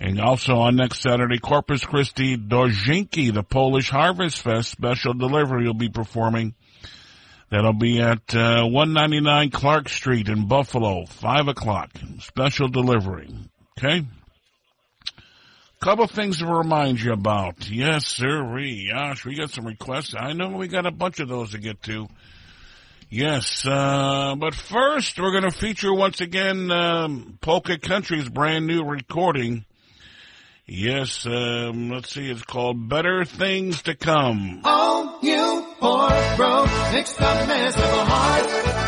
And 0.00 0.20
also 0.20 0.56
on 0.58 0.76
next 0.76 1.00
Saturday, 1.00 1.38
Corpus 1.38 1.84
Christi 1.84 2.36
Dożynki, 2.36 3.32
the 3.32 3.42
Polish 3.42 3.90
Harvest 3.90 4.40
Fest 4.40 4.70
special 4.70 5.12
delivery 5.12 5.66
will 5.66 5.74
be 5.74 5.88
performing. 5.88 6.54
That'll 7.50 7.72
be 7.72 8.00
at 8.00 8.34
uh, 8.34 8.64
199 8.66 9.50
Clark 9.50 9.88
Street 9.88 10.28
in 10.28 10.46
Buffalo, 10.46 11.06
5 11.06 11.48
o'clock. 11.48 11.90
Special 12.20 12.68
delivery. 12.68 13.28
Okay? 13.78 14.06
Couple 15.80 16.08
things 16.08 16.38
to 16.38 16.46
remind 16.46 17.00
you 17.00 17.12
about. 17.12 17.70
Yes, 17.70 18.06
sir. 18.06 18.42
Gosh, 18.90 19.24
we 19.24 19.36
got 19.36 19.50
some 19.50 19.64
requests. 19.64 20.14
I 20.18 20.32
know 20.32 20.48
we 20.48 20.66
got 20.66 20.86
a 20.86 20.90
bunch 20.90 21.20
of 21.20 21.28
those 21.28 21.52
to 21.52 21.58
get 21.58 21.82
to. 21.84 22.08
Yes, 23.10 23.64
uh, 23.64 24.34
but 24.36 24.54
first 24.54 25.18
we're 25.18 25.30
going 25.30 25.50
to 25.50 25.56
feature 25.56 25.94
once 25.94 26.20
again 26.20 26.70
um, 26.70 27.38
Polka 27.40 27.78
Country's 27.78 28.28
brand 28.28 28.66
new 28.66 28.84
recording. 28.84 29.64
Yes, 30.70 31.24
um, 31.24 31.88
let's 31.88 32.12
see, 32.12 32.30
it's 32.30 32.42
called 32.42 32.90
Better 32.90 33.24
Things 33.24 33.80
to 33.84 33.94
Come. 33.94 34.60
Oh, 34.64 35.18
you 35.22 35.66
poor 35.80 36.36
broke, 36.36 36.92
mixed 36.92 37.18
up 37.22 37.48
mess 37.48 37.74
of 37.74 37.82
a 37.84 38.04
heart. 38.04 38.87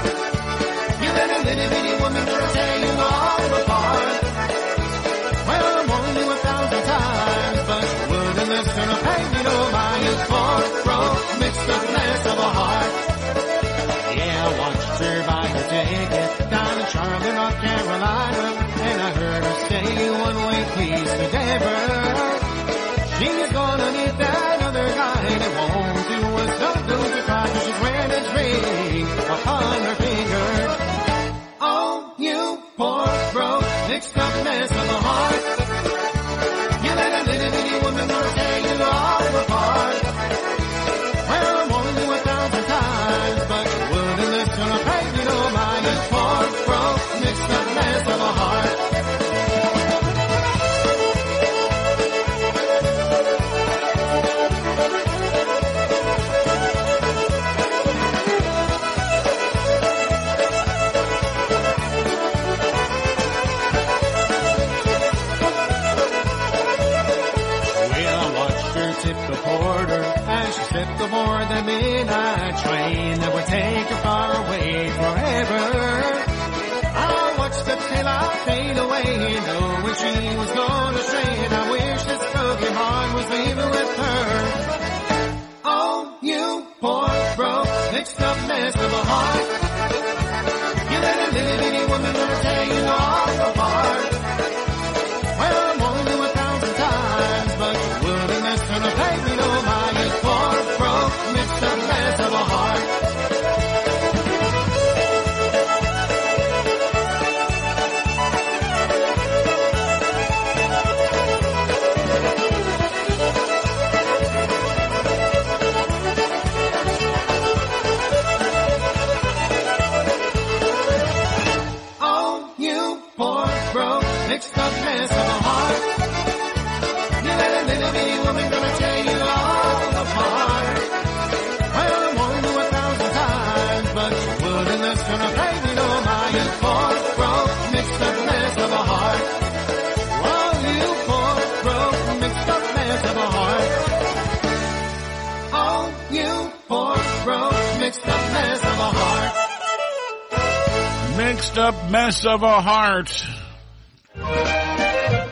Mixed 151.41 151.57
up 151.57 151.91
mess 151.91 152.27
of 152.27 152.43
a 152.43 152.61
heart. 152.61 153.27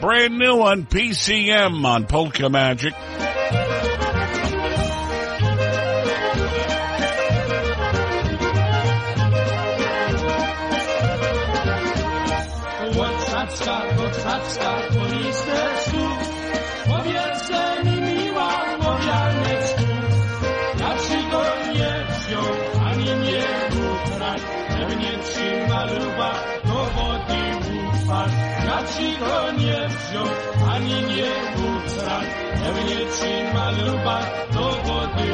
Brand 0.01 0.39
new 0.39 0.63
on 0.63 0.87
PCM 0.87 1.85
on 1.85 2.07
Polka 2.07 2.49
Magic. 2.49 2.95
Trzymaluba, 34.09 34.21
do 34.53 34.67
wody 34.87 35.29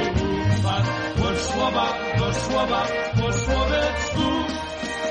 upadł. 0.59 1.29
Od 1.29 1.39
słowa 1.39 1.87
do 2.19 2.35
słowa, 2.35 2.83
po 3.17 3.33
słowecku, 3.33 4.29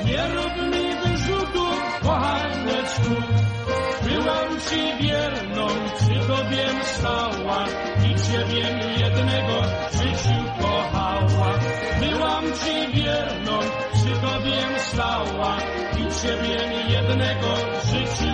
nie 0.06 0.28
rób 0.36 0.56
mi 0.74 0.96
wyrzutu, 1.02 1.66
kochaneczku. 2.02 3.16
Byłam 4.04 4.50
ci 4.70 5.04
wierną, 5.04 5.68
przy 5.98 6.28
tobie 6.28 6.66
stała 6.84 7.66
i 8.06 8.16
ciebie 8.16 8.66
jednego 8.98 9.62
w 9.92 9.94
życiu 9.94 10.38
kochała. 10.62 11.54
Byłam 12.00 12.44
ci 12.44 13.02
wierną, 13.02 13.60
przy 13.94 14.14
tobie 14.22 14.80
stała 14.80 15.58
i 15.98 16.22
ciebie 16.22 16.58
jednego 16.90 17.54
w 17.82 17.86
życiu 17.86 18.33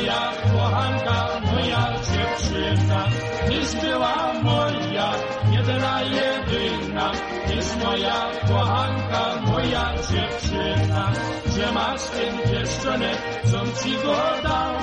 moja 0.00 0.32
kochanka, 0.52 1.40
moja 1.44 1.92
dziewczyna 2.08 3.04
Tyś 3.48 3.82
była 3.82 4.32
moja 4.42 5.12
jedyna 5.52 6.02
jedyna. 6.02 7.12
Tyś 7.46 7.84
moja 7.84 8.30
kochanka, 8.48 9.22
moja 9.46 9.92
dziewczyna. 10.10 11.12
Gdzie 11.46 11.72
masz 11.72 12.00
ten 12.02 12.38
pieszczonek, 12.50 13.18
co 13.44 13.82
ci 13.82 13.92
go 14.04 14.16
dał? 14.42 14.74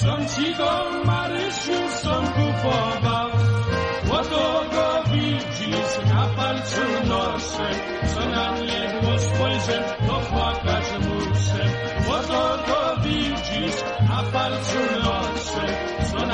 Som 0.00 0.20
ci 0.28 0.54
go 0.54 0.70
Marysiu 1.04 1.78
som 2.02 2.24
kupował, 2.26 3.30
oto 4.10 4.64
go 4.74 5.10
widzisz 5.10 5.94
na 6.10 6.26
palcu 6.36 6.84
noszę, 7.08 7.68
co 8.14 8.20
na 8.30 8.58
niego 8.58 8.93
na 14.44 14.50
palcu 14.50 14.78
noszę, 15.04 15.66
co 16.10 16.26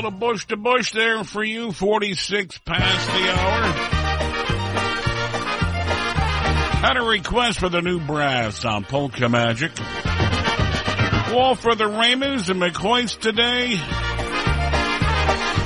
Little 0.00 0.18
bush 0.18 0.46
to 0.46 0.56
bush 0.56 0.92
there 0.92 1.24
for 1.24 1.44
you, 1.44 1.72
46 1.72 2.56
past 2.64 3.06
the 3.06 3.30
hour. 3.32 3.62
Had 6.80 6.96
a 6.96 7.02
request 7.02 7.58
for 7.60 7.68
the 7.68 7.82
new 7.82 8.00
brass 8.00 8.64
on 8.64 8.84
Polka 8.84 9.28
Magic. 9.28 9.72
All 11.34 11.54
for 11.54 11.74
the 11.74 11.84
Raymonds 11.84 12.48
and 12.48 12.62
McCoys 12.62 13.20
today. 13.20 13.78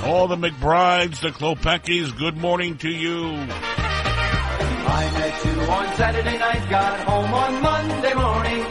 All 0.05 0.27
the 0.27 0.35
McBrides, 0.35 1.21
the 1.21 1.29
Klopeckis, 1.29 2.19
good 2.19 2.37
morning 2.37 2.77
to 2.79 2.91
you. 2.91 3.27
I 4.97 5.11
met 5.13 5.45
you 5.45 5.61
on 5.71 5.95
Saturday 5.95 6.39
night, 6.39 6.69
got 6.69 6.99
home 7.07 7.33
on 7.33 7.63
Monday 7.63 8.15
morning. 8.15 8.65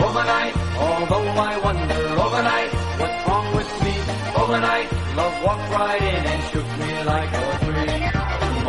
Overnight, 0.00 0.56
although 0.76 1.28
I 1.28 1.58
wonder 1.64 1.94
overnight 1.94 2.72
what's 3.00 3.26
wrong 3.26 3.56
with 3.56 3.82
me. 3.82 3.94
Overnight, 4.36 4.97
love 5.16 5.42
walked 5.44 5.70
right 5.72 6.02
in 6.02 6.22
and 6.32 6.42
shook 6.50 6.68
me 6.82 6.90
like 7.04 7.32
a 7.32 7.46
tree. 7.64 7.98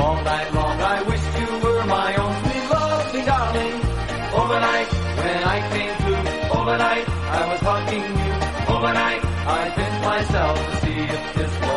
All 0.03 0.19
night 0.23 0.53
long 0.53 0.77
I 0.95 0.97
wished 1.03 1.31
you 1.39 1.49
were 1.63 1.83
my 1.85 2.15
only 2.15 2.59
lovely 2.73 3.21
darling. 3.31 3.75
Overnight, 4.41 4.89
when 5.19 5.43
I 5.55 5.57
came 5.73 5.95
to, 6.05 6.13
overnight 6.59 7.09
I 7.09 7.41
was 7.49 7.59
hugging 7.69 8.09
you. 8.23 8.33
Overnight, 8.75 9.21
I 9.57 9.69
pinned 9.75 10.01
myself 10.03 10.55
to 10.65 10.75
see 10.81 10.99
if 11.15 11.23
this 11.35 11.68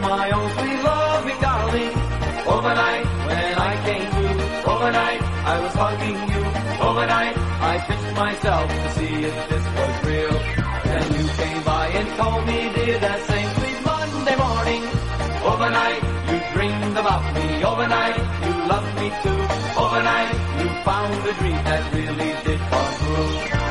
my 0.00 0.30
only 0.30 0.82
loving 0.82 1.40
darling. 1.40 1.94
Overnight 2.46 3.06
when 3.26 3.54
I 3.70 3.72
came 3.86 4.06
through, 4.12 4.72
overnight 4.72 5.22
I 5.44 5.60
was 5.60 5.74
hugging 5.74 6.20
you. 6.32 6.42
Overnight, 6.88 7.36
I 7.36 7.78
pinched 7.86 8.16
myself 8.16 8.68
to 8.70 8.90
see 8.92 9.14
if 9.28 9.48
this 9.48 9.64
was 9.76 9.94
real. 10.06 10.34
Then 10.84 11.06
you 11.18 11.26
came 11.40 11.62
by 11.64 11.86
and 11.88 12.08
told 12.16 12.46
me, 12.46 12.58
dear, 12.74 12.98
that 12.98 13.20
same 13.30 13.50
sweet 13.58 13.80
Monday 13.86 14.36
morning. 14.36 14.82
Overnight, 15.50 16.02
you 16.30 16.38
dreamed 16.54 16.96
about 16.96 17.24
me. 17.34 17.64
Overnight, 17.64 18.16
you 18.44 18.52
loved 18.72 18.94
me 19.00 19.08
too. 19.22 19.40
Overnight, 19.82 20.30
you 20.60 20.68
found 20.86 21.28
a 21.28 21.32
dream 21.40 21.60
that 21.68 21.94
really 21.94 22.30
did 22.44 22.60
come 22.70 22.94
true. 23.02 23.61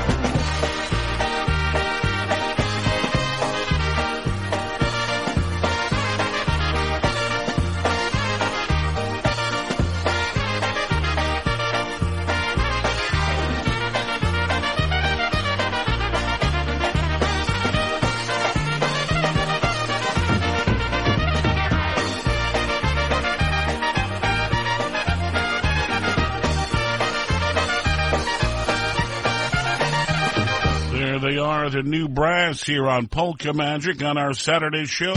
New 31.83 32.07
brass 32.07 32.63
here 32.63 32.87
on 32.87 33.07
Polka 33.07 33.53
Magic 33.53 34.03
on 34.03 34.17
our 34.17 34.33
Saturday 34.33 34.85
show. 34.85 35.13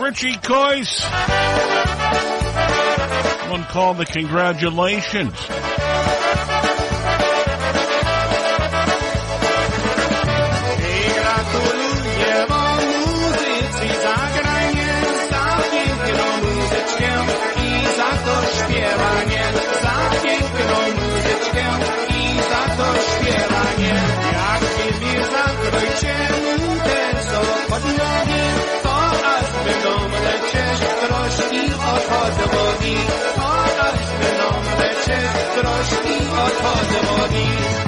Richie 0.00 0.36
Coyce. 0.36 1.02
One 3.50 3.64
called 3.64 3.98
the 3.98 4.06
Congratulations. 4.06 5.75
Lecieć 35.78 35.98
troszki 36.58 37.85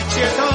Zakrojcie 0.00 0.26
to 0.36 0.48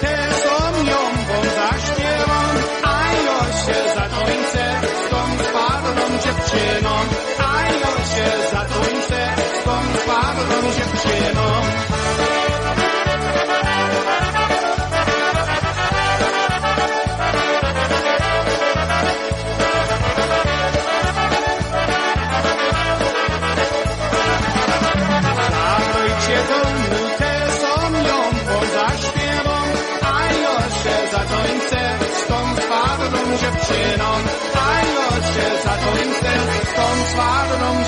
testo 0.00 0.82
mią, 0.84 1.00
bo 1.28 1.42
zaśpiewam, 1.56 2.56
a 2.82 3.12
ja 3.26 3.40
się 3.64 3.94
zatończę 3.94 4.80
z 4.98 5.10
tą 5.10 5.44
twardą 5.44 6.18
dziewczyną, 6.24 6.94
a 7.38 7.62
ja 7.62 7.92
się 8.14 8.28
zatończę 8.52 9.34
z 9.60 9.64
tą 9.64 9.98
twardą 9.98 10.72
dziewczyną. 10.76 11.53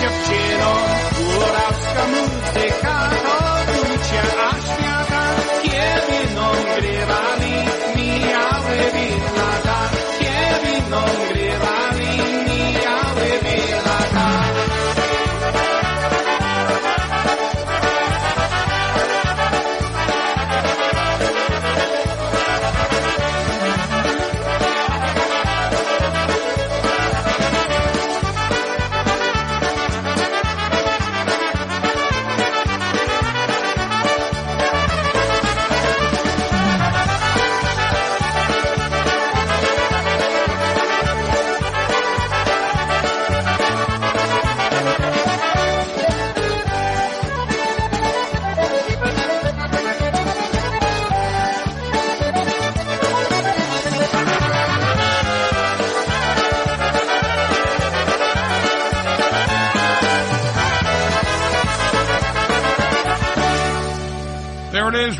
Dziewczyną. 0.01 0.71
Górawska 1.19 2.03
muzyka 2.13 3.11
to 3.25 3.37
ducie, 3.73 4.23
a 4.47 4.51
świata, 4.67 5.23
kiedy 5.63 6.35
nam 6.35 6.57
grywali, 6.77 7.55
mijały 7.97 8.79
by 8.93 9.07
lata, 9.39 9.81
kiedy 10.19 10.91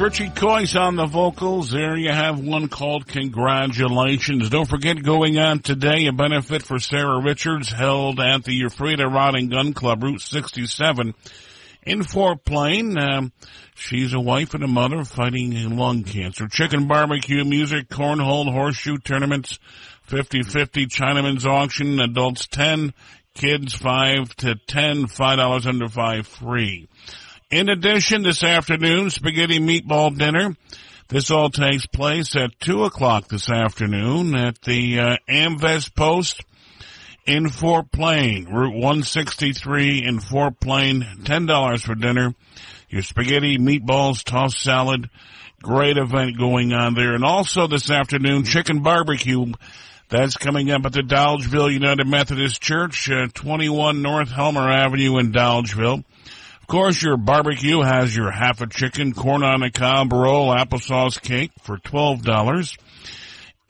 Richie 0.07 0.31
Coyce 0.31 0.77
on 0.77 0.95
the 0.95 1.07
vocals. 1.07 1.73
There 1.73 1.97
you 1.97 2.13
have 2.13 2.39
one 2.39 2.69
called 2.69 3.09
Congratulations. 3.09 4.49
Don't 4.49 4.69
forget 4.69 5.03
going 5.03 5.37
on 5.37 5.59
today, 5.59 6.07
a 6.07 6.13
benefit 6.13 6.63
for 6.63 6.79
Sarah 6.79 7.21
Richards 7.21 7.73
held 7.73 8.21
at 8.21 8.45
the 8.45 8.63
Ephratah 8.63 9.13
Rod 9.13 9.35
and 9.35 9.51
Gun 9.51 9.73
Club, 9.73 10.05
Route 10.05 10.21
67 10.21 11.13
in 11.83 12.05
Fort 12.05 12.45
Plain. 12.45 12.97
Um, 12.97 13.33
she's 13.75 14.15
a 14.15 14.21
wife 14.21 14.55
and 14.55 14.63
a 14.63 14.69
mother 14.69 15.03
fighting 15.03 15.77
lung 15.77 16.05
cancer. 16.05 16.47
Chicken 16.47 16.87
barbecue, 16.87 17.45
music, 17.45 17.89
cornhole, 17.89 18.53
horseshoe 18.53 18.99
tournaments, 18.99 19.59
50-50, 20.09 20.87
Chinaman's 20.87 21.45
auction, 21.45 21.99
adults 21.99 22.47
10, 22.47 22.95
kids 23.35 23.75
5 23.75 24.37
to 24.37 24.55
10, 24.55 25.07
$5 25.07 25.67
under 25.67 25.89
5 25.89 26.27
free. 26.29 26.89
In 27.49 27.69
addition, 27.69 28.25
this 28.25 28.43
afternoon, 28.43 29.09
spaghetti 29.09 29.61
meatball 29.61 30.19
dinner. 30.19 30.57
This 31.07 31.31
all 31.31 31.49
takes 31.49 31.87
place 31.87 32.35
at 32.35 32.59
2 32.59 32.83
o'clock 32.83 33.29
this 33.29 33.49
afternoon 33.49 34.35
at 34.35 34.61
the 34.63 34.99
uh, 34.99 35.17
AMVETS 35.29 35.95
Post 35.95 36.43
in 37.25 37.49
Fort 37.49 37.93
Plain, 37.93 38.47
Route 38.47 38.75
163 38.75 40.05
in 40.05 40.19
Fort 40.19 40.59
Plain. 40.59 41.03
$10 41.23 41.81
for 41.83 41.95
dinner. 41.95 42.35
Your 42.89 43.03
spaghetti, 43.03 43.59
meatballs, 43.59 44.25
tossed 44.25 44.61
salad. 44.61 45.09
Great 45.63 45.99
event 45.99 46.37
going 46.37 46.73
on 46.73 46.95
there. 46.95 47.15
And 47.15 47.25
also 47.25 47.69
this 47.69 47.93
afternoon, 47.93 48.43
chicken 48.43 48.83
barbecue. 48.83 49.53
That's 50.09 50.37
coming 50.37 50.73
up 50.73 50.85
at 50.85 50.95
the 50.95 51.03
Dolgeville 51.03 51.73
United 51.73 52.09
Methodist 52.09 52.61
Church, 52.61 53.09
uh, 53.09 53.29
21 53.35 54.03
North 54.03 54.33
Helmer 54.33 54.69
Avenue 54.69 55.19
in 55.19 55.31
Dolgeville. 55.31 56.03
Of 56.67 56.71
course, 56.71 57.01
your 57.01 57.17
barbecue 57.17 57.81
has 57.81 58.17
your 58.17 58.33
half 58.33 58.61
a 58.61 58.67
chicken, 58.67 59.13
corn 59.13 59.45
on 59.45 59.61
the 59.61 59.71
cob 59.71 60.13
roll, 60.13 60.53
applesauce 60.53 61.23
cake 61.23 61.53
for 61.63 61.79
$12. 61.79 62.77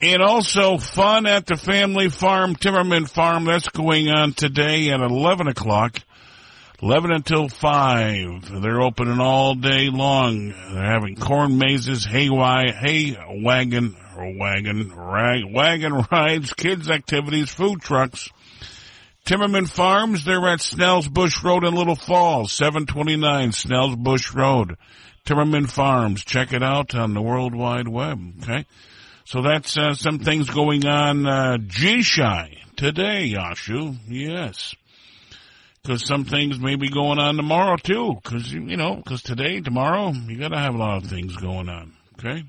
And 0.01 0.23
also 0.23 0.79
fun 0.79 1.27
at 1.27 1.45
the 1.45 1.57
family 1.57 2.09
farm, 2.09 2.55
Timmerman 2.55 3.07
Farm. 3.07 3.45
That's 3.45 3.69
going 3.69 4.09
on 4.09 4.33
today 4.33 4.89
at 4.89 4.99
11 4.99 5.47
o'clock. 5.47 5.99
11 6.81 7.11
until 7.11 7.49
5. 7.49 8.63
They're 8.63 8.81
opening 8.81 9.19
all 9.19 9.53
day 9.53 9.91
long. 9.91 10.49
They're 10.49 10.91
having 10.91 11.17
corn 11.17 11.59
mazes, 11.59 12.03
hay, 12.03 12.29
hay 12.29 13.15
wagon, 13.29 13.95
or 14.17 14.35
wagon, 14.39 14.91
rag, 14.91 15.43
wagon 15.47 16.03
rides, 16.11 16.51
kids 16.53 16.89
activities, 16.89 17.51
food 17.51 17.79
trucks. 17.79 18.27
Timmerman 19.27 19.69
Farms, 19.69 20.23
they're 20.23 20.47
at 20.47 20.61
Snell's 20.61 21.09
Bush 21.09 21.43
Road 21.43 21.65
in 21.65 21.75
Little 21.75 21.97
Falls, 21.97 22.53
729 22.53 23.51
Snell's 23.51 23.97
Bush 23.97 24.33
Road. 24.33 24.77
Timmerman 25.25 25.69
Farms, 25.69 26.23
check 26.23 26.53
it 26.53 26.63
out 26.63 26.95
on 26.95 27.13
the 27.13 27.21
World 27.21 27.53
Wide 27.53 27.89
Web, 27.89 28.21
okay? 28.41 28.65
So 29.25 29.41
that's 29.41 29.77
uh, 29.77 29.95
some 29.95 30.19
things 30.19 30.49
going 30.49 30.87
on 30.87 31.27
uh, 31.27 31.57
G-Shy 31.57 32.55
today, 32.77 33.33
Yashu. 33.33 33.97
Yes. 34.07 34.73
Because 35.83 36.07
some 36.07 36.23
things 36.23 36.57
may 36.57 36.77
be 36.77 36.89
going 36.89 37.19
on 37.19 37.35
tomorrow 37.35 37.75
too. 37.75 38.15
Because, 38.23 38.53
you 38.53 38.77
know, 38.77 38.95
because 38.95 39.21
today, 39.23 39.59
tomorrow, 39.59 40.13
you 40.13 40.39
got 40.39 40.53
to 40.53 40.57
have 40.57 40.73
a 40.73 40.77
lot 40.77 41.03
of 41.03 41.09
things 41.09 41.35
going 41.35 41.67
on. 41.67 41.91
Okay? 42.17 42.45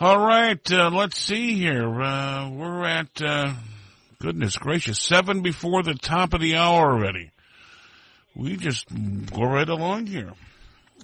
All 0.00 0.18
right, 0.18 0.72
uh, 0.72 0.90
let's 0.90 1.16
see 1.16 1.54
here. 1.54 2.02
Uh, 2.02 2.50
we're 2.50 2.84
at, 2.84 3.22
uh, 3.22 3.54
goodness 4.26 4.56
gracious, 4.56 4.98
seven 4.98 5.40
before 5.40 5.84
the 5.84 5.94
top 5.94 6.34
of 6.34 6.40
the 6.40 6.56
hour 6.56 6.90
already. 6.90 7.30
We 8.34 8.56
just 8.56 8.88
go 9.32 9.44
right 9.44 9.68
along 9.68 10.06
here. 10.06 10.32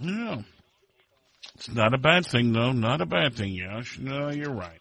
Yeah. 0.01 0.43
It's 1.55 1.69
not 1.69 1.95
a 1.95 1.99
bad 1.99 2.27
thing, 2.27 2.53
though. 2.53 2.73
Not 2.73 3.01
a 3.01 3.07
bad 3.07 3.37
thing, 3.37 3.53
Yash. 3.53 3.97
No, 4.01 4.31
you're 4.31 4.51
right. 4.51 4.81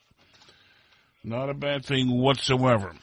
Not 1.23 1.51
a 1.51 1.53
bad 1.53 1.85
thing 1.85 2.19
whatsoever. 2.19 2.93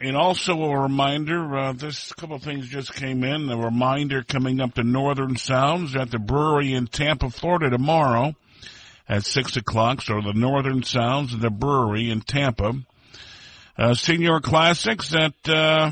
And 0.00 0.16
also 0.16 0.60
a 0.60 0.80
reminder, 0.80 1.56
uh, 1.56 1.72
this 1.72 2.12
couple 2.14 2.40
things 2.40 2.66
just 2.66 2.92
came 2.92 3.22
in. 3.22 3.48
A 3.48 3.56
reminder 3.56 4.24
coming 4.24 4.60
up 4.60 4.74
to 4.74 4.82
Northern 4.82 5.36
Sounds 5.36 5.94
at 5.94 6.10
the 6.10 6.18
brewery 6.18 6.72
in 6.72 6.88
Tampa, 6.88 7.30
Florida 7.30 7.70
tomorrow 7.70 8.34
at 9.08 9.24
6 9.24 9.58
o'clock. 9.58 10.02
So 10.02 10.20
the 10.22 10.32
Northern 10.34 10.82
Sounds 10.82 11.38
the 11.38 11.50
brewery 11.50 12.10
in 12.10 12.22
Tampa. 12.22 12.72
Uh, 13.78 13.92
Senior 13.92 14.40
Classics 14.40 15.14
at, 15.14 15.34
uh, 15.46 15.90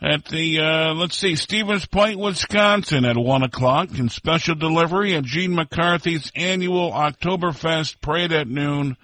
at 0.00 0.24
the, 0.26 0.60
uh, 0.60 0.94
let's 0.94 1.18
see, 1.18 1.36
Stevens 1.36 1.84
Point, 1.84 2.18
Wisconsin 2.18 3.04
at 3.04 3.18
1 3.18 3.42
o'clock 3.42 3.90
and 3.98 4.10
special 4.10 4.54
delivery 4.54 5.14
at 5.14 5.24
Gene 5.24 5.54
McCarthy's 5.54 6.32
annual 6.34 6.90
Oktoberfest 6.90 8.00
parade 8.00 8.32
at 8.32 8.48
noon. 8.48 8.96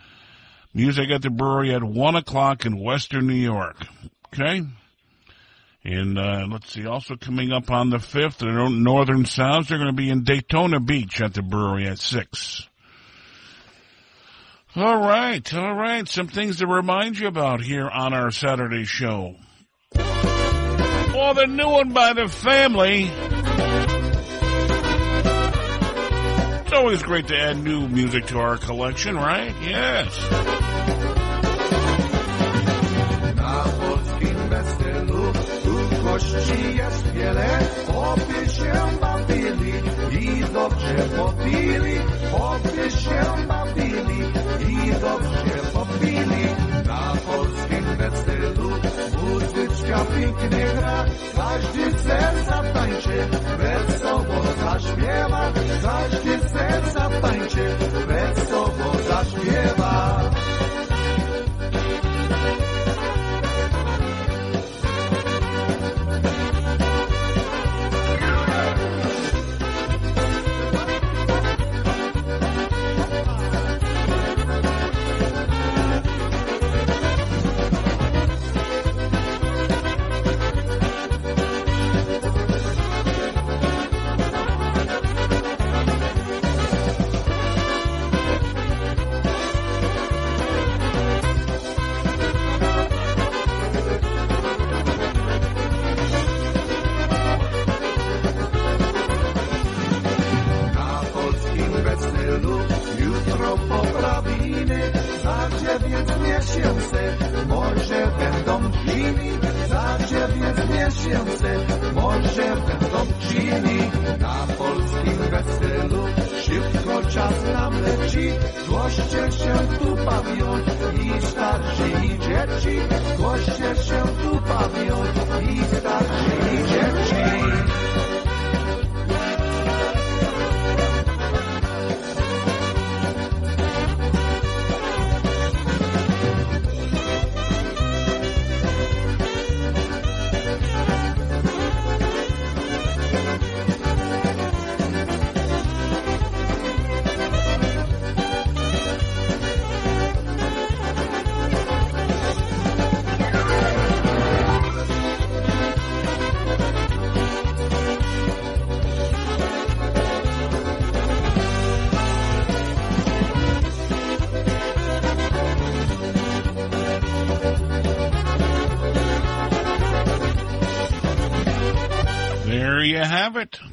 Music 0.72 1.10
at 1.10 1.20
the 1.20 1.28
brewery 1.28 1.74
at 1.74 1.84
1 1.84 2.16
o'clock 2.16 2.64
in 2.64 2.82
Western 2.82 3.26
New 3.26 3.34
York. 3.34 3.76
Okay? 4.32 4.62
And, 5.84 6.18
uh, 6.18 6.46
let's 6.50 6.72
see, 6.72 6.86
also 6.86 7.14
coming 7.14 7.52
up 7.52 7.70
on 7.70 7.90
the 7.90 7.98
5th, 7.98 8.38
the 8.38 8.70
Northern 8.70 9.26
Sounds, 9.26 9.68
they're 9.68 9.76
going 9.76 9.90
to 9.90 9.92
be 9.92 10.08
in 10.08 10.24
Daytona 10.24 10.80
Beach 10.80 11.20
at 11.20 11.34
the 11.34 11.42
brewery 11.42 11.86
at 11.88 11.98
6. 11.98 12.68
All 14.76 14.98
right, 14.98 15.54
all 15.54 15.74
right. 15.74 16.08
Some 16.08 16.26
things 16.26 16.56
to 16.56 16.66
remind 16.66 17.16
you 17.16 17.28
about 17.28 17.60
here 17.60 17.88
on 17.88 18.12
our 18.12 18.32
Saturday 18.32 18.84
show. 18.84 19.36
Oh, 19.96 21.32
the 21.32 21.46
new 21.46 21.68
one 21.68 21.92
by 21.92 22.12
the 22.12 22.26
family. 22.26 23.04
It's 26.64 26.72
always 26.72 27.04
great 27.04 27.28
to 27.28 27.38
add 27.38 27.62
new 27.62 27.86
music 27.86 28.26
to 28.26 28.38
our 28.40 28.56
collection, 28.56 29.14
right? 29.14 29.54
Yes. 29.62 30.64
Dobrze 40.68 40.94
popili, 41.16 41.96
oby 42.32 42.90
się 42.90 43.46
bawili 43.48 44.20
i 44.68 44.92
dobrze 44.92 45.58
popili. 45.72 46.44
Na 46.86 47.12
polskim 47.26 47.84
weselu 47.96 48.70
muzyczka 49.22 50.04
pięknie 50.04 50.66
gra, 50.76 51.04
każdy 51.36 51.92
chce 51.92 52.32
zatańczy, 52.46 53.26
wesoło 53.58 54.42
zaśpiewa, 54.64 55.52
każdy 55.82 56.38
chce 56.38 56.80
zatańczy, 56.92 57.68
wesoło 58.06 58.92
zaśpiewa. 59.08 60.23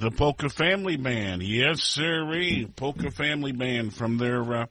The 0.02 0.10
Polka 0.10 0.50
Family 0.50 0.98
Band. 0.98 1.44
Yes, 1.44 1.84
sirree. 1.84 2.66
Polka 2.76 3.12
Family 3.12 3.52
Band 3.52 3.94
from 3.94 4.18
their 4.18 4.42
uh, 4.42 4.66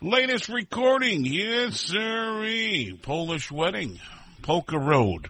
latest 0.00 0.48
recording. 0.48 1.24
Yes, 1.24 1.80
sirree. 1.80 2.96
Polish 3.02 3.50
Wedding. 3.50 3.98
Polka 4.42 4.78
Road. 4.78 5.28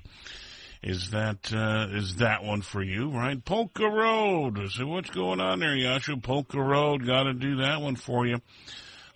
Is 0.82 1.12
that, 1.12 1.50
uh, 1.54 1.86
is 1.96 2.16
that 2.16 2.44
one 2.44 2.60
for 2.60 2.82
you, 2.82 3.08
right? 3.08 3.42
Polka 3.42 3.88
Road. 3.88 4.60
So 4.72 4.86
what's 4.86 5.08
going 5.08 5.40
on 5.40 5.60
there, 5.60 5.74
Yashu? 5.74 6.22
Polka 6.22 6.60
Road. 6.60 7.06
Gotta 7.06 7.32
do 7.32 7.62
that 7.62 7.80
one 7.80 7.96
for 7.96 8.26
you. 8.26 8.42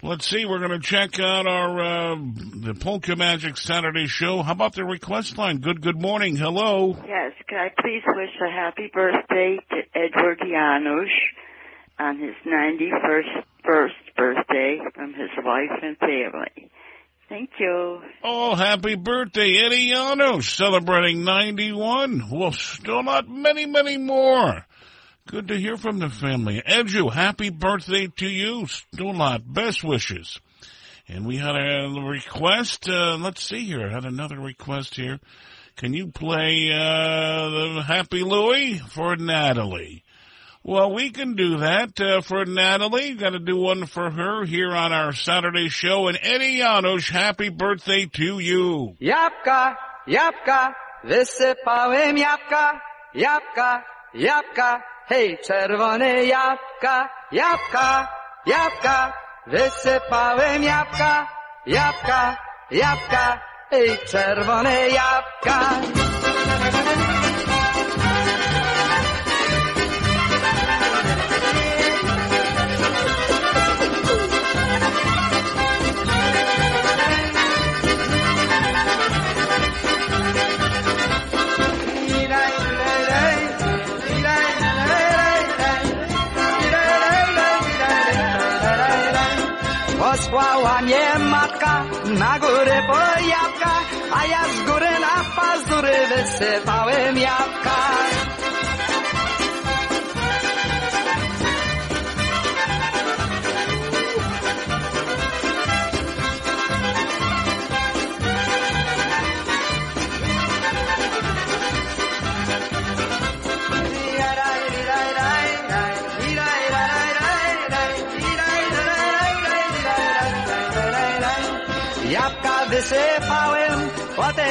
Let's 0.05 0.27
see. 0.27 0.45
We're 0.45 0.59
going 0.59 0.79
to 0.79 0.87
check 0.87 1.19
out 1.19 1.47
our 1.47 1.81
uh, 1.81 2.17
the 2.17 2.75
Polka 2.75 3.17
Magic 3.17 3.57
Saturday 3.57 4.07
show. 4.07 4.43
How 4.43 4.53
about 4.53 4.75
the 4.75 4.85
request 4.85 5.39
line? 5.39 5.61
Good. 5.61 5.81
Good 5.81 5.99
morning. 5.99 6.37
Hello. 6.37 6.95
Yes, 7.09 7.33
can 7.49 7.59
I 7.59 7.71
please 7.81 8.03
wish 8.07 8.29
a 8.47 8.51
happy 8.51 8.91
birthday 8.93 9.57
to 9.71 9.77
Edward 9.95 10.41
Janusz 10.41 11.09
on 11.99 12.19
his 12.19 12.35
91st 12.47 13.45
first 13.65 13.95
birthday 14.15 14.79
from 14.95 15.15
his 15.15 15.31
wife 15.43 15.71
and 15.83 15.97
family. 15.97 16.71
Thank 17.29 17.51
you. 17.59 18.03
Oh, 18.23 18.55
happy 18.55 18.97
birthday, 18.97 19.57
Eddie 19.65 19.91
Janos, 19.91 20.47
celebrating 20.47 21.25
91. 21.25 22.29
Well, 22.31 22.53
still 22.53 23.03
not 23.03 23.29
many, 23.29 23.65
many 23.65 23.97
more. 23.97 24.67
Good 25.27 25.49
to 25.49 25.57
hear 25.59 25.79
from 25.79 26.01
the 26.01 26.11
family. 26.11 26.63
Edu, 26.69 27.11
happy 27.11 27.49
birthday 27.49 28.09
to 28.19 28.29
you. 28.29 28.67
Still 28.67 29.15
not. 29.15 29.41
Best 29.51 29.83
wishes. 29.83 30.39
And 31.09 31.27
we 31.27 31.39
had 31.39 31.57
a 31.57 31.89
request. 31.89 32.87
Uh, 32.89 33.17
let's 33.17 33.43
see 33.43 33.65
here. 33.65 33.89
I 33.89 33.91
had 33.91 34.05
another 34.05 34.39
request 34.39 34.97
here. 34.97 35.19
Can 35.77 35.95
you 35.95 36.09
play 36.09 36.71
uh, 36.71 37.49
the 37.49 37.85
Happy 37.87 38.23
Louie 38.23 38.79
for 38.79 39.17
Natalie? 39.17 40.05
Well, 40.63 40.93
we 40.93 41.11
can 41.11 41.37
do 41.37 41.59
that 41.59 41.99
uh, 42.01 42.21
for 42.21 42.45
Natalie. 42.45 43.15
Got 43.15 43.31
to 43.31 43.39
do 43.39 43.57
one 43.57 43.87
for 43.87 44.11
her 44.11 44.45
here 44.45 44.73
on 44.73 44.93
our 44.93 45.13
Saturday 45.13 45.69
show. 45.69 46.09
And 46.09 46.19
Eddie 46.21 46.59
Janusz, 46.59 47.09
happy 47.09 47.49
birthday 47.49 48.07
to 48.07 48.39
you. 48.41 48.95
Jabłka, 49.01 49.77
jabłka, 50.07 50.75
wysypałem 51.03 52.19
jabłka, 52.19 52.81
jabłka, 53.15 53.85
jabłka, 54.15 54.83
hej, 55.09 55.39
czerwone 55.47 56.25
jabłka, 56.25 57.09
jabłka, 57.33 58.09
jabłka, 58.47 59.13
wysypałem 59.47 60.63
jabłka, 60.63 61.27
jabłka, 61.67 62.37
jabłka, 62.71 63.41
hej, 63.71 63.99
czerwone 64.07 64.89
jabłka. 64.89 65.61
Posłała 90.15 90.81
mnie 90.82 91.19
matka 91.19 91.85
na 92.05 92.39
górę 92.39 92.82
po 92.86 93.20
jabłka, 93.20 93.73
a 94.12 94.27
ja 94.27 94.45
z 94.49 94.66
góry 94.66 94.91
na 95.01 95.24
pazury 95.36 95.95
wysypałem 96.09 97.19
jabłka. 97.19 98.24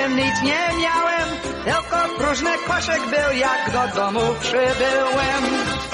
Nic 0.10 0.42
nie 0.44 0.84
miałem, 0.84 1.30
tylko 1.66 2.16
próżny 2.18 2.52
koszyk 2.68 3.02
był, 3.10 3.38
jak 3.38 3.72
do 3.72 3.96
domu 3.96 4.22
przybyłem. 4.40 5.93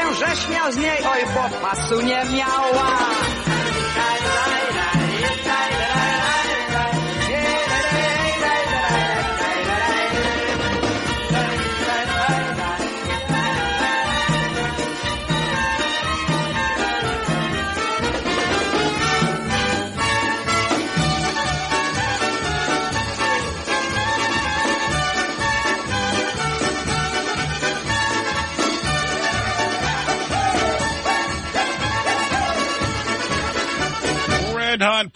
Się 0.00 0.14
rześmiał 0.14 0.72
z 0.72 0.76
niej, 0.76 0.98
oj, 1.12 1.24
bo 1.34 1.58
pasu 1.58 2.00
nie 2.00 2.24
miała. 2.24 3.59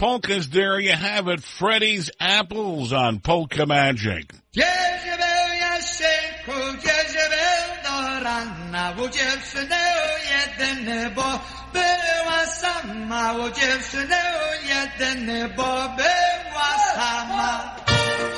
Polkas, 0.05 0.48
there 0.48 0.78
you 0.78 0.93
have 0.93 1.28
it. 1.28 1.43
Freddy's 1.43 2.10
Apples 2.20 2.93
on 2.93 3.20
Polka 3.20 3.64
Magic. 3.64 4.31
Jezebel, 4.52 5.48
Jaszenku, 5.62 6.74
Jezebel 6.74 7.68
do 7.82 8.22
rana, 8.22 8.94
u 8.98 9.09
jedyny, 10.28 11.10
bo 11.14 11.40
była 11.72 12.47
sama, 12.47 13.32
u 13.32 13.51
jedyny, 14.68 15.48
bo 15.56 15.89
była 15.97 16.78
sama. 16.94 17.76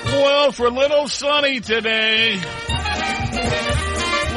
Well, 0.04 0.52
for 0.52 0.70
little 0.70 1.08
Sonny 1.08 1.60
today. 1.60 2.38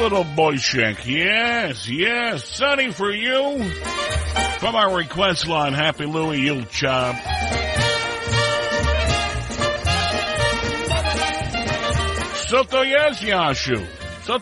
Little 0.00 0.24
Boyshek, 0.34 1.06
yes, 1.06 1.88
yes. 1.88 2.44
Sonny 2.44 2.90
for 2.90 3.12
you. 3.12 3.70
From 4.60 4.74
our 4.74 4.94
request 4.94 5.48
line, 5.48 5.72
Happy 5.72 6.04
Louie, 6.04 6.42
you'll 6.42 6.66
chop. 6.70 7.16
Co 12.46 12.64
to 12.64 12.84
jest, 12.84 13.22
Jasiu? 13.22 13.80
Co 14.24 14.38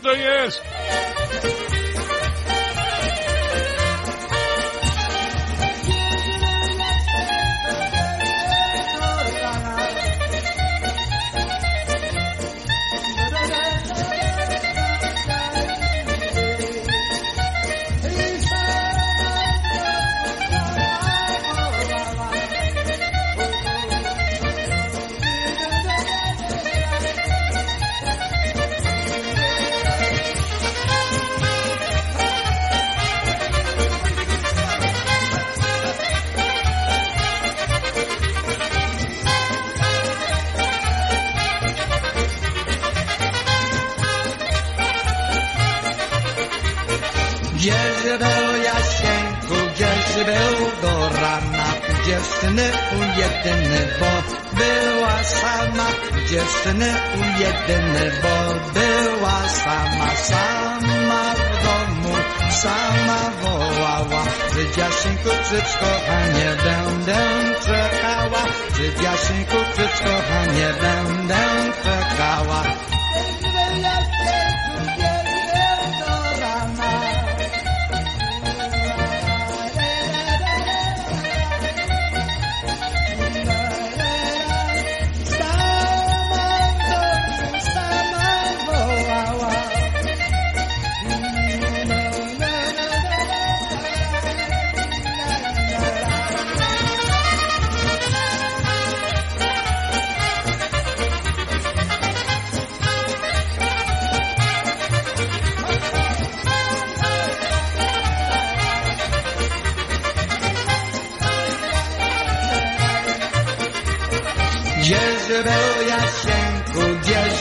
dziewczyny 52.09 52.71
u 52.93 53.21
jedyny, 53.21 53.81
bo 54.01 54.13
była 54.57 55.25
sama, 55.25 55.89
dziewczyny 56.31 56.95
u 57.15 57.41
jedyny, 57.41 58.13
bo 58.23 58.37
była 58.75 59.49
sama, 59.49 60.11
sama 60.17 61.35
w 61.35 61.65
domu, 61.65 62.15
sama 62.51 63.31
wołała, 63.43 64.25
że 64.55 64.81
Jaszenku, 64.81 65.31
krzycz 65.43 65.73
kochanie, 65.81 66.57
będę 66.65 67.19
czekała, 67.61 68.43
że 68.77 69.05
Jaszenku, 69.05 69.57
krzycz 69.73 69.99
kochanie, 69.99 70.69
będę 70.81 71.45
czekała. 71.85 72.63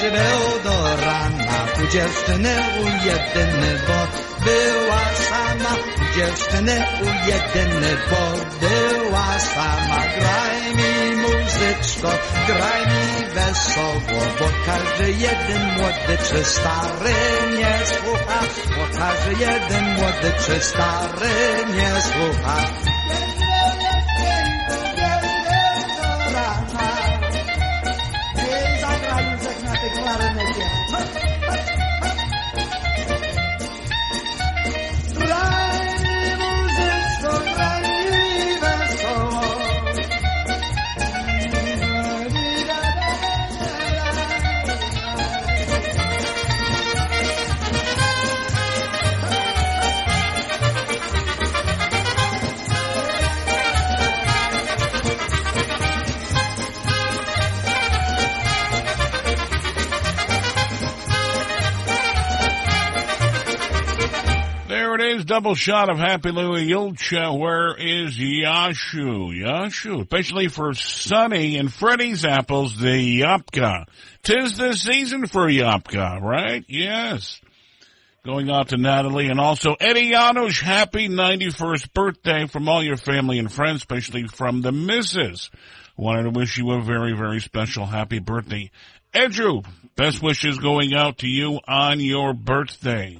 Jezebel 0.08 0.64
do 0.64 0.96
rana, 1.06 1.60
u 1.84 1.88
dziewczyny 1.92 2.56
u 2.82 2.86
jedyny, 3.06 3.80
bo 3.88 4.00
była 4.46 5.04
sama, 5.28 5.72
u 6.02 6.18
dziewczyny 6.18 6.86
u 7.02 7.06
jedyny, 7.30 7.98
bo 8.10 8.24
była 8.62 9.40
sama. 9.40 10.02
Graj 10.18 10.76
mi 10.78 11.16
muzyczko, 11.16 12.10
graj 12.48 12.82
mi 12.88 13.26
wesoło, 13.34 14.24
bo 14.40 14.46
każdy 14.66 15.12
jeden 15.12 15.74
młody 15.78 16.18
czy 16.30 16.46
stary 16.46 17.16
nie 17.58 17.86
słucha, 17.86 18.40
bo 18.78 19.00
każdy 19.00 19.44
jeden 19.44 19.96
młody 19.96 20.32
czy 20.46 20.64
stary 20.64 21.36
nie 21.76 22.02
słucha. 22.02 22.87
Double 65.38 65.54
shot 65.54 65.92
of 65.92 66.00
Happy 66.00 66.32
Louie 66.32 66.68
Julcia. 66.68 67.32
Where 67.32 67.76
is 67.78 68.18
Yashu? 68.18 69.40
Yashu, 69.40 70.02
especially 70.02 70.48
for 70.48 70.74
Sonny 70.74 71.58
and 71.58 71.72
Freddy's 71.72 72.26
apples, 72.26 72.76
the 72.76 73.22
Yapka. 73.22 73.86
Tis 74.24 74.58
the 74.58 74.74
season 74.74 75.28
for 75.28 75.46
Yapka, 75.48 76.20
right? 76.24 76.66
Yes. 76.68 77.40
Going 78.26 78.50
out 78.50 78.70
to 78.70 78.78
Natalie 78.78 79.28
and 79.28 79.40
also 79.40 79.76
Eddie 79.80 80.10
Janusz, 80.10 80.60
happy 80.60 81.08
91st 81.08 81.94
birthday 81.94 82.48
from 82.48 82.68
all 82.68 82.82
your 82.82 82.98
family 82.98 83.38
and 83.38 83.52
friends, 83.52 83.82
especially 83.82 84.26
from 84.26 84.64
the 84.64 84.72
missus. 84.72 85.52
Wanted 85.96 86.24
to 86.24 86.30
wish 86.32 86.58
you 86.58 86.72
a 86.72 86.82
very, 86.82 87.16
very 87.16 87.42
special 87.42 87.86
happy 87.86 88.18
birthday. 88.18 88.72
Andrew, 89.14 89.62
best 89.96 90.24
wishes 90.24 90.58
going 90.58 90.96
out 90.96 91.20
to 91.20 91.28
you 91.28 91.60
on 91.68 92.00
your 92.00 92.34
birthday. 92.34 93.20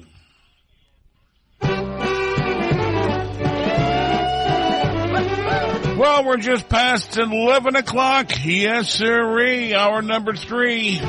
Well, 5.98 6.24
we're 6.24 6.36
just 6.36 6.68
past 6.68 7.16
11 7.16 7.74
o'clock. 7.74 8.30
Yes, 8.44 8.88
sirree. 8.88 9.74
Hour 9.74 10.00
number 10.00 10.32
three. 10.32 11.00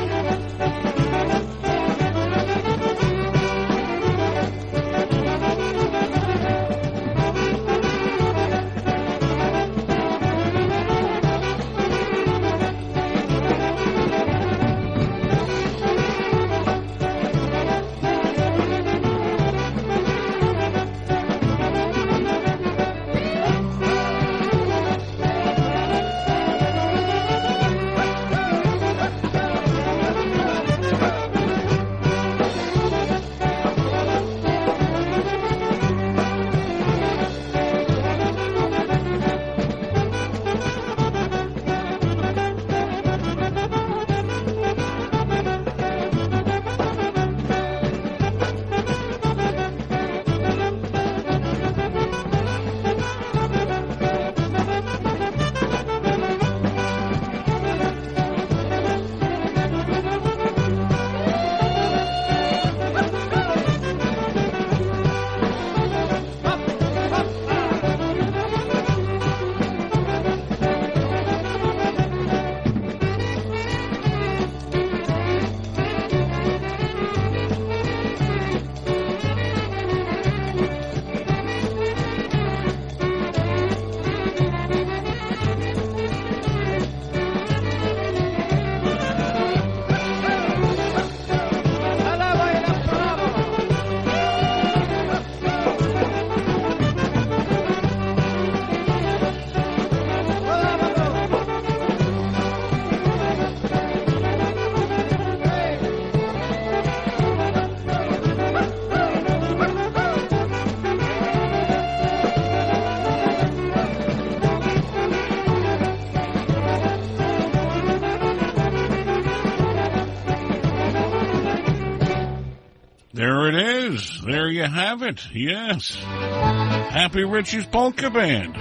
You 124.60 124.65
have 124.65 125.02
it. 125.03 125.26
Yes. 125.34 125.95
Happy 125.95 127.23
Richie's 127.23 127.65
Polka 127.65 128.10
Band. 128.10 128.56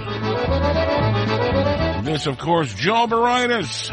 This, 2.05 2.25
of 2.25 2.37
course, 2.37 2.73
Joe 2.73 3.05
Baritis. 3.05 3.91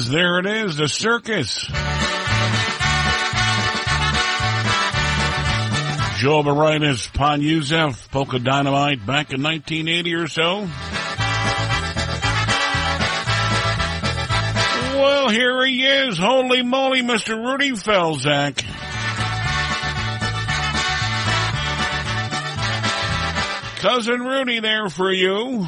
Is. 0.00 0.08
There 0.08 0.38
it 0.38 0.46
is. 0.46 0.76
The 0.76 0.88
circus. 0.88 1.66
Joe 6.18 6.42
Baritis, 6.42 7.12
Pon 7.14 7.40
Yusef, 7.40 8.10
Polka 8.10 8.38
Dynamite 8.38 9.06
back 9.06 9.32
in 9.32 9.42
1980 9.42 10.14
or 10.14 10.28
so. 10.28 10.68
Well, 14.98 15.28
here 15.30 15.64
he 15.64 15.82
is. 15.86 16.18
Holy 16.18 16.62
moly, 16.62 17.02
Mr. 17.02 17.36
Rudy 17.42 17.70
Felzak. 17.70 18.66
Cousin 23.78 24.20
Rudy 24.20 24.60
there 24.60 24.90
for 24.90 25.10
you. 25.10 25.66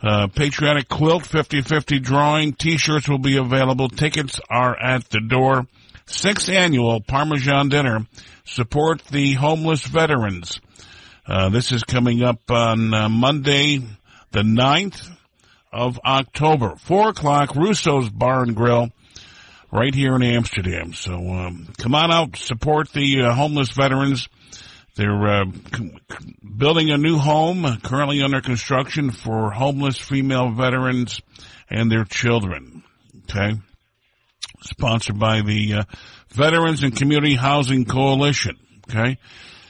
uh, 0.01 0.29
patriotic 0.29 0.89
quilt 0.89 1.25
50-50 1.25 2.01
drawing. 2.01 2.53
T-shirts 2.53 3.09
will 3.09 3.19
be 3.19 3.37
available. 3.37 3.89
Tickets 3.89 4.41
are 4.49 4.81
at 4.81 5.11
the 5.11 5.19
door. 5.21 5.67
Sixth 6.09 6.49
annual 6.49 7.01
Parmesan 7.01 7.69
dinner. 7.69 8.07
Support 8.45 9.05
the 9.05 9.35
homeless 9.35 9.85
veterans. 9.87 10.59
Uh, 11.27 11.51
this 11.51 11.71
is 11.71 11.85
coming 11.85 12.23
up 12.23 12.51
on 12.51 12.95
uh, 12.95 13.09
Monday, 13.11 13.83
the 14.33 14.41
9th 14.41 15.07
of 15.71 16.01
October. 16.05 16.77
Four 16.77 17.11
o'clock, 17.11 17.55
Russo's 17.55 18.09
Bar 18.09 18.45
and 18.45 18.57
Grill, 18.57 18.91
right 19.71 19.95
here 19.95 20.17
in 20.17 20.23
Amsterdam. 20.23 20.95
So, 20.95 21.13
um, 21.13 21.69
come 21.77 21.95
on 21.95 22.11
out, 22.11 22.37
support 22.37 22.91
the 22.93 23.25
uh, 23.25 23.35
homeless 23.35 23.71
veterans. 23.73 24.31
They're 24.97 25.29
uh, 25.29 25.45
c- 25.77 25.95
building 26.57 26.91
a 26.91 26.97
new 26.97 27.19
home, 27.19 27.67
uh, 27.67 27.77
currently 27.77 28.23
under 28.23 28.41
construction 28.41 29.11
for 29.11 29.51
homeless 29.51 29.99
female 29.99 30.51
veterans 30.53 31.21
and 31.69 31.93
their 31.93 32.05
children. 32.05 32.83
Okay, 33.25 33.59
sponsored 34.63 35.19
by 35.19 35.43
the 35.43 35.75
uh, 35.75 35.83
Veterans 36.31 36.83
and 36.83 36.97
Community 36.97 37.35
Housing 37.35 37.85
Coalition. 37.85 38.57
Okay, 38.91 39.19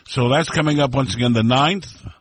so 0.06 0.28
that's 0.28 0.48
coming 0.48 0.81
up 0.81 0.94
once 0.94 1.15
again 1.15 1.32
the 1.32 1.43
9th. 1.43 2.12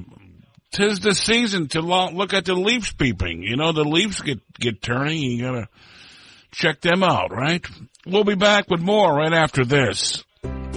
tis 0.72 1.00
the 1.00 1.14
season 1.14 1.68
to 1.68 1.80
look 1.80 2.34
at 2.34 2.44
the 2.44 2.54
leaves 2.54 2.92
peeping. 2.92 3.42
You 3.42 3.56
know, 3.56 3.72
the 3.72 3.84
leaves 3.84 4.20
get, 4.20 4.40
get 4.54 4.82
turning. 4.82 5.18
You 5.18 5.42
gotta 5.42 5.68
check 6.50 6.80
them 6.80 7.02
out, 7.02 7.32
right? 7.32 7.64
We'll 8.06 8.24
be 8.24 8.34
back 8.34 8.70
with 8.70 8.80
more 8.80 9.14
right 9.14 9.32
after 9.32 9.64
this. 9.64 10.24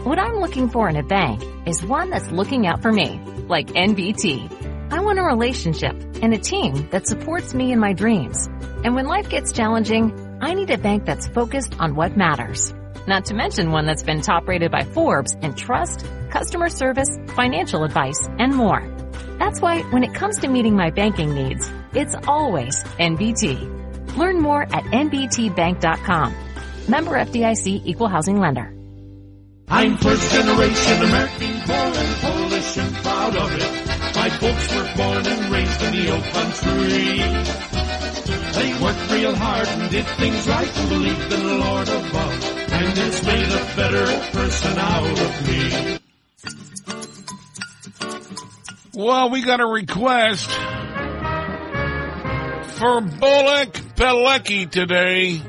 What 0.04 0.18
I'm 0.18 0.40
looking 0.40 0.70
for 0.70 0.90
in 0.90 0.96
a 0.96 1.04
bank 1.04 1.44
is 1.68 1.86
one 1.86 2.10
that's 2.10 2.32
looking 2.32 2.66
out 2.66 2.82
for 2.82 2.92
me, 2.92 3.20
like 3.48 3.68
NBT. 3.68 4.92
I 4.92 5.00
want 5.00 5.20
a 5.20 5.24
relationship 5.24 5.96
and 6.22 6.34
a 6.34 6.38
team 6.38 6.90
that 6.90 7.08
supports 7.08 7.54
me 7.54 7.72
in 7.72 7.80
my 7.80 7.94
dreams. 7.94 8.48
And 8.84 8.96
when 8.96 9.06
life 9.06 9.30
gets 9.30 9.52
challenging, 9.54 10.38
I 10.42 10.54
need 10.56 10.72
a 10.72 10.78
bank 10.78 11.06
that's 11.06 11.28
focused 11.28 11.76
on 11.80 11.96
what 11.96 12.18
matters. 12.18 12.74
Not 13.12 13.26
to 13.26 13.34
mention 13.34 13.72
one 13.72 13.86
that's 13.88 14.04
been 14.04 14.22
top 14.22 14.48
rated 14.48 14.72
by 14.72 14.86
Forbes 14.86 15.34
in 15.42 15.54
trust, 15.54 16.06
customer 16.30 16.70
service, 16.70 17.10
financial 17.36 17.84
advice, 17.84 18.26
and 18.40 18.56
more. 18.56 18.88
That's 19.38 19.60
why 19.60 19.82
when 19.92 20.06
it 20.06 20.14
comes 20.14 20.40
to 20.40 20.48
meeting 20.48 20.78
my 20.78 20.92
banking 20.92 21.34
needs, 21.34 21.70
it's 21.94 22.16
always 22.26 22.82
NBT. 23.02 24.16
Learn 24.16 24.40
more 24.40 24.64
at 24.64 24.86
nbtbank.com. 24.86 26.34
Member 26.88 27.12
FDIC 27.18 27.82
Equal 27.84 28.08
Housing 28.08 28.40
Lender. 28.40 28.74
I'm 29.68 29.98
first 29.98 30.32
generation 30.32 31.04
American, 31.04 31.52
born 31.68 31.94
and 31.94 32.16
Polish 32.22 32.78
and 32.78 32.96
proud 32.96 33.36
of 33.36 33.52
it. 33.52 34.16
My 34.16 34.30
folks 34.30 34.74
were 34.74 34.90
born 34.96 35.28
and 35.28 35.52
raised 35.52 35.82
in 35.82 35.92
the 35.98 36.12
old 36.14 36.24
country. 36.32 37.20
They 38.56 38.82
worked 38.82 39.12
real 39.12 39.36
hard 39.36 39.68
and 39.68 39.92
did 39.92 40.08
things 40.16 40.48
right 40.48 40.78
and 40.78 40.90
believed 40.90 41.34
in 41.34 41.46
the 41.46 41.56
Lord 41.56 41.90
above. 41.90 42.51
And 42.84 42.98
it's 42.98 43.24
made 43.24 43.46
a 43.46 43.76
better 43.76 44.06
person 44.32 44.78
out 44.80 45.06
of 45.06 45.48
me. 45.48 46.00
Well, 48.96 49.30
we 49.30 49.44
got 49.44 49.60
a 49.60 49.68
request 49.68 50.50
for 52.80 53.02
Bullock 53.02 53.74
Pelecki 53.96 54.68
today. 54.68 55.42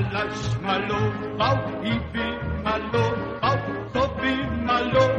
Alaś 0.00 0.60
malował 0.62 1.58
i 1.82 1.92
wymalował, 2.12 3.58
to 3.92 4.08
wymalował, 4.08 5.09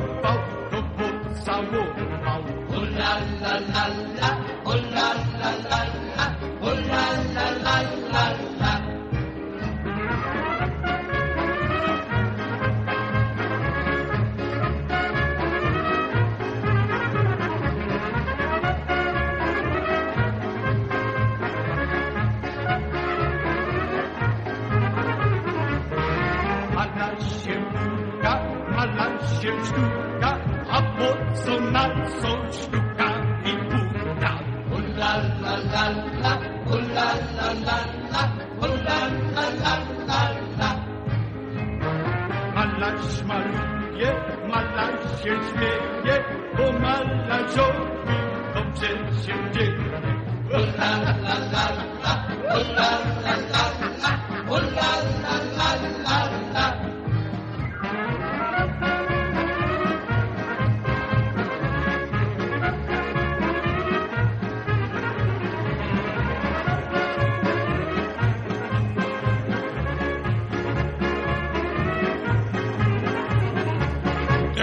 co 31.46 31.60
na 31.74 31.84
co 32.22 32.32
sztuka 32.58 33.08
i 33.50 33.54
puka? 33.70 34.32
Ula 34.76 35.12
la 35.44 35.56
la 35.74 35.86
la, 36.22 36.34
ula 36.76 37.08
la 37.38 37.48
la 37.68 37.78
la, 38.14 38.24
ula 38.66 39.00
la 39.36 39.46
la 39.64 39.76
la 40.10 40.22
la. 40.60 40.70
Malaś 42.56 43.24
maluje, 43.30 44.10
malaś 44.52 45.02
się 45.22 45.34
śmieje, 45.48 46.16
bo 46.58 46.66
malarzowi 46.84 48.18
dobrze 48.54 48.92
się 49.24 49.36
dzieje. 49.54 49.98
Ula 50.58 50.92
la 51.04 51.36
la 51.54 51.66
la, 52.04 52.14
ula 52.58 52.92
la 53.24 53.36
la 53.54 53.66
la, 54.02 54.12
la 54.76 54.92
la 55.58 55.70
la 56.06 56.20
la. 56.54 57.01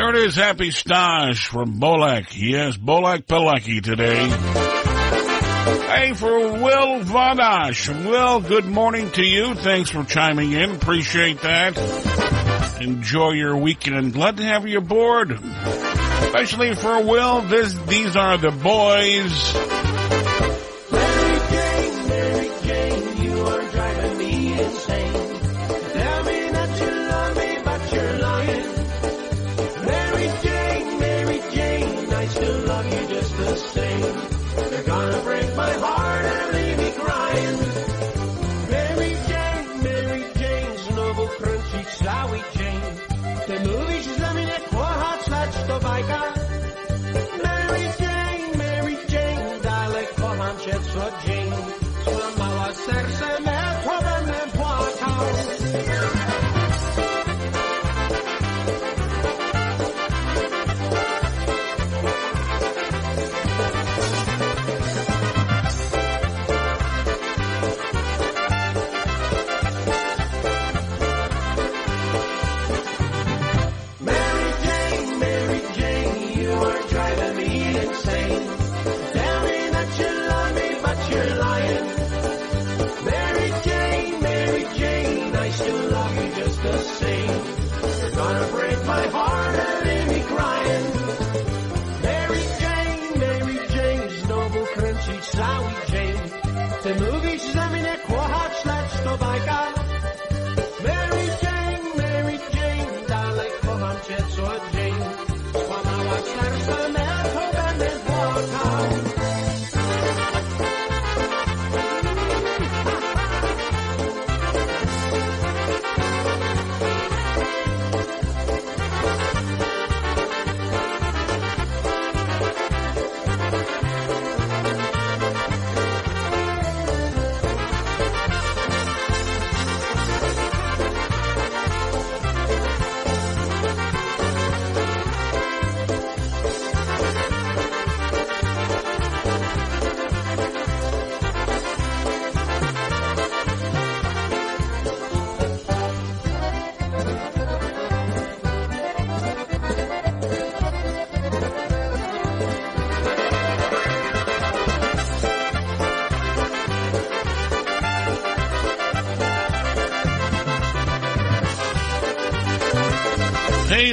There 0.09 0.17
it 0.17 0.27
is, 0.29 0.37
Happy 0.37 0.71
Stash 0.71 1.49
from 1.49 1.79
Bolak. 1.79 2.29
Yes, 2.35 2.79
Bolak 2.79 3.27
Pelaki 3.27 3.83
today. 3.83 4.27
Hey, 5.87 6.15
for 6.15 6.31
Will 6.31 7.01
Vadash. 7.01 8.07
Will, 8.09 8.41
good 8.41 8.65
morning 8.65 9.11
to 9.11 9.23
you. 9.23 9.53
Thanks 9.53 9.91
for 9.91 10.05
chiming 10.05 10.53
in. 10.53 10.77
Appreciate 10.77 11.43
that. 11.43 12.79
Enjoy 12.81 13.33
your 13.33 13.59
weekend. 13.59 14.15
Glad 14.15 14.39
to 14.39 14.45
have 14.45 14.67
you 14.67 14.79
aboard. 14.79 15.33
Especially 15.33 16.75
for 16.75 17.03
Will, 17.03 17.43
this, 17.43 17.75
these 17.75 18.17
are 18.17 18.39
the 18.39 18.51
boys. 18.51 19.78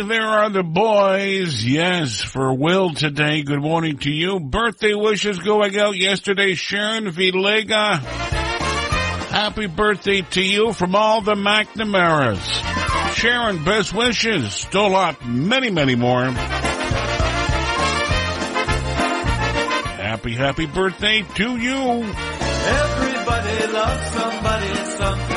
there 0.09 0.27
are 0.27 0.50
the 0.50 0.64
boys. 0.64 1.64
Yes, 1.64 2.22
for 2.22 2.53
Will 2.53 2.93
today. 2.93 3.43
Good 3.43 3.61
morning 3.61 3.98
to 4.00 4.09
you. 4.09 4.40
Birthday 4.40 4.93
wishes 4.93 5.40
going 5.40 5.77
out 5.77 5.95
yesterday. 5.95 6.56
Sharon 6.56 7.06
Villega. 7.11 8.00
Happy 9.30 9.67
birthday 9.67 10.22
to 10.22 10.42
you 10.42 10.74
from 10.74 10.95
all 10.95 11.22
the 11.22 11.35
McNamara's. 11.35 13.16
Sharon, 13.16 13.64
best 13.64 13.93
wishes. 13.93 14.53
Still 14.53 14.88
a 14.88 14.90
lot, 14.90 15.25
many, 15.25 15.69
many 15.69 15.95
more. 15.95 16.25
Happy, 20.01 20.34
happy 20.34 20.66
birthday 20.66 21.22
to 21.22 21.58
you. 21.58 21.77
Everybody 21.77 23.67
loves 23.74 24.11
somebody, 24.11 24.75
something. 24.98 25.34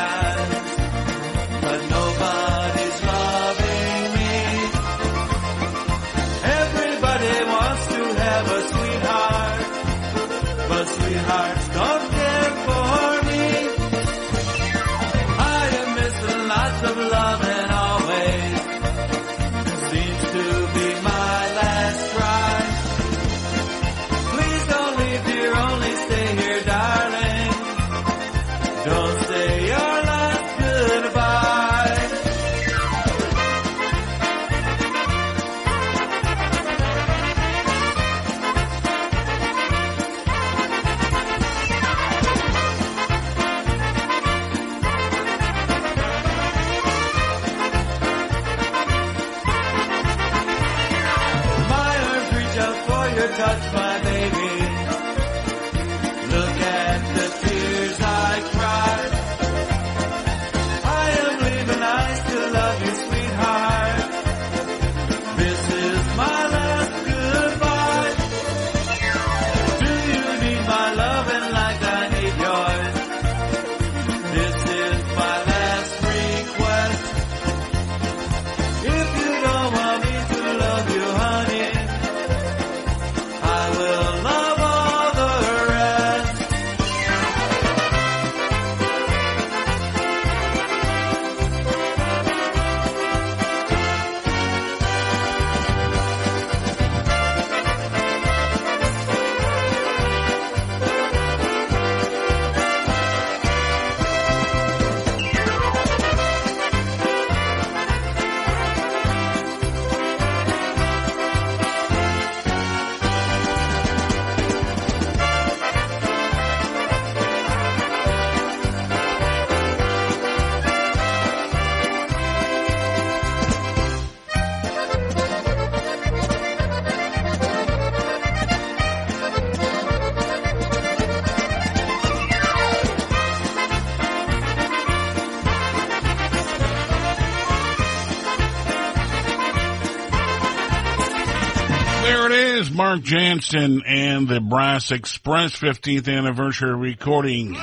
Mark 142.78 143.02
Jansen 143.02 143.82
and 143.84 144.28
the 144.28 144.40
Brass 144.40 144.92
Express 144.92 145.50
15th 145.58 146.16
anniversary 146.16 146.76
recording. 146.76 147.56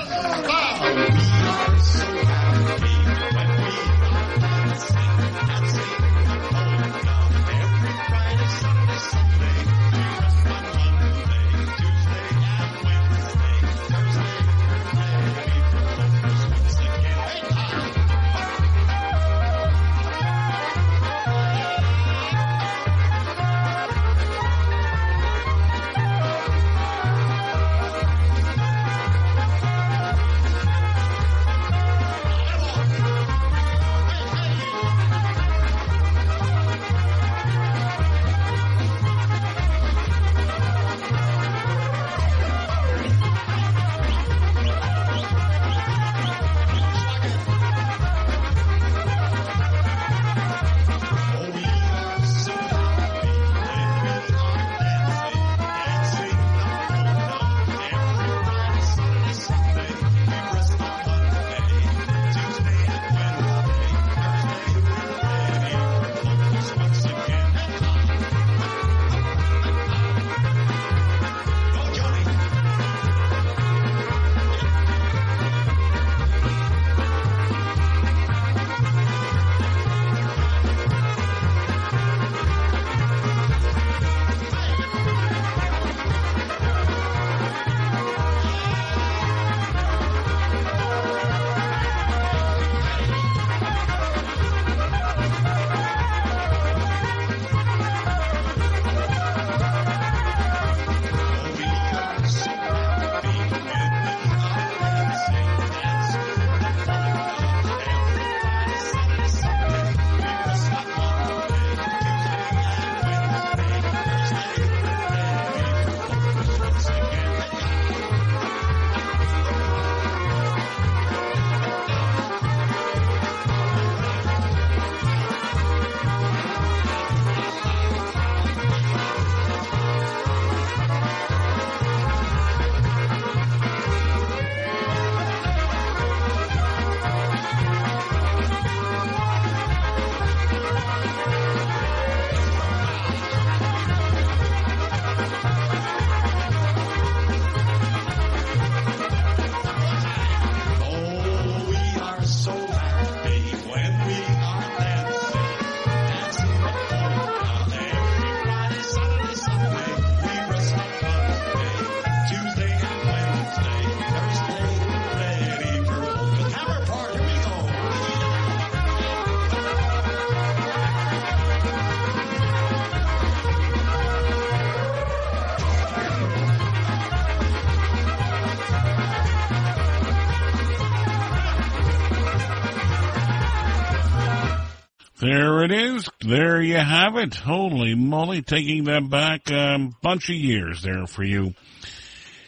You 186.75 186.83
have 186.83 187.15
it. 187.15 187.35
Holy 187.35 187.95
moly, 187.95 188.41
taking 188.41 188.83
that 188.85 189.09
back 189.09 189.49
a 189.49 189.75
um, 189.75 189.95
bunch 190.01 190.29
of 190.29 190.35
years 190.35 190.81
there 190.81 191.07
for 191.07 191.23
you 191.23 191.53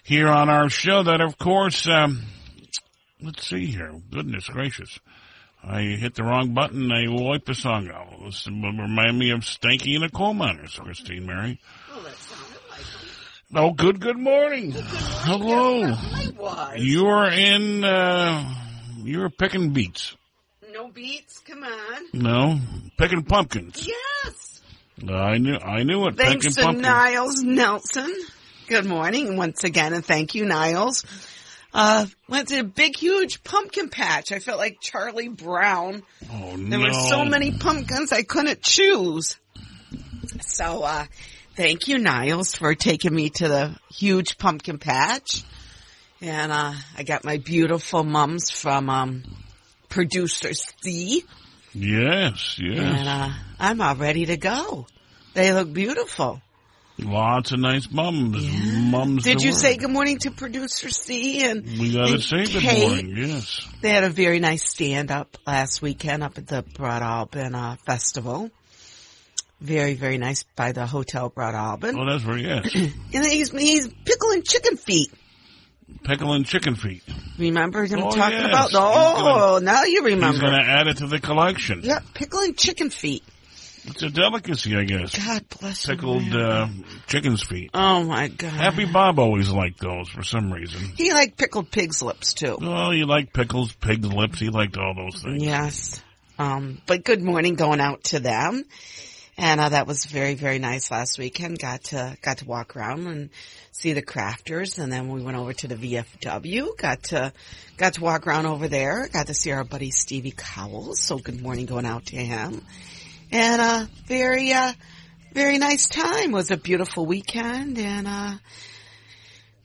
here 0.04 0.28
on 0.28 0.50
our 0.50 0.70
show. 0.70 1.04
That, 1.04 1.22
of 1.22 1.38
course, 1.38 1.88
um, 1.88 2.24
let's 3.22 3.48
see 3.48 3.68
here. 3.68 3.94
Goodness 4.12 4.50
gracious. 4.50 5.00
I 5.64 5.82
hit 5.82 6.16
the 6.16 6.24
wrong 6.24 6.54
button. 6.54 6.92
I 6.92 7.06
wiped 7.08 7.46
the 7.46 7.56
song 7.56 7.90
out. 7.90 8.20
This 8.26 8.48
remind 8.48 9.18
me 9.18 9.32
of 9.32 9.42
Stanky 9.42 9.96
and 9.96 10.04
the 10.04 10.10
Coal 10.10 10.34
Miners, 10.34 10.76
Christine 10.76 11.26
Mary. 11.26 11.60
Oh, 13.56 13.72
good, 13.72 14.02
good 14.02 14.20
morning. 14.20 14.72
Good 14.72 14.84
Hello. 14.84 15.96
You're 16.76 17.30
in, 17.30 17.86
uh, 17.86 18.54
you're 19.04 19.30
picking 19.30 19.72
beets. 19.72 20.18
No 20.78 20.90
beets, 20.90 21.40
come 21.40 21.64
on. 21.64 22.04
No, 22.14 22.60
picking 23.00 23.24
pumpkins. 23.24 23.88
Yes. 23.88 24.62
I 25.10 25.40
knew, 25.40 25.56
I 25.56 25.82
knew 25.82 26.06
it. 26.06 26.16
Thanks 26.18 26.46
picking 26.46 26.52
to 26.52 26.62
pumpkins. 26.62 26.84
Niles 26.84 27.42
Nelson. 27.42 28.16
Good 28.68 28.86
morning 28.86 29.38
once 29.38 29.64
again, 29.64 29.94
and 29.94 30.06
thank 30.06 30.36
you, 30.36 30.46
Niles. 30.46 31.04
Uh, 31.74 32.06
went 32.30 32.50
to 32.50 32.60
a 32.60 32.64
big, 32.64 32.96
huge 32.96 33.44
pumpkin 33.44 33.90
patch. 33.90 34.32
I 34.32 34.38
felt 34.38 34.60
like 34.60 34.78
Charlie 34.80 35.30
Brown. 35.30 36.04
Oh, 36.32 36.56
There 36.56 36.80
were 36.80 36.94
so 36.94 37.26
many 37.26 37.54
pumpkins 37.58 38.12
I 38.12 38.22
couldn't 38.22 38.62
choose. 38.62 39.36
So, 40.42 40.84
uh, 40.84 41.06
thank 41.56 41.88
you, 41.88 41.98
Niles, 41.98 42.54
for 42.56 42.76
taking 42.76 43.16
me 43.16 43.32
to 43.32 43.48
the 43.48 43.76
huge 43.92 44.38
pumpkin 44.38 44.78
patch. 44.78 45.42
And, 46.22 46.52
uh, 46.52 46.74
I 46.96 47.02
got 47.02 47.26
my 47.26 47.38
beautiful 47.38 48.04
mums 48.04 48.52
from, 48.52 48.92
um, 48.92 49.24
producer 49.98 50.54
C. 50.54 51.24
Yes, 51.74 52.60
yes. 52.60 52.78
And, 52.78 53.08
uh, 53.08 53.30
I'm 53.60 53.82
all 53.82 53.96
ready 53.96 54.28
to 54.28 54.38
go. 54.38 54.86
They 55.34 55.52
look 55.52 55.74
beautiful. 55.74 56.40
Lots 57.00 57.52
of 57.52 57.60
nice 57.62 57.90
mums. 57.90 58.48
Mums. 58.92 59.24
Did 59.24 59.42
you 59.42 59.54
word. 59.54 59.58
say 59.58 59.78
good 59.78 59.90
morning 59.90 60.20
to 60.20 60.30
producer 60.30 60.92
C 60.92 61.44
and 61.44 61.64
We 61.64 61.94
gotta 61.94 62.14
and 62.14 62.22
say 62.22 62.46
good 62.46 62.62
Kate? 62.62 62.88
morning. 62.88 63.18
Yes. 63.18 63.68
They 63.82 63.90
had 63.90 64.04
a 64.04 64.10
very 64.12 64.40
nice 64.40 64.70
stand 64.70 65.10
up 65.10 65.36
last 65.48 65.82
weekend 65.82 66.24
up 66.24 66.38
at 66.38 66.46
the 66.46 66.62
Broadalbin 66.62 67.56
uh, 67.56 67.78
Festival. 67.88 68.52
Very, 69.62 69.96
very 69.96 70.20
nice 70.20 70.44
by 70.56 70.74
the 70.74 70.86
Hotel 70.86 71.32
Broadalbin. 71.32 71.96
Oh, 71.98 72.08
that's 72.08 72.24
very 72.24 72.44
yes. 72.44 72.70
and 72.76 73.26
he's 73.26 73.50
he's 73.52 73.88
pickling 74.06 74.44
chicken 74.44 74.78
feet. 74.78 75.12
Pickling 76.04 76.44
chicken 76.44 76.76
feet. 76.76 77.04
Remember 77.38 77.84
him 77.86 78.00
Oh, 78.04 78.12
talking 78.12 78.38
yes. 78.40 78.48
about? 78.50 78.70
He's 78.70 78.78
Oh, 78.80 79.60
now 79.62 79.84
you 79.84 80.04
remember. 80.04 80.28
He's 80.34 80.42
going 80.42 80.54
to 80.54 80.70
add 80.70 80.88
it 80.88 80.98
to 80.98 81.08
the 81.08 81.20
collection. 81.20 81.82
Yeah, 81.84 82.00
pickling 82.14 82.56
chicken 82.56 82.90
feet. 82.90 83.24
It's 83.86 84.04
a 84.04 84.10
delicacy, 84.10 84.76
I 84.76 84.84
guess. 84.84 85.18
God 85.18 85.46
bless 85.60 85.86
Pickled 85.86 86.34
uh, 86.36 86.68
chicken's 87.08 87.42
feet. 87.42 87.72
Oh 87.74 88.04
my 88.04 88.28
God. 88.28 88.52
Happy 88.52 88.84
Bob 88.84 89.18
always 89.18 89.50
liked 89.50 89.80
those 89.80 90.10
for 90.10 90.24
some 90.24 90.52
reason. 90.52 90.82
He 90.98 91.14
liked 91.14 91.38
pickled 91.38 91.72
pig's 91.72 92.02
lips 92.02 92.34
too. 92.34 92.58
Oh, 92.62 92.92
you 92.92 93.06
like 93.06 93.32
pickles, 93.32 93.72
pig's 93.72 94.08
lips. 94.08 94.40
He 94.40 94.50
liked 94.50 94.78
all 94.78 94.94
those 94.94 95.22
things. 95.22 95.42
Yes. 95.42 96.04
Um, 96.38 96.82
but 96.86 97.06
good 97.06 97.22
morning 97.22 97.56
going 97.56 97.80
out 97.80 98.04
to 98.06 98.20
them. 98.20 98.66
And 99.38 99.62
uh, 99.62 99.70
that 99.70 99.88
was 99.88 100.04
very, 100.06 100.34
very 100.34 100.60
nice 100.60 100.92
last 100.92 101.18
weekend. 101.18 101.60
Got 101.60 101.86
to 101.86 102.18
got 102.22 102.40
to 102.40 102.46
walk 102.46 102.76
around 102.76 103.08
and 103.08 103.30
see 103.78 103.94
the 103.94 104.02
crafters, 104.02 104.80
and 104.80 104.92
then 104.92 105.10
we 105.10 105.22
went 105.22 105.38
over 105.38 105.54
to 105.54 105.68
the 105.68 105.76
VFW. 105.76 106.76
Got 106.78 107.04
to 107.04 107.32
got 107.78 107.94
to 107.94 108.02
walk 108.02 108.26
around 108.26 108.48
over 108.48 108.68
there. 108.68 109.08
Got 109.08 109.28
to 109.28 109.34
see 109.34 109.52
our 109.52 109.64
buddy 109.64 109.92
Stevie 109.92 110.34
Cowles. 110.36 111.00
So 111.00 111.18
good 111.18 111.42
morning 111.42 111.68
going 111.68 111.86
out 111.86 112.08
to 112.08 112.16
him. 112.16 112.66
And 113.32 113.62
uh, 113.62 113.86
very 114.06 114.52
uh, 114.52 114.74
very 115.34 115.60
nice 115.60 115.88
time. 115.88 116.32
It 116.32 116.34
was 116.34 116.50
a 116.50 116.58
beautiful 116.58 117.06
weekend, 117.06 117.78
and 117.78 118.08
uh, 118.08 118.34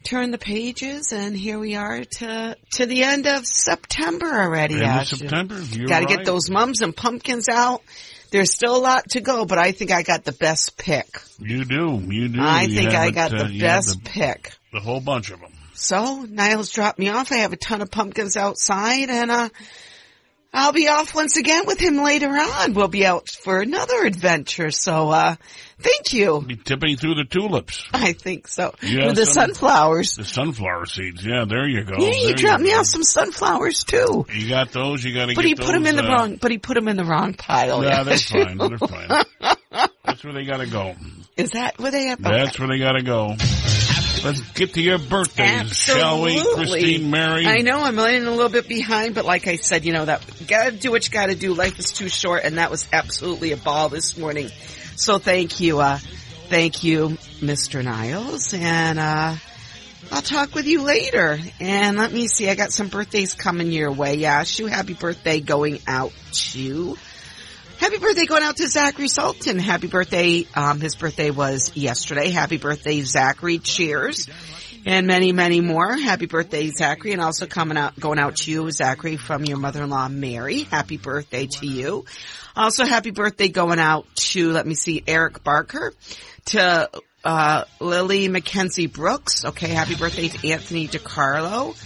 turn 0.04 0.30
the 0.30 0.38
pages, 0.38 1.12
and 1.12 1.34
here 1.34 1.58
we 1.58 1.74
are 1.76 2.04
to 2.04 2.56
to 2.72 2.86
the 2.86 3.04
end 3.04 3.26
of 3.26 3.46
September 3.46 4.26
already. 4.26 4.82
End 4.82 5.00
of 5.00 5.06
September, 5.06 5.54
Got 5.54 5.68
to 5.68 5.84
right. 5.86 6.08
get 6.08 6.24
those 6.26 6.50
mums 6.50 6.82
and 6.82 6.94
pumpkins 6.94 7.48
out. 7.48 7.82
There's 8.32 8.50
still 8.52 8.76
a 8.76 8.78
lot 8.82 9.10
to 9.10 9.20
go, 9.20 9.44
but 9.44 9.58
I 9.58 9.72
think 9.72 9.90
I 9.92 10.02
got 10.02 10.24
the 10.24 10.32
best 10.32 10.76
pick. 10.76 11.06
You 11.38 11.64
do. 11.64 12.02
You 12.08 12.28
do. 12.28 12.40
I 12.40 12.62
You 12.62 12.74
think 12.74 12.90
I 12.94 13.10
got 13.10 13.32
uh, 13.32 13.44
the 13.44 13.60
best 13.60 14.02
the- 14.02 14.10
pick. 14.10 14.52
The 14.72 14.80
whole 14.80 15.00
bunch 15.00 15.30
of 15.30 15.40
them. 15.40 15.52
So 15.74 16.22
Niles 16.28 16.70
dropped 16.70 16.98
me 16.98 17.08
off. 17.10 17.30
I 17.32 17.36
have 17.38 17.52
a 17.52 17.56
ton 17.56 17.82
of 17.82 17.90
pumpkins 17.90 18.36
outside, 18.36 19.10
and 19.10 19.30
uh, 19.30 19.48
I'll 20.54 20.72
be 20.72 20.88
off 20.88 21.14
once 21.14 21.36
again 21.38 21.64
with 21.66 21.78
him 21.78 21.96
later 21.96 22.28
on. 22.28 22.74
We'll 22.74 22.88
be 22.88 23.06
out 23.06 23.28
for 23.30 23.60
another 23.60 24.04
adventure. 24.04 24.70
So 24.70 25.08
uh, 25.08 25.36
thank 25.78 26.12
you. 26.12 26.42
Be 26.46 26.56
tipping 26.56 26.96
through 26.96 27.14
the 27.14 27.24
tulips. 27.24 27.88
I 27.92 28.12
think 28.12 28.48
so. 28.48 28.74
Yeah, 28.82 29.06
With 29.06 29.16
the 29.16 29.24
some- 29.24 29.46
sunflowers. 29.54 30.16
The 30.16 30.24
sunflower 30.24 30.86
seeds. 30.86 31.24
Yeah, 31.24 31.46
there 31.48 31.66
you 31.66 31.84
go. 31.84 31.94
yeah, 31.98 32.10
There 32.10 32.12
he 32.28 32.34
dropped 32.34 32.62
me 32.62 32.74
off 32.74 32.86
some 32.86 33.02
sunflowers 33.02 33.84
too. 33.84 34.26
You 34.30 34.48
got 34.50 34.72
those. 34.72 35.02
You 35.02 35.14
got 35.14 35.26
to 35.30 35.34
But 35.34 35.42
get 35.42 35.48
he 35.48 35.54
put 35.54 35.72
them 35.72 35.86
in 35.86 35.96
the 35.96 36.04
uh, 36.04 36.08
wrong. 36.12 36.36
But 36.36 36.50
he 36.50 36.58
put 36.58 36.74
them 36.74 36.86
in 36.88 36.96
the 36.98 37.04
wrong 37.04 37.32
pile. 37.32 37.82
Yeah, 37.82 38.02
they're 38.02 38.18
fine. 38.18 38.58
They're 38.58 38.78
fine. 38.78 39.24
That's 40.04 40.22
where 40.22 40.34
they 40.34 40.44
got 40.44 40.58
to 40.58 40.66
go. 40.66 40.94
Is 41.36 41.52
that 41.52 41.78
where 41.78 41.90
they 41.90 42.08
have? 42.08 42.20
That's 42.22 42.58
where 42.58 42.68
they 42.68 42.78
got 42.78 42.92
to 42.92 43.02
go. 43.02 43.36
Let's 44.24 44.40
get 44.52 44.74
to 44.74 44.80
your 44.80 44.98
birthdays, 44.98 45.76
shall 45.76 46.22
we, 46.22 46.40
Christine 46.54 47.10
Mary? 47.10 47.44
I 47.44 47.58
know 47.58 47.80
I'm 47.80 47.96
running 47.96 48.24
a 48.24 48.30
little 48.30 48.48
bit 48.48 48.68
behind, 48.68 49.16
but 49.16 49.24
like 49.24 49.48
I 49.48 49.56
said, 49.56 49.84
you 49.84 49.92
know 49.92 50.04
that 50.04 50.22
you 50.40 50.46
gotta 50.46 50.70
do 50.72 50.92
what 50.92 51.04
you 51.06 51.12
gotta 51.12 51.34
do. 51.34 51.54
Life 51.54 51.78
is 51.80 51.90
too 51.92 52.08
short, 52.08 52.44
and 52.44 52.58
that 52.58 52.70
was 52.70 52.86
absolutely 52.92 53.50
a 53.50 53.56
ball 53.56 53.88
this 53.88 54.16
morning. 54.16 54.48
So 54.94 55.18
thank 55.18 55.58
you, 55.58 55.80
uh, 55.80 55.98
thank 56.48 56.84
you, 56.84 57.18
Mr. 57.40 57.82
Niles, 57.82 58.54
and 58.54 59.00
uh, 59.00 59.34
I'll 60.12 60.22
talk 60.22 60.54
with 60.54 60.66
you 60.66 60.82
later. 60.82 61.38
And 61.58 61.98
let 61.98 62.12
me 62.12 62.28
see, 62.28 62.48
I 62.48 62.54
got 62.54 62.72
some 62.72 62.88
birthdays 62.88 63.34
coming 63.34 63.72
your 63.72 63.90
way. 63.90 64.14
Yeah, 64.14 64.44
Shu, 64.44 64.66
happy 64.66 64.94
birthday 64.94 65.40
going 65.40 65.80
out 65.88 66.12
to. 66.32 66.96
Happy 67.82 67.98
birthday 67.98 68.26
going 68.26 68.44
out 68.44 68.58
to 68.58 68.68
Zachary 68.68 69.08
Sultan. 69.08 69.58
Happy 69.58 69.88
birthday. 69.88 70.46
Um, 70.54 70.80
his 70.80 70.94
birthday 70.94 71.32
was 71.32 71.76
yesterday. 71.76 72.30
Happy 72.30 72.56
birthday, 72.56 73.00
Zachary. 73.00 73.58
Cheers. 73.58 74.28
And 74.86 75.08
many, 75.08 75.32
many 75.32 75.60
more. 75.60 75.96
Happy 75.96 76.26
birthday, 76.26 76.68
Zachary. 76.68 77.10
And 77.10 77.20
also 77.20 77.46
coming 77.46 77.76
out, 77.76 77.98
going 77.98 78.20
out 78.20 78.36
to 78.36 78.52
you, 78.52 78.70
Zachary, 78.70 79.16
from 79.16 79.44
your 79.44 79.56
mother-in-law, 79.56 80.10
Mary. 80.10 80.60
Happy 80.60 80.96
birthday 80.96 81.48
to 81.48 81.66
you. 81.66 82.04
Also, 82.54 82.84
happy 82.84 83.10
birthday 83.10 83.48
going 83.48 83.80
out 83.80 84.06
to, 84.14 84.52
let 84.52 84.64
me 84.64 84.76
see, 84.76 85.02
Eric 85.04 85.42
Barker, 85.42 85.92
to, 86.44 86.88
uh, 87.24 87.64
Lily 87.80 88.28
Mackenzie 88.28 88.86
Brooks. 88.86 89.44
Okay. 89.44 89.66
Happy 89.66 89.96
birthday 89.96 90.28
to 90.28 90.50
Anthony 90.52 90.86
DiCarlo 90.86 91.76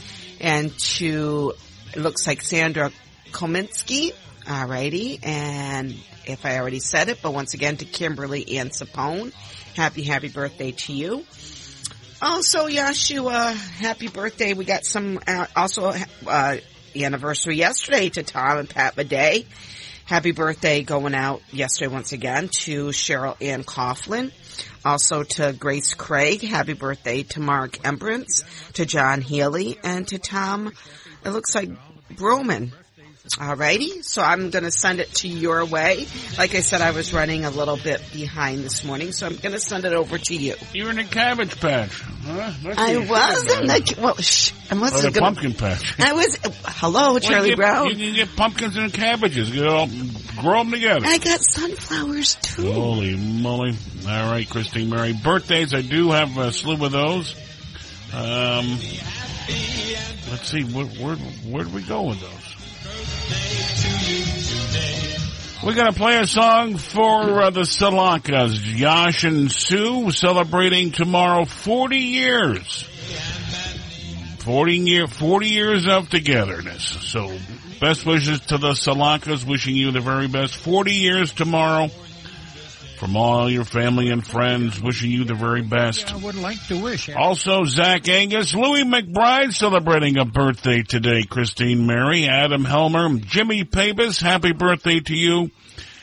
and 0.43 0.79
to, 0.79 1.55
it 1.95 2.01
looks 2.01 2.27
like 2.27 2.43
Sandra 2.43 2.93
Kominski. 3.31 4.13
Alrighty. 4.47 5.19
And 5.27 5.95
if 6.25 6.47
I 6.47 6.59
already 6.59 6.79
said 6.79 7.09
it, 7.09 7.19
but 7.21 7.33
once 7.33 7.55
again 7.55 7.77
to 7.79 7.85
Kimberly 7.85 8.59
and 8.59 8.71
Sapone. 8.71 9.33
Happy, 9.75 10.03
happy 10.03 10.29
birthday 10.29 10.71
to 10.73 10.93
you. 10.93 11.25
Also, 12.23 12.67
Yashua, 12.67 13.55
happy 13.55 14.09
birthday. 14.09 14.55
We 14.55 14.65
got 14.65 14.85
some, 14.85 15.19
uh, 15.27 15.47
also, 15.55 15.93
uh, 16.27 16.57
anniversary 16.95 17.57
yesterday 17.57 18.09
to 18.11 18.23
Tom 18.23 18.59
and 18.59 18.71
Pat 18.71 18.97
Bidet. 18.97 19.47
Happy 20.07 20.31
birthday 20.31 20.83
going 20.83 21.15
out 21.15 21.43
yesterday 21.53 21.93
once 21.93 22.13
again 22.13 22.49
to 22.49 22.87
Cheryl 22.87 23.37
Ann 23.43 23.65
Coughlin. 23.65 24.33
Also 24.85 25.25
to 25.25 25.53
Grace 25.53 25.95
Craig. 25.95 26.41
Happy 26.43 26.75
birthday 26.75 27.25
to 27.25 27.41
Mark 27.41 27.79
Embrance, 27.85 28.45
to 28.75 28.87
John 28.87 29.21
Healy, 29.21 29.79
and 29.83 30.07
to 30.09 30.19
Tom, 30.21 30.73
it 31.25 31.31
looks 31.31 31.55
like 31.57 31.71
Broman. 32.15 32.71
Alrighty, 33.35 34.05
so 34.05 34.23
I'm 34.23 34.51
gonna 34.51 34.71
send 34.71 35.01
it 35.01 35.13
to 35.17 35.29
your 35.29 35.65
way. 35.65 36.07
Like 36.39 36.55
I 36.55 36.61
said, 36.61 36.81
I 36.81 36.93
was 36.93 37.13
running 37.13 37.45
a 37.45 37.51
little 37.51 37.77
bit 37.77 38.01
behind 38.13 38.65
this 38.65 38.85
morning, 38.85 39.13
so 39.13 39.27
I'm 39.27 39.37
gonna 39.37 39.59
send 39.59 39.85
it 39.85 39.93
over 39.93 40.17
to 40.17 40.35
you. 40.35 40.55
You're 40.73 40.91
in 40.91 40.99
a 40.99 41.05
cabbage 41.05 41.61
patch. 41.61 42.01
Huh? 42.01 42.53
That's 42.63 42.79
I 42.79 42.97
was 42.97 43.53
in 43.53 43.67
the, 43.67 43.95
well, 44.01 44.15
shh, 44.17 44.53
I 44.71 44.75
wasn't 44.79 45.15
the 45.15 45.21
gonna, 45.21 45.35
pumpkin 45.35 45.55
patch. 45.55 46.01
I 46.01 46.13
was, 46.13 46.39
hello, 46.65 47.13
Well, 47.13 47.21
Charlie 47.21 47.51
you 47.51 47.57
get, 47.57 47.63
Brown. 47.63 47.89
You 47.89 47.97
can 47.97 48.15
get 48.15 48.37
pumpkins 48.37 48.77
and 48.77 48.93
cabbages. 48.93 49.51
You 49.51 49.65
grow 50.41 50.59
them 50.59 50.71
together. 50.71 51.01
I 51.05 51.19
got 51.19 51.41
sunflowers 51.41 52.37
too. 52.37 52.73
Holy 52.73 53.17
moly. 53.17 53.77
All 54.09 54.31
right, 54.31 54.49
Christine 54.49 54.89
Mary. 54.89 55.13
Birthdays, 55.13 55.75
I 55.75 55.83
do 55.83 56.13
have 56.13 56.39
a 56.39 56.53
slew 56.53 56.83
of 56.85 56.93
those. 56.93 57.35
Um, 58.15 58.79
let's 60.31 60.49
see, 60.49 60.63
where, 60.63 60.87
where, 60.87 61.17
where 61.17 61.65
do 61.65 61.71
we 61.71 61.83
go 61.83 62.03
with 62.05 62.21
those? 62.21 62.56
We're 65.67 65.75
going 65.75 65.93
to 65.93 65.99
play 65.99 66.17
a 66.19 66.27
song 66.29 66.77
for 66.77 67.43
uh, 67.43 67.51
the 67.51 67.63
Salakas, 67.63 68.55
Josh 68.55 69.25
and 69.25 69.51
Sue, 69.51 70.13
celebrating 70.13 70.93
tomorrow 70.93 71.45
40 71.45 71.97
years. 71.97 72.85
40 74.39 74.77
year, 74.77 75.07
40 75.09 75.49
years 75.49 75.89
of 75.89 76.09
togetherness. 76.09 76.85
So 76.85 77.37
best 77.81 78.07
wishes 78.07 78.39
to 78.43 78.59
the 78.59 78.75
Salakas, 78.75 79.45
wishing 79.45 79.75
you 79.75 79.91
the 79.91 80.01
very 80.01 80.29
best. 80.29 80.55
40 80.55 80.93
years 80.93 81.33
tomorrow 81.33 81.91
from 82.97 83.17
all 83.17 83.51
your 83.51 83.65
family 83.65 84.11
and 84.11 84.27
friends, 84.27 84.81
wishing 84.81 85.11
you 85.11 85.25
the 85.25 85.35
very 85.35 85.63
best. 85.63 86.13
I 86.13 86.17
would 86.17 86.35
like 86.35 86.65
to 86.69 86.83
wish. 86.83 87.09
Also, 87.11 87.65
Zach 87.65 88.09
Angus, 88.09 88.55
Louis 88.55 88.85
McBride 88.85 89.53
celebrating 89.53 90.19
a 90.19 90.25
birthday 90.25 90.83
today. 90.83 91.23
Christine 91.23 91.87
Mary, 91.87 92.27
Adam 92.27 92.65
Helmer, 92.65 93.19
Jimmy 93.19 93.65
Pabus, 93.65 94.21
happy 94.21 94.53
birthday 94.53 95.01
to 95.01 95.15
you. 95.15 95.51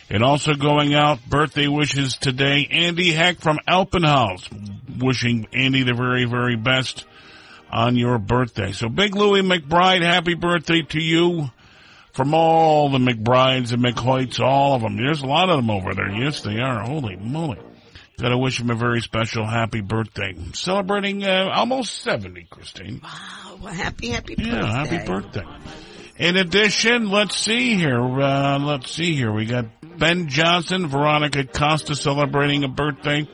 And 0.09 0.23
also 0.23 0.53
going 0.53 0.93
out, 0.93 1.25
birthday 1.27 1.67
wishes 1.67 2.17
today, 2.17 2.67
Andy 2.69 3.11
Heck 3.11 3.39
from 3.39 3.57
Alpenhaus, 3.67 4.47
wishing 4.99 5.47
Andy 5.53 5.83
the 5.83 5.95
very, 5.95 6.25
very 6.25 6.55
best 6.55 7.05
on 7.71 7.95
your 7.95 8.19
birthday. 8.19 8.71
So 8.71 8.89
Big 8.89 9.15
Louis 9.15 9.41
McBride, 9.41 10.03
happy 10.03 10.35
birthday 10.35 10.83
to 10.83 11.01
you 11.01 11.49
from 12.13 12.33
all 12.33 12.89
the 12.89 12.97
McBrides 12.99 13.73
and 13.73 13.83
McHoyts, 13.83 14.39
all 14.39 14.75
of 14.75 14.81
them. 14.81 14.97
There's 14.97 15.21
a 15.23 15.27
lot 15.27 15.49
of 15.49 15.57
them 15.57 15.69
over 15.69 15.93
there. 15.93 16.09
Yes, 16.11 16.41
they 16.41 16.59
are. 16.59 16.81
Holy 16.83 17.15
moly. 17.15 17.59
Gotta 18.19 18.37
wish 18.37 18.59
him 18.59 18.69
a 18.69 18.75
very 18.75 19.01
special 19.01 19.45
happy 19.45 19.81
birthday. 19.81 20.35
Celebrating 20.53 21.23
uh, 21.23 21.49
almost 21.53 21.95
70, 22.03 22.45
Christine. 22.49 23.01
Wow, 23.03 23.57
well, 23.63 23.73
happy, 23.73 24.09
happy 24.09 24.35
Yeah, 24.37 24.61
birthday. 24.61 24.95
happy 24.97 25.07
birthday. 25.07 25.43
In 26.17 26.37
addition, 26.37 27.09
let's 27.09 27.35
see 27.35 27.73
here. 27.75 27.99
Uh, 27.99 28.59
let's 28.59 28.91
see 28.91 29.15
here. 29.15 29.31
We 29.31 29.45
got 29.45 29.65
Ben 29.97 30.27
Johnson, 30.27 30.85
Veronica 30.87 31.43
Costa 31.43 31.95
celebrating 31.95 32.63
a 32.63 32.67
birthday. 32.67 33.27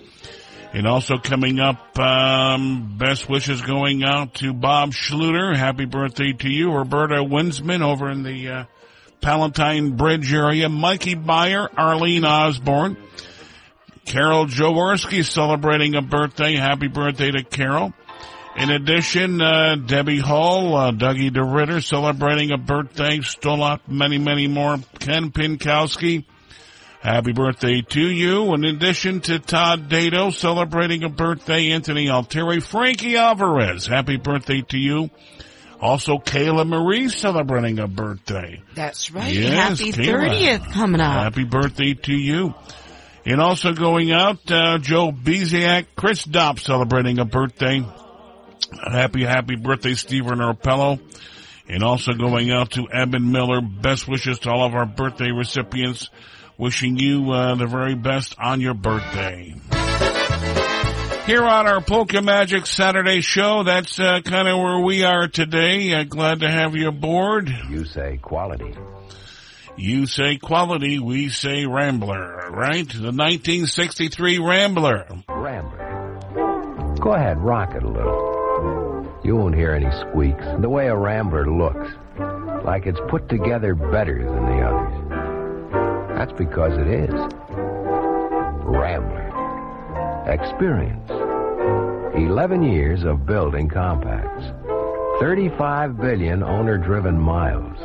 And 0.72 0.86
also 0.88 1.18
coming 1.18 1.60
up, 1.60 1.98
um, 1.98 2.96
best 2.98 3.28
wishes 3.28 3.62
going 3.62 4.04
out 4.04 4.36
to 4.36 4.54
Bob 4.54 4.92
Schluter. 4.92 5.56
Happy 5.56 5.86
birthday 5.86 6.34
to 6.34 6.50
you. 6.50 6.72
Roberta 6.72 7.24
Winsman 7.24 7.82
over 7.82 8.10
in 8.10 8.22
the, 8.24 8.50
uh, 8.50 8.64
Palatine 9.22 9.98
Bridge 9.98 10.32
area. 10.32 10.70
Mikey 10.70 11.16
Meyer, 11.16 11.68
Arlene 11.76 12.24
Osborne. 12.24 12.98
Carol 14.06 14.46
Jaworski 14.46 15.26
celebrating 15.26 15.96
a 15.96 16.02
birthday. 16.02 16.56
Happy 16.56 16.88
birthday 16.88 17.32
to 17.32 17.44
Carol. 17.44 17.94
In 18.56 18.70
addition, 18.72 19.42
uh, 19.42 19.76
Debbie 19.76 20.20
Hall, 20.20 20.76
uh, 20.76 20.92
Dougie 20.92 21.32
DeRitter 21.32 21.84
celebrating 21.84 22.52
a 22.52 22.58
birthday. 22.58 23.22
Still 23.22 23.64
up 23.64 23.88
many, 23.88 24.18
many 24.18 24.48
more. 24.48 24.78
Ken 25.00 25.32
Pinkowski. 25.32 26.26
Happy 27.00 27.32
birthday 27.32 27.82
to 27.82 28.02
you. 28.02 28.54
In 28.54 28.66
addition 28.66 29.22
to 29.22 29.40
Todd 29.40 29.88
Dato 29.88 30.32
celebrating 30.32 31.04
a 31.04 31.10
birthday, 31.10 31.72
Anthony 31.72 32.10
Altieri, 32.10 32.60
Frankie 32.60 33.16
Alvarez, 33.16 33.88
happy 33.88 34.18
birthday 34.18 34.62
to 34.64 34.78
you. 34.78 35.10
Also, 35.82 36.18
Kayla 36.18 36.68
Marie 36.68 37.08
celebrating 37.08 37.80
a 37.80 37.88
birthday. 37.88 38.62
That's 38.76 39.12
right. 39.12 39.34
Yes, 39.34 39.80
happy 39.80 39.94
Kayla. 39.94 40.30
30th 40.30 40.74
coming 40.74 41.00
up. 41.00 41.14
Happy 41.14 41.46
birthday 41.46 41.94
to 41.94 42.14
you. 42.14 42.54
And 43.26 43.40
also 43.40 43.72
going 43.74 44.12
out, 44.12 44.52
uh, 44.52 44.78
Joe 44.80 45.12
Beziak, 45.14 45.86
Chris 45.96 46.26
Dopp 46.26 46.60
celebrating 46.60 47.20
a 47.20 47.26
birthday. 47.26 47.82
Happy, 48.92 49.24
happy 49.24 49.56
birthday, 49.56 49.94
Stephen 49.94 50.40
Orpello. 50.40 51.00
And 51.70 51.82
also 51.82 52.12
going 52.12 52.52
out 52.52 52.72
to 52.72 52.88
Eben 52.92 53.32
Miller. 53.32 53.62
Best 53.62 54.06
wishes 54.08 54.40
to 54.40 54.50
all 54.50 54.66
of 54.66 54.74
our 54.76 54.86
birthday 54.86 55.32
recipients. 55.32 56.10
Wishing 56.60 56.98
you 56.98 57.32
uh, 57.32 57.56
the 57.56 57.68
very 57.68 57.96
best 57.96 58.36
on 58.38 58.60
your 58.60 58.74
birthday. 58.74 59.56
Here 61.26 61.42
on 61.42 61.68
our 61.68 61.80
Polka 61.80 62.22
Magic 62.22 62.66
Saturday 62.66 63.22
show, 63.22 63.64
that's 63.64 63.98
uh, 63.98 64.20
kind 64.26 64.46
of 64.46 64.58
where 64.58 64.82
we 64.82 65.06
are 65.06 65.30
today. 65.30 65.94
Uh, 65.94 66.04
glad 66.04 66.42
to 66.42 66.52
have 66.52 66.76
you 66.76 66.90
aboard. 66.90 67.48
You 67.70 67.86
say 67.86 68.18
quality. 68.18 68.76
You 69.78 70.06
say 70.06 70.36
quality, 70.36 71.00
we 71.00 71.30
say 71.30 71.66
Rambler, 71.66 72.52
right? 72.52 72.86
The 72.86 73.14
1963 73.14 74.40
Rambler. 74.40 75.08
Rambler. 75.30 76.96
Go 77.00 77.14
ahead, 77.14 77.40
rock 77.40 77.74
it 77.74 77.84
a 77.84 77.88
little. 77.88 79.22
You 79.24 79.38
won't 79.38 79.56
hear 79.56 79.72
any 79.72 79.90
squeaks. 80.02 80.44
The 80.60 80.68
way 80.68 80.88
a 80.88 80.96
Rambler 80.98 81.50
looks, 81.50 81.90
like 82.66 82.86
it's 82.86 83.00
put 83.10 83.30
together 83.30 83.76
better 83.76 84.26
than 84.26 84.46
the 84.46 84.62
others. 84.62 84.99
That's 86.20 86.34
because 86.34 86.78
it 86.78 86.88
is. 86.88 87.14
Rambler. 88.68 89.32
Experience. 90.28 91.10
11 92.14 92.62
years 92.62 93.06
of 93.06 93.26
building 93.26 93.70
compacts. 93.70 94.52
35 95.22 95.98
billion 95.98 96.44
owner-driven 96.44 97.18
miles. 97.18 97.78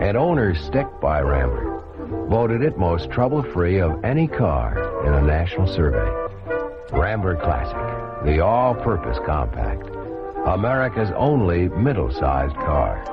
And 0.00 0.16
owners 0.16 0.58
stick 0.64 0.86
by 1.02 1.20
Rambler. 1.20 1.84
Voted 2.30 2.62
it 2.62 2.78
most 2.78 3.10
trouble-free 3.10 3.82
of 3.82 4.02
any 4.02 4.28
car 4.28 5.04
in 5.06 5.12
a 5.12 5.20
national 5.20 5.66
survey. 5.66 6.10
Rambler 6.90 7.36
Classic, 7.36 8.24
the 8.24 8.40
all-purpose 8.42 9.18
compact. 9.26 9.86
America's 10.46 11.10
only 11.14 11.68
middle-sized 11.68 12.54
car. 12.54 13.04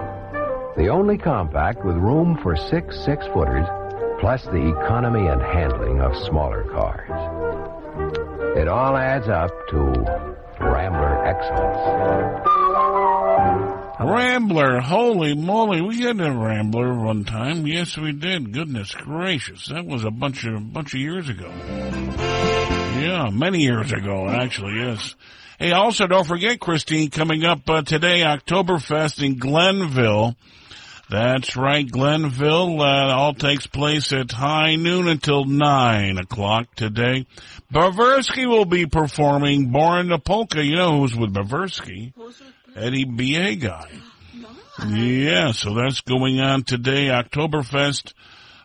The 0.78 0.88
only 0.88 1.18
compact 1.18 1.84
with 1.84 1.98
room 1.98 2.40
for 2.42 2.56
six 2.56 2.98
six-footers, 3.04 3.68
plus 4.20 4.44
the 4.46 4.70
economy 4.70 5.28
and 5.28 5.42
handling 5.42 6.02
of 6.02 6.16
smaller 6.26 6.64
cars. 6.66 7.10
It 8.58 8.68
all 8.68 8.96
adds 8.96 9.28
up 9.28 9.52
to 9.70 9.78
Rambler 10.60 11.26
excellence. 11.26 12.52
Rambler, 14.00 14.82
holy 14.82 15.34
moly, 15.36 15.82
we 15.82 16.02
had 16.02 16.20
a 16.20 16.32
Rambler 16.32 16.94
one 16.94 17.24
time. 17.26 17.66
Yes, 17.66 17.98
we 17.98 18.12
did. 18.12 18.54
Goodness 18.54 18.94
gracious, 18.94 19.68
that 19.68 19.86
was 19.86 20.04
a 20.04 20.12
bunch 20.12 20.46
of 20.46 20.74
bunch 20.74 20.94
of 20.94 21.00
years 21.00 21.30
ago. 21.30 21.52
Yeah, 23.00 23.30
many 23.32 23.62
years 23.62 23.92
ago, 23.92 24.28
actually. 24.30 24.80
Yes. 24.80 25.16
Hey, 25.60 25.72
also 25.72 26.08
don't 26.08 26.28
forget, 26.28 26.60
Christine, 26.60 27.10
coming 27.10 27.46
up 27.46 27.70
uh, 27.70 27.82
today, 27.82 28.22
Oktoberfest 28.22 29.24
in 29.26 29.38
Glenville. 29.38 30.36
That's 31.10 31.56
right, 31.56 31.88
Glenville. 31.88 32.82
Uh, 32.82 33.14
all 33.14 33.34
takes 33.36 33.68
place 33.68 34.12
at 34.12 34.32
high 34.32 34.76
noon 34.76 35.08
until 35.08 35.46
nine 35.46 36.18
o'clock 36.18 36.74
today. 36.76 37.28
Bavarsky 37.72 38.48
will 38.48 38.66
be 38.66 38.88
performing 38.88 39.72
"Born 39.72 40.10
the 40.10 40.18
Polka." 40.18 40.64
You 40.64 40.76
know 40.76 41.00
who's 41.00 41.16
with 41.16 41.34
Bavarsky? 41.34 42.14
Eddie 42.76 43.06
B.A. 43.06 43.56
guy. 43.56 43.90
Yeah, 44.86 45.54
so 45.54 45.74
that's 45.74 46.02
going 46.02 46.42
on 46.42 46.64
today, 46.64 47.06
Oktoberfest, 47.06 48.12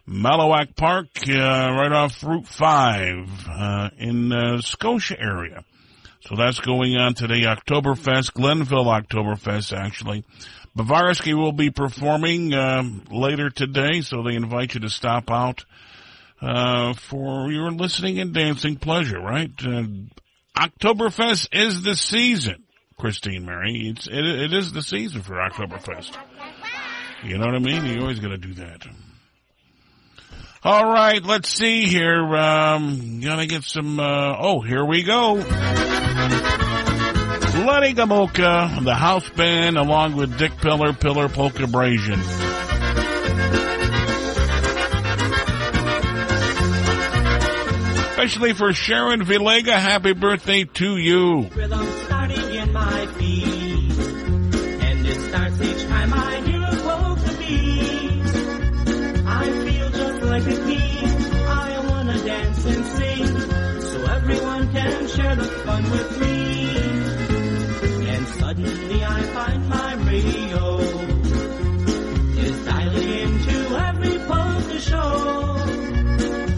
Maalwyck 0.08 0.74
Park, 0.74 1.06
uh, 1.28 1.32
right 1.32 1.92
off 1.92 2.24
Route 2.24 2.48
5, 2.48 3.48
uh, 3.48 3.90
in, 3.96 4.32
uh, 4.32 4.60
Scotia 4.60 5.14
area. 5.20 5.62
So 6.22 6.34
that's 6.34 6.58
going 6.58 6.96
on 6.96 7.14
today, 7.14 7.42
Oktoberfest, 7.42 8.34
Glenville 8.34 8.86
Oktoberfest, 8.86 9.72
actually. 9.72 10.24
Bavarsky 10.76 11.34
will 11.34 11.52
be 11.52 11.70
performing, 11.70 12.54
um, 12.54 13.04
later 13.10 13.50
today, 13.50 14.02
so 14.02 14.22
they 14.22 14.34
invite 14.34 14.74
you 14.74 14.80
to 14.80 14.88
stop 14.88 15.30
out, 15.30 15.64
uh, 16.40 16.94
for 16.94 17.50
your 17.50 17.70
listening 17.70 18.18
and 18.20 18.32
dancing 18.32 18.76
pleasure, 18.76 19.20
right? 19.20 19.50
Uh, 19.60 19.84
Oktoberfest 20.56 21.48
is 21.52 21.82
the 21.82 21.96
season. 21.96 22.64
Christine 22.98 23.46
Mary. 23.46 23.88
It's 23.88 24.06
it, 24.06 24.24
it 24.24 24.52
is 24.52 24.72
the 24.72 24.82
season 24.82 25.22
for 25.22 25.34
Oktoberfest. 25.34 26.16
You 27.24 27.38
know 27.38 27.46
what 27.46 27.54
I 27.54 27.58
mean? 27.58 27.86
You 27.86 28.02
always 28.02 28.20
got 28.20 28.28
to 28.28 28.38
do 28.38 28.54
that. 28.54 28.86
All 30.62 30.84
right, 30.84 31.22
let's 31.24 31.48
see 31.48 31.86
here. 31.86 32.22
Um, 32.36 33.20
gonna 33.20 33.46
get 33.46 33.64
some. 33.64 33.98
Uh, 33.98 34.36
oh, 34.38 34.60
here 34.60 34.84
we 34.84 35.02
go. 35.02 35.36
Lenny 37.66 37.94
Gomulka, 37.94 38.82
the 38.84 38.94
house 38.94 39.28
band, 39.30 39.76
along 39.76 40.16
with 40.16 40.38
Dick 40.38 40.56
Pillar, 40.58 40.92
Pillar 40.92 41.28
Polka 41.28 41.64
Brazian. 41.64 42.20
Especially 48.10 48.52
for 48.54 48.72
Sharon 48.72 49.24
Villega, 49.24 49.72
happy 49.72 50.12
birthday 50.12 50.64
to 50.64 50.96
you. 50.96 51.48
rhythm 51.54 51.86
starting 52.04 52.54
in 52.54 52.72
my 52.72 53.06
feet. 53.18 53.98
And 54.82 55.06
it 55.06 55.20
starts 55.28 55.60
each 55.60 55.86
time 55.88 56.12
I 56.14 56.40
hear 56.46 56.62
a 56.62 56.76
polka 56.76 57.38
beat. 57.38 58.26
I 59.26 59.44
feel 59.64 59.90
just 59.90 60.22
like 60.22 60.46
a 60.46 60.56
king. 60.56 61.06
I 61.48 61.86
wanna 61.88 62.18
dance 62.24 62.64
and 62.66 62.86
sing. 62.86 63.26
So 63.80 64.12
everyone 64.12 64.72
can 64.72 65.08
share 65.08 65.36
the 65.36 65.44
fun 65.44 65.82
with 65.90 66.20
me. 66.20 66.29
I 69.10 69.22
find 69.22 69.68
my 69.68 69.94
radio 70.12 70.78
is 72.44 72.64
dialing 72.64 73.10
into 73.24 73.56
every 73.88 74.18
polka 74.30 74.78
show. 74.80 75.16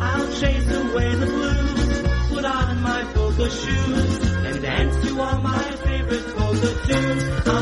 I'll 0.00 0.32
chase 0.40 0.70
away 0.82 1.14
the 1.14 1.26
blues, 1.26 2.28
put 2.28 2.44
on 2.44 2.82
my 2.82 3.04
polka 3.14 3.48
shoes, 3.50 4.18
and 4.46 4.62
dance 4.62 5.06
to 5.06 5.20
all 5.20 5.38
my 5.40 5.62
favorite 5.86 6.26
polka 6.36 6.70
tunes. 6.86 7.61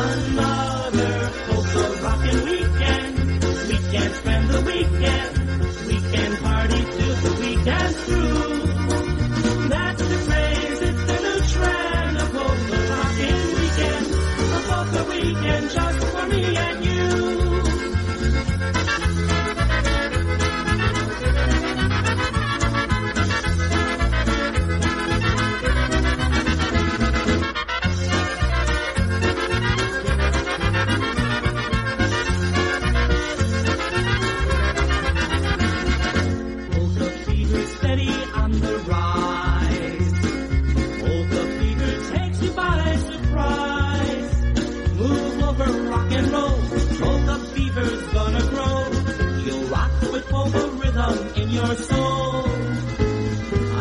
Rhythm 51.10 51.42
in 51.42 51.50
your 51.50 51.74
soul. 51.74 52.44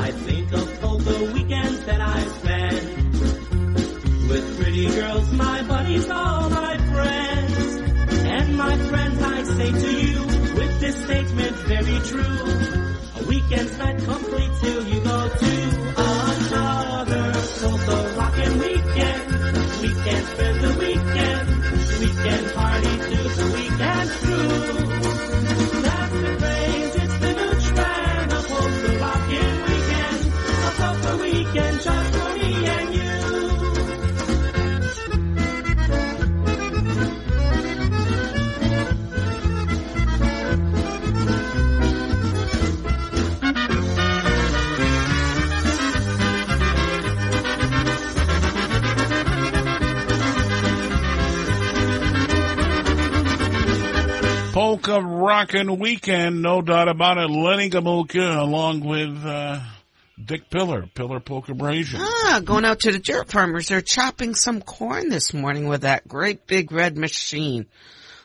I 0.05 0.11
think 0.11 0.51
of 0.53 0.83
all 0.83 0.97
the 0.97 1.31
weekends 1.33 1.85
that 1.85 2.01
I 2.01 2.19
spend 2.39 3.09
with 4.29 4.57
pretty 4.57 4.87
girls, 4.87 5.31
my 5.33 5.61
buddies, 5.63 6.09
all 6.09 6.49
my 6.49 6.77
friends. 6.77 7.75
And 8.37 8.57
my 8.57 8.77
friends, 8.77 9.21
I 9.21 9.43
say 9.43 9.71
to 9.71 9.91
you, 10.07 10.21
with 10.57 10.79
this 10.79 11.03
statement 11.03 11.55
very 11.55 11.99
true. 12.11 12.39
A 13.15 13.23
weekend's 13.27 13.77
not 13.77 13.97
complete 13.97 14.51
till 14.61 14.87
you 14.87 14.99
go 15.01 15.29
to 15.29 15.53
another 15.97 17.33
polka 17.61 18.13
rockin' 18.17 18.59
weekend. 18.59 19.23
We 19.81 19.89
can 20.05 20.23
spend 20.33 20.57
the 20.65 20.73
weekend. 20.79 21.47
We 21.99 22.09
can 22.23 22.49
party 22.55 22.93
till 23.09 23.29
the 23.39 23.45
weekend 23.55 24.09
through. 24.09 24.88
Polka 54.89 55.05
Rockin' 55.07 55.77
Weekend, 55.79 56.41
no 56.41 56.61
doubt 56.61 56.87
about 56.87 57.17
it. 57.19 57.29
Lenny 57.29 57.69
Gomulka 57.69 58.37
along 58.37 58.81
with 58.81 59.23
uh, 59.23 59.59
Dick 60.23 60.49
Pillar, 60.49 60.87
Pillar 60.93 61.19
Polka 61.19 61.53
Brazier. 61.53 61.99
Ah, 62.01 62.41
going 62.43 62.65
out 62.65 62.79
to 62.81 62.91
the 62.91 62.99
dirt 62.99 63.29
farmers. 63.29 63.67
They're 63.67 63.81
chopping 63.81 64.33
some 64.33 64.61
corn 64.61 65.09
this 65.09 65.31
morning 65.33 65.67
with 65.67 65.81
that 65.81 66.07
great 66.07 66.47
big 66.47 66.71
red 66.71 66.97
machine. 66.97 67.67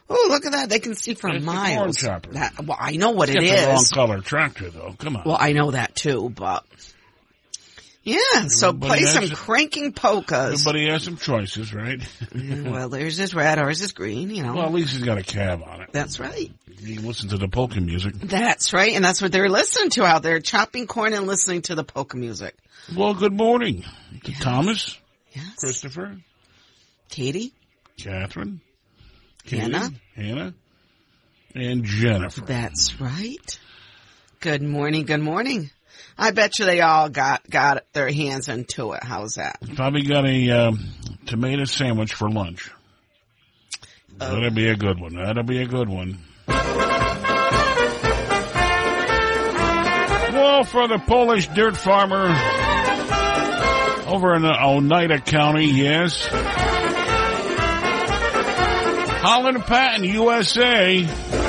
Oh, 0.09 0.27
look 0.31 0.47
at 0.47 0.53
that. 0.53 0.69
They 0.71 0.79
can 0.79 0.95
see 0.95 1.15
for 1.15 1.29
It's 1.31 1.45
miles. 1.45 1.99
chopper. 1.99 2.33
That, 2.33 2.55
well, 2.65 2.77
I 2.81 2.97
know 2.97 3.11
what 3.11 3.29
it 3.29 3.41
the 3.41 3.67
wrong 3.67 3.85
color 3.93 4.21
tractor 4.21 4.71
though. 4.71 4.95
Come 4.99 5.17
on. 5.17 5.23
Well, 5.27 5.39
I 5.39 5.53
know 5.53 5.71
that 5.71 5.95
too, 5.95 6.31
but 6.31 6.65
yeah. 8.05 8.47
So 8.49 8.69
Everybody 8.69 9.01
play 9.01 9.11
some 9.11 9.25
it. 9.25 9.33
cranking 9.33 9.93
polkas. 9.93 10.61
Everybody 10.61 10.89
has 10.91 11.03
some 11.05 11.17
choices, 11.17 11.75
right? 11.75 12.01
well, 12.35 12.89
there's 12.89 13.17
this 13.17 13.35
red, 13.35 13.59
ours 13.59 13.81
is 13.81 13.93
green. 13.93 14.31
You 14.31 14.43
know. 14.43 14.55
Well, 14.55 14.67
at 14.67 14.73
least 14.73 14.95
he's 14.95 15.03
got 15.03 15.19
a 15.19 15.23
cab 15.23 15.63
on 15.67 15.81
it. 15.83 15.91
That's 15.93 16.21
right. 16.21 16.53
You 16.79 16.97
can 16.97 17.07
listen 17.07 17.31
to 17.31 17.39
the 17.39 17.49
polka 17.49 17.81
music. 17.81 18.15
That's 18.17 18.73
right, 18.75 18.93
and 18.93 19.05
that's 19.05 19.23
what 19.23 19.33
they're 19.33 19.49
listening 19.49 19.91
to 19.91 20.05
out 20.05 20.23
there, 20.23 20.39
chopping 20.41 20.87
corn 20.87 21.15
and 21.15 21.27
listening 21.27 21.63
to 21.63 21.75
the 21.75 21.85
polka 21.85 22.17
music. 22.17 22.55
Well, 22.95 23.15
good 23.15 23.33
morning 23.33 23.85
to 24.25 24.33
Thomas, 24.33 24.99
Christopher, 25.59 26.17
Katie, 27.09 27.55
Catherine, 27.97 28.61
Katie, 29.45 29.63
Hannah. 29.63 29.91
Hannah, 30.15 30.55
and 31.55 31.85
Jennifer. 31.85 32.43
That's 32.43 33.01
right. 33.01 33.59
Good 34.41 34.63
morning, 34.63 35.07
good 35.07 35.21
morning. 35.21 35.71
I 36.17 36.31
bet 36.31 36.59
you 36.59 36.65
they 36.65 36.81
all 36.81 37.09
got 37.09 37.49
got 37.49 37.85
their 37.93 38.11
hands 38.11 38.49
into 38.49 38.93
it. 38.93 39.03
How's 39.03 39.35
that? 39.35 39.59
Probably 39.75 40.03
got 40.03 40.25
a 40.27 40.51
um, 40.51 40.89
tomato 41.27 41.65
sandwich 41.65 42.15
for 42.15 42.31
lunch. 42.31 42.71
That'll 44.17 44.51
be 44.51 44.69
a 44.69 44.77
good 44.77 45.01
one. 45.01 45.15
That'll 45.17 45.43
be 45.43 45.61
a 45.61 45.67
good 45.67 45.89
one. 45.89 46.19
Well, 50.33 50.65
for 50.65 50.87
the 50.89 50.99
Polish 50.99 51.49
dirt 51.49 51.77
farmer 51.77 52.27
over 54.07 54.35
in 54.35 54.45
Oneida 54.45 55.21
County, 55.21 55.67
yes. 55.67 56.27
Holland 59.23 59.63
Patent, 59.65 60.05
USA. 60.05 61.44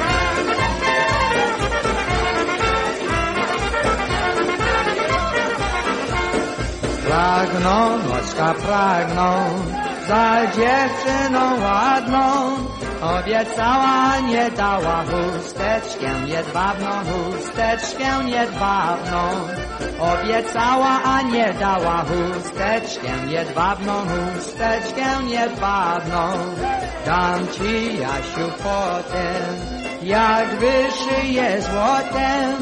Pragną, 7.07 7.97
noczka 7.97 8.53
pragną, 8.53 9.33
za 10.07 10.41
dziewczyną 10.45 11.61
ładną. 11.61 12.21
Obiecała, 13.01 14.19
nie 14.19 14.51
dała 14.51 15.03
chusteczkę 15.03 16.27
jedwabną, 16.27 16.89
chusteczkę 16.89 18.29
jedwabną. 18.29 19.19
Obiecała, 19.99 21.03
a 21.03 21.21
nie 21.21 21.53
dała 21.53 22.05
chusteczkę 22.05 23.11
jedwabną, 23.27 23.93
chusteczkę 23.93 25.05
jedwabną. 25.27 26.27
Dam 27.05 27.47
ci, 27.47 27.99
Jasiu, 27.99 28.51
potem, 28.57 29.55
jak 30.01 30.47
wyszyję 30.55 31.61
złotem, 31.61 32.55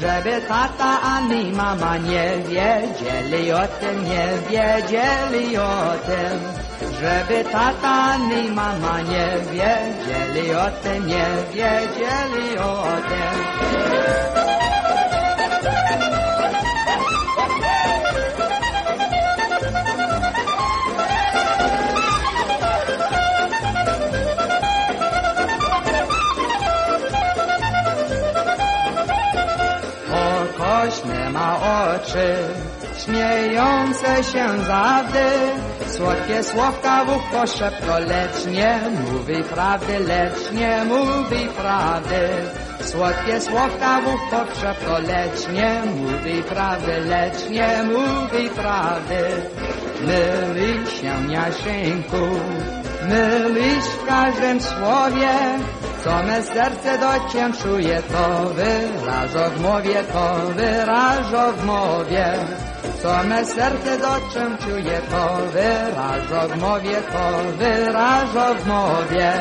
żeby 0.00 0.40
tata 0.48 1.00
ani 1.02 1.52
mama 1.52 1.96
nie 1.98 2.38
wiedzieli 2.48 3.52
o 3.52 3.66
tym, 3.80 4.04
nie 4.04 4.28
wiedzieli 4.50 5.56
o 5.58 5.94
tym. 6.06 6.38
Żeby 7.00 7.44
tata 7.44 7.88
ani 7.88 8.50
mama 8.50 9.00
nie 9.00 9.28
wiedzieli 9.52 10.54
o 10.54 10.70
tym, 10.82 11.06
nie 11.06 11.26
wiedzieli 11.52 12.58
o 12.58 12.84
tym. 13.08 14.47
Ma 31.48 31.94
oczy, 31.94 32.34
śmiejące 33.04 34.24
się 34.24 34.46
zawdy. 34.66 35.26
Słodkie 35.86 36.42
słówka 36.42 37.04
w 37.04 37.16
ucho 37.16 37.46
szepto, 37.46 37.98
lecz 37.98 38.46
nie 38.46 38.80
mówi 38.90 39.44
prawdy, 39.44 39.98
lecz 39.98 40.52
nie 40.52 40.84
mówi 40.84 41.48
prawdy. 41.56 42.28
Słodkie 42.80 43.40
słówka 43.40 44.00
w 44.00 44.14
ucho 44.14 44.40
szepto, 44.60 44.98
lecz 44.98 45.48
nie 45.52 45.82
mówi 45.94 46.42
prawdy, 46.42 47.00
lecz 47.00 47.50
nie 47.50 47.82
mówi 47.82 48.50
prawdy. 48.50 49.22
Myli 50.06 50.86
się 50.90 51.32
Jaszynku, 51.32 52.24
mylisz 53.08 53.84
w 53.84 54.06
każdym 54.06 54.60
słowie, 54.60 55.28
co 56.04 56.22
me 56.22 56.42
serce 56.42 56.98
do 56.98 57.28
cię 57.32 57.50
czuje, 57.62 58.02
to 58.02 58.48
wyrażo 58.54 59.50
w 59.50 59.60
mowie, 59.60 60.04
to 60.12 60.34
wyrażo 60.54 61.52
w 61.52 61.64
mowie. 61.64 62.34
Co 63.02 63.24
me 63.24 63.44
serce 63.44 63.98
do 63.98 64.14
czym 64.32 64.58
czuje, 64.58 65.00
to 65.10 65.36
wyrażo 65.52 66.48
w 66.48 66.60
mowie, 66.60 66.96
to 67.12 67.52
wyrażo 67.58 68.54
w 68.54 68.66
mowie. 68.66 69.32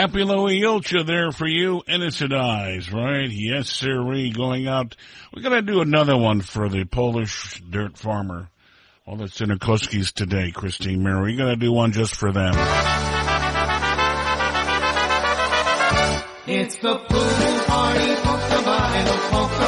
Happy 0.00 0.24
Louie 0.24 0.62
Ilcha 0.62 1.04
there 1.04 1.30
for 1.30 1.46
you, 1.46 1.82
innocent 1.86 2.32
eyes, 2.32 2.90
right? 2.90 3.28
Yes, 3.30 3.68
sirree, 3.68 4.30
going 4.30 4.66
out. 4.66 4.96
We're 5.30 5.42
gonna 5.42 5.60
do 5.60 5.82
another 5.82 6.16
one 6.16 6.40
for 6.40 6.70
the 6.70 6.86
Polish 6.86 7.60
dirt 7.68 7.98
farmer 7.98 8.48
All 9.04 9.16
the 9.16 9.26
Sinakoskis 9.26 10.14
today, 10.14 10.52
Christine 10.52 11.02
Mary. 11.02 11.32
We're 11.32 11.36
going 11.36 11.54
to 11.54 11.56
do 11.56 11.70
one 11.70 11.92
just 11.92 12.14
for 12.16 12.32
them. 12.32 12.54
It's 16.46 16.76
the 16.76 16.96
pool 16.96 17.60
party, 17.66 18.14
polka 18.22 19.59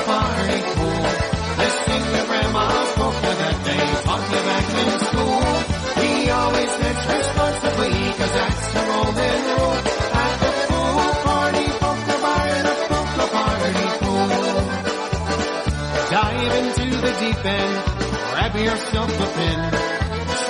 end, 17.45 17.85
grab 18.31 18.55
yourself 18.57 19.11
a 19.11 19.29
pin. 19.37 19.61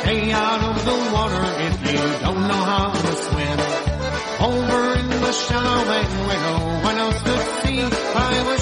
Stay 0.01 0.33
out 0.33 0.63
of 0.71 0.85
the 0.85 0.97
water 1.15 1.45
if 1.69 1.93
you 1.93 1.99
don't 2.25 2.43
know 2.51 2.63
how 2.73 2.93
to 2.93 3.13
swim. 3.27 3.59
Over 4.49 4.99
in 4.99 5.09
the 5.09 5.33
shallow 5.33 5.93
end 5.99 6.13
no 6.49 6.57
one 6.85 6.99
else 6.99 7.23
could 7.23 7.45
see, 7.63 7.81
I 7.83 8.43
was 8.49 8.61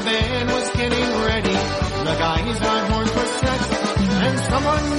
The 0.00 0.06
band 0.06 0.48
was 0.48 0.70
getting 0.70 1.08
ready, 1.28 1.52
the 1.52 2.16
guys 2.18 2.62
on 2.62 2.90
horns 2.90 3.10
were 3.10 3.26
set, 3.26 3.60
and 4.24 4.40
someone 4.48 4.89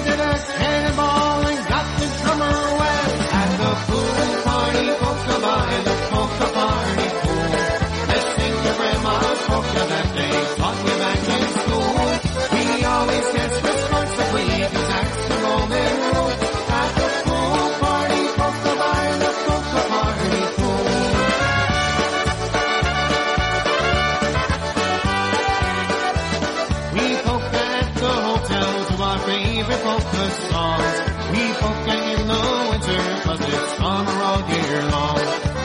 polka 30.22 30.36
songs. 30.52 31.02
We 31.32 31.44
polka 31.62 31.96
in 32.14 32.28
the 32.28 32.42
winter 32.70 33.02
cause 33.24 33.42
it's 33.42 33.78
summer 33.78 34.18
all 34.28 34.42
year 34.50 34.82
long. 34.92 35.18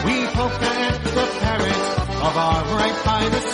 We 0.07 0.27
polka 0.35 0.71
at 0.89 1.05
the 1.05 1.27
parrot 1.41 1.83
of 2.27 2.37
our 2.37 2.65
right 2.77 3.05
by. 3.05 3.29
The 3.29 3.46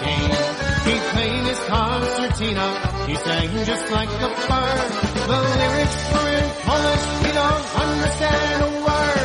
glad 0.00 0.30
he. 0.30 0.90
He 0.90 0.98
played 1.12 1.44
his 1.46 1.58
concertina, 1.60 3.06
he 3.06 3.14
sang 3.16 3.64
just 3.64 3.90
like 3.90 4.08
a 4.08 4.30
bird. 4.48 4.90
The 5.30 5.38
lyrics 5.56 6.12
were 6.12 6.28
in 6.28 6.48
Polish, 6.66 7.06
we 7.22 7.30
don't 7.32 7.66
understand 7.84 8.62
a 8.62 8.84
word. 8.84 9.21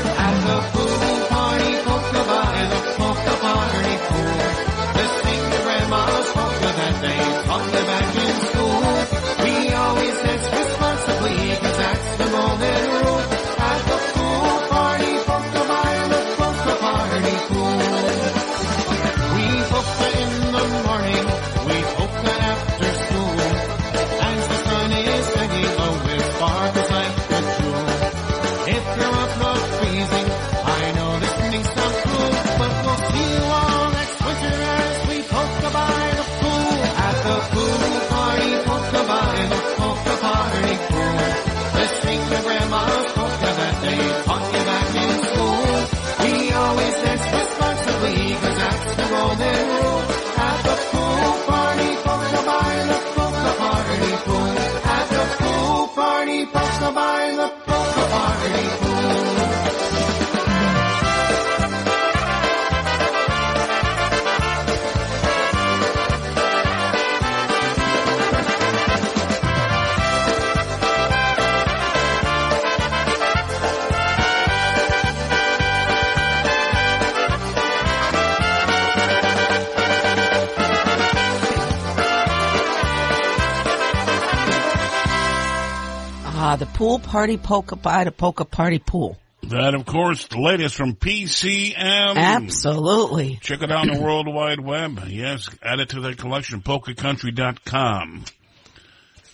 Pool 86.78 87.00
party 87.00 87.38
polka 87.38 87.76
by 87.76 88.04
the 88.04 88.12
polka 88.12 88.46
party 88.46 88.78
pool. 88.78 89.18
That, 89.50 89.74
of 89.74 89.86
course, 89.86 90.28
the 90.28 90.40
latest 90.40 90.76
from 90.76 90.94
PCM. 90.96 91.76
Absolutely. 92.16 93.40
Check 93.42 93.64
it 93.64 93.72
out 93.72 93.90
on 93.90 93.96
the 93.96 94.02
World 94.02 94.28
Wide 94.32 94.60
Web. 94.60 95.02
Yes, 95.08 95.50
add 95.64 95.80
it 95.80 95.90
to 95.90 96.02
that 96.02 96.20
collection, 96.20 96.62
polkacountry.com. 96.62 98.26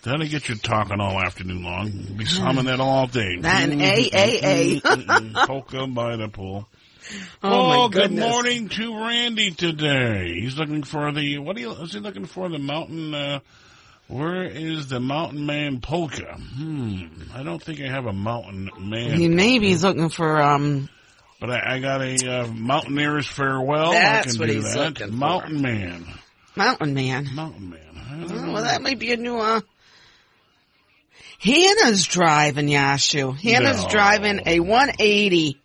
That'll 0.03 0.25
get 0.25 0.47
you 0.47 0.55
talking 0.55 1.01
all 1.01 1.19
afternoon 1.19 1.63
long. 1.63 1.91
Be 2.15 2.25
humming 2.25 2.65
that 2.65 2.79
all 2.79 3.07
day. 3.07 3.37
That 3.39 3.69
and 3.69 3.81
AAA. 3.81 4.81
Mm-mm-mm. 4.81 5.45
Polka 5.45 5.87
by 5.87 6.15
the 6.15 6.29
pool. 6.29 6.67
Oh, 7.41 7.87
my 7.87 7.93
good 7.93 8.11
morning 8.11 8.69
to 8.69 8.97
Randy 8.97 9.51
today. 9.51 10.39
He's 10.39 10.57
looking 10.57 10.83
for 10.83 11.11
the, 11.11 11.39
what 11.39 11.57
are 11.57 11.59
you, 11.59 11.71
is 11.71 11.93
he 11.93 11.99
looking 11.99 12.25
for? 12.25 12.47
The 12.47 12.59
mountain, 12.59 13.13
uh, 13.13 13.39
where 14.07 14.43
is 14.43 14.87
the 14.87 14.99
mountain 14.99 15.45
man 15.45 15.79
polka? 15.81 16.35
Hmm, 16.37 17.05
I 17.33 17.43
don't 17.43 17.61
think 17.61 17.79
I 17.81 17.87
have 17.87 18.05
a 18.05 18.13
mountain 18.13 18.69
man. 18.79 19.17
He 19.17 19.27
maybe 19.27 19.67
he's 19.69 19.83
looking 19.83 20.09
for 20.09 20.41
um 20.41 20.89
But 21.39 21.51
I, 21.51 21.75
I 21.75 21.79
got 21.79 22.01
a 22.01 22.41
uh, 22.41 22.47
mountaineer's 22.47 23.27
farewell. 23.27 23.91
That's 23.91 24.27
I 24.27 24.31
can 24.31 24.39
what 24.39 24.47
do 24.49 24.53
he's 24.55 24.73
that. 24.73 24.79
looking 24.99 25.07
for. 25.07 25.13
Mountain 25.13 25.61
man. 25.61 26.05
Mountain 26.55 26.93
Man. 26.93 27.29
Mountain 27.33 27.69
Man. 27.71 27.79
Oh, 28.29 28.53
well, 28.53 28.63
that 28.63 28.81
might 28.83 28.99
be 28.99 29.11
a 29.11 29.17
new 29.17 29.37
uh 29.37 29.61
Hannah's 31.39 32.05
driving 32.05 32.67
Yashu. 32.67 33.35
Hannah's 33.37 33.83
No. 33.83 33.89
driving 33.89 34.41
a 34.45 34.59
180 34.59 35.59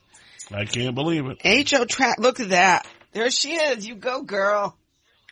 I 0.51 0.65
can't 0.65 0.95
believe 0.95 1.25
it. 1.27 1.69
HO 1.71 1.85
track. 1.85 2.19
Look 2.19 2.41
at 2.41 2.49
that. 2.51 2.87
There 3.13 3.31
she 3.31 3.53
is. 3.53 3.87
You 3.87 3.95
go, 3.97 4.23
girl. 4.23 4.77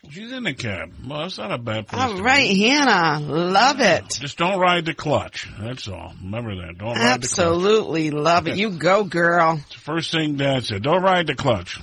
She's 0.09 0.31
in 0.31 0.43
the 0.43 0.53
cab. 0.53 0.93
Well, 1.05 1.21
that's 1.21 1.37
not 1.37 1.51
a 1.51 1.57
bad 1.57 1.87
place. 1.87 2.01
All 2.01 2.21
right, 2.21 2.55
Hannah. 2.55 3.19
Love 3.19 3.81
it. 3.81 4.09
Just 4.09 4.37
don't 4.37 4.59
ride 4.59 4.85
the 4.85 4.93
clutch. 4.93 5.49
That's 5.59 5.87
all. 5.87 6.13
Remember 6.23 6.55
that. 6.55 6.77
Don't 6.77 6.89
ride 6.89 7.21
the 7.21 7.27
clutch. 7.27 7.39
Absolutely 7.39 8.11
love 8.11 8.47
it. 8.47 8.57
You 8.57 8.71
go, 8.71 9.03
girl. 9.03 9.59
It's 9.65 9.75
the 9.75 9.81
first 9.81 10.11
thing 10.11 10.37
Dad 10.37 10.63
said. 10.63 10.83
Don't 10.83 11.03
ride 11.03 11.27
the 11.27 11.35
clutch. 11.35 11.79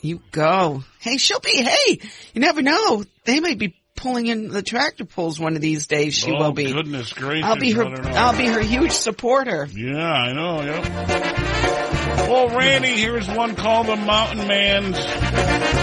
You 0.00 0.22
go. 0.30 0.84
Hey, 1.00 1.18
she'll 1.18 1.40
be, 1.40 1.62
hey, 1.62 2.00
you 2.32 2.40
never 2.40 2.62
know. 2.62 3.04
They 3.24 3.40
might 3.40 3.58
be 3.58 3.74
pulling 3.96 4.26
in 4.28 4.48
the 4.48 4.62
tractor 4.62 5.04
pulls 5.04 5.40
one 5.40 5.56
of 5.56 5.60
these 5.60 5.88
days. 5.88 6.14
She 6.14 6.30
oh, 6.30 6.38
will 6.38 6.52
be. 6.52 6.68
Oh 6.68 6.74
goodness 6.74 7.12
gracious. 7.12 7.44
I'll 7.44 7.56
be 7.56 7.72
her, 7.72 7.84
I'll 7.84 8.36
be 8.38 8.46
her 8.46 8.60
huge 8.60 8.92
supporter. 8.92 9.68
Yeah, 9.72 9.96
I 9.98 10.32
know, 10.32 10.62
yep. 10.62 12.28
Well, 12.28 12.56
Randy, 12.56 12.96
here's 12.96 13.28
one 13.28 13.56
called 13.56 13.88
The 13.88 13.96
Mountain 13.96 14.46
Man's. 14.46 15.77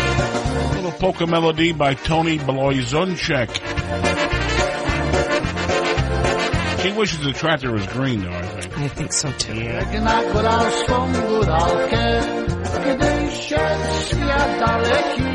A 0.86 0.88
little 0.88 1.00
polka 1.02 1.26
melody 1.26 1.72
by 1.72 1.96
Tony 1.96 2.38
Blazonczyk. 2.38 3.50
She 6.84 6.92
wishes 6.92 7.20
the 7.22 7.34
tractor 7.34 7.72
was 7.72 7.88
green, 7.88 8.22
though, 8.22 8.32
I 8.32 8.44
think. 8.44 8.78
I 8.78 8.88
think 8.90 9.12
so, 9.12 9.32
too. 9.32 9.56
Żegna 9.56 10.22
góralską 10.32 11.12
góralkę, 11.30 12.22
gdy 12.82 13.32
się 13.32 13.66
świat 14.06 14.60
daleki. 14.60 15.34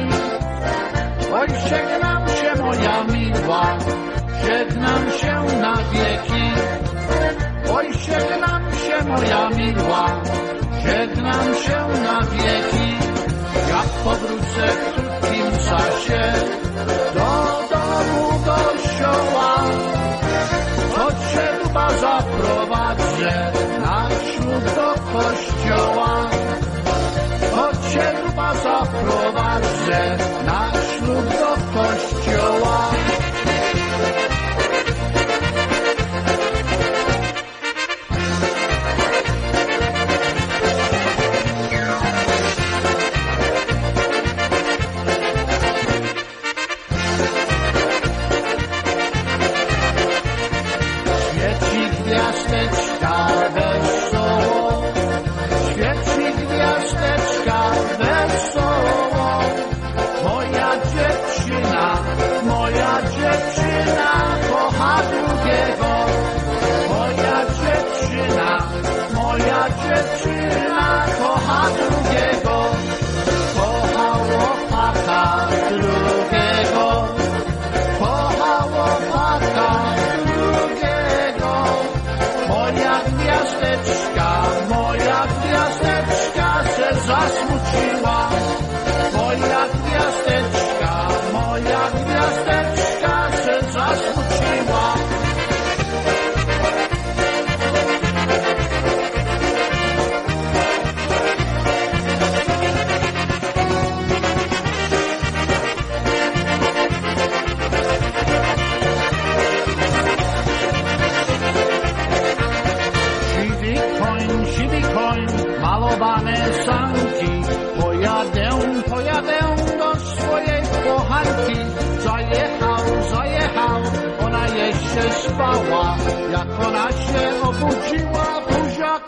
Oj, 1.32 1.48
żegnam 1.68 2.28
się 2.28 2.62
moja 2.62 3.04
miła, 3.04 3.78
żegnam 4.46 5.10
się 5.18 5.58
na 5.58 5.76
wieki. 5.76 6.46
Oj, 7.72 7.92
żegnam 8.06 8.62
się 8.72 9.04
moja 9.08 9.48
miła, 9.50 10.22
żegnam 10.86 11.54
się 11.54 12.02
na 12.02 12.20
wieki. 12.20 13.10
Jak 13.70 13.86
powrócę 13.86 14.66
w 15.22 15.29
wraca 15.70 16.00
się 16.00 16.20
do 17.14 17.30
domu 17.70 18.28
kościoła. 18.44 19.54
Choć 20.96 21.14
się 21.32 21.64
duba 21.64 21.90
zaprowadzę 21.90 23.52
na 23.80 24.08
ślub 24.10 24.64
do 24.74 24.94
kościoła. 25.12 26.30
Choć 27.54 27.92
się 27.92 28.12
duba 28.26 28.54
zaprowadzę 28.54 30.16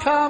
buziaka 0.04 0.28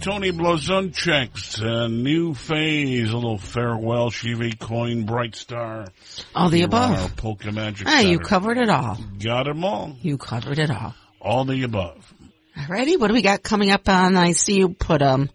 Tony 0.00 0.30
Blazonczyk's 0.30 1.60
uh, 1.60 1.88
new 1.88 2.32
phase, 2.34 3.10
a 3.10 3.14
little 3.16 3.38
farewell, 3.38 4.10
Shivi 4.10 4.58
coin, 4.58 5.04
bright 5.04 5.34
star. 5.34 5.86
All 6.34 6.50
the 6.50 6.62
above. 6.62 7.16
polka 7.16 7.50
magic. 7.52 7.88
Hey, 7.88 8.10
you 8.10 8.18
covered 8.18 8.58
it 8.58 8.68
all. 8.70 8.96
Got 9.22 9.48
'em 9.48 9.64
all. 9.64 9.96
You 10.00 10.16
covered 10.16 10.58
it 10.58 10.70
all. 10.70 10.94
All 11.20 11.44
the 11.44 11.64
above. 11.64 12.14
Alrighty, 12.56 12.98
what 12.98 13.08
do 13.08 13.14
we 13.14 13.22
got 13.22 13.42
coming 13.42 13.70
up 13.70 13.88
on? 13.88 14.16
I 14.16 14.32
see 14.32 14.56
you 14.56 14.70
put 14.70 15.02
um 15.02 15.30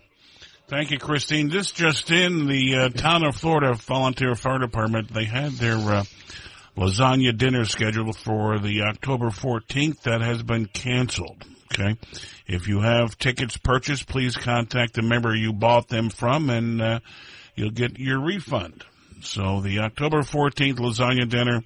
Thank 0.69 0.91
you, 0.91 0.99
Christine. 0.99 1.49
This 1.49 1.71
just 1.71 2.11
in, 2.11 2.47
the 2.47 2.77
uh, 2.77 2.89
town 2.89 3.25
of 3.25 3.37
Florida 3.37 3.75
Volunteer 3.75 4.35
Fire 4.35 4.59
Department, 4.59 5.13
they 5.13 5.25
had 5.25 5.53
their 5.53 5.77
uh, 5.77 6.05
lasagna 6.77 7.37
dinner 7.37 7.65
scheduled 7.65 8.17
for 8.17 8.59
the 8.59 8.83
October 8.83 9.31
14th. 9.31 10.03
That 10.03 10.21
has 10.21 10.43
been 10.43 10.67
canceled. 10.67 11.45
Okay. 11.73 11.97
If 12.47 12.69
you 12.69 12.81
have 12.81 13.19
tickets 13.19 13.57
purchased, 13.57 14.07
please 14.07 14.37
contact 14.37 14.95
the 14.95 15.03
member 15.03 15.35
you 15.35 15.53
bought 15.53 15.89
them 15.89 16.11
from 16.11 16.49
and 16.49 16.81
uh, 16.81 17.01
you'll 17.55 17.71
get 17.71 17.99
your 17.99 18.21
refund. 18.21 18.85
So 19.21 19.61
the 19.61 19.81
October 19.81 20.23
14th 20.23 20.77
lasagna 20.77 21.29
dinner, 21.29 21.63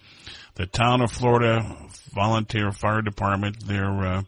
the 0.55 0.67
town 0.67 1.03
of 1.03 1.13
Florida 1.13 1.77
Volunteer 2.15 2.73
Fire 2.73 3.03
Department, 3.03 3.67
their 3.67 3.91
uh, 3.91 4.23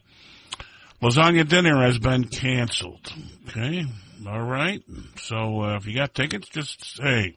lasagna 1.00 1.48
dinner 1.48 1.82
has 1.82 1.98
been 1.98 2.24
canceled. 2.24 3.12
Okay. 3.48 3.84
All 4.26 4.42
right. 4.42 4.82
So 5.16 5.62
uh, 5.62 5.76
if 5.76 5.86
you 5.86 5.96
got 5.96 6.14
tickets, 6.14 6.48
just 6.48 7.00
hey, 7.02 7.36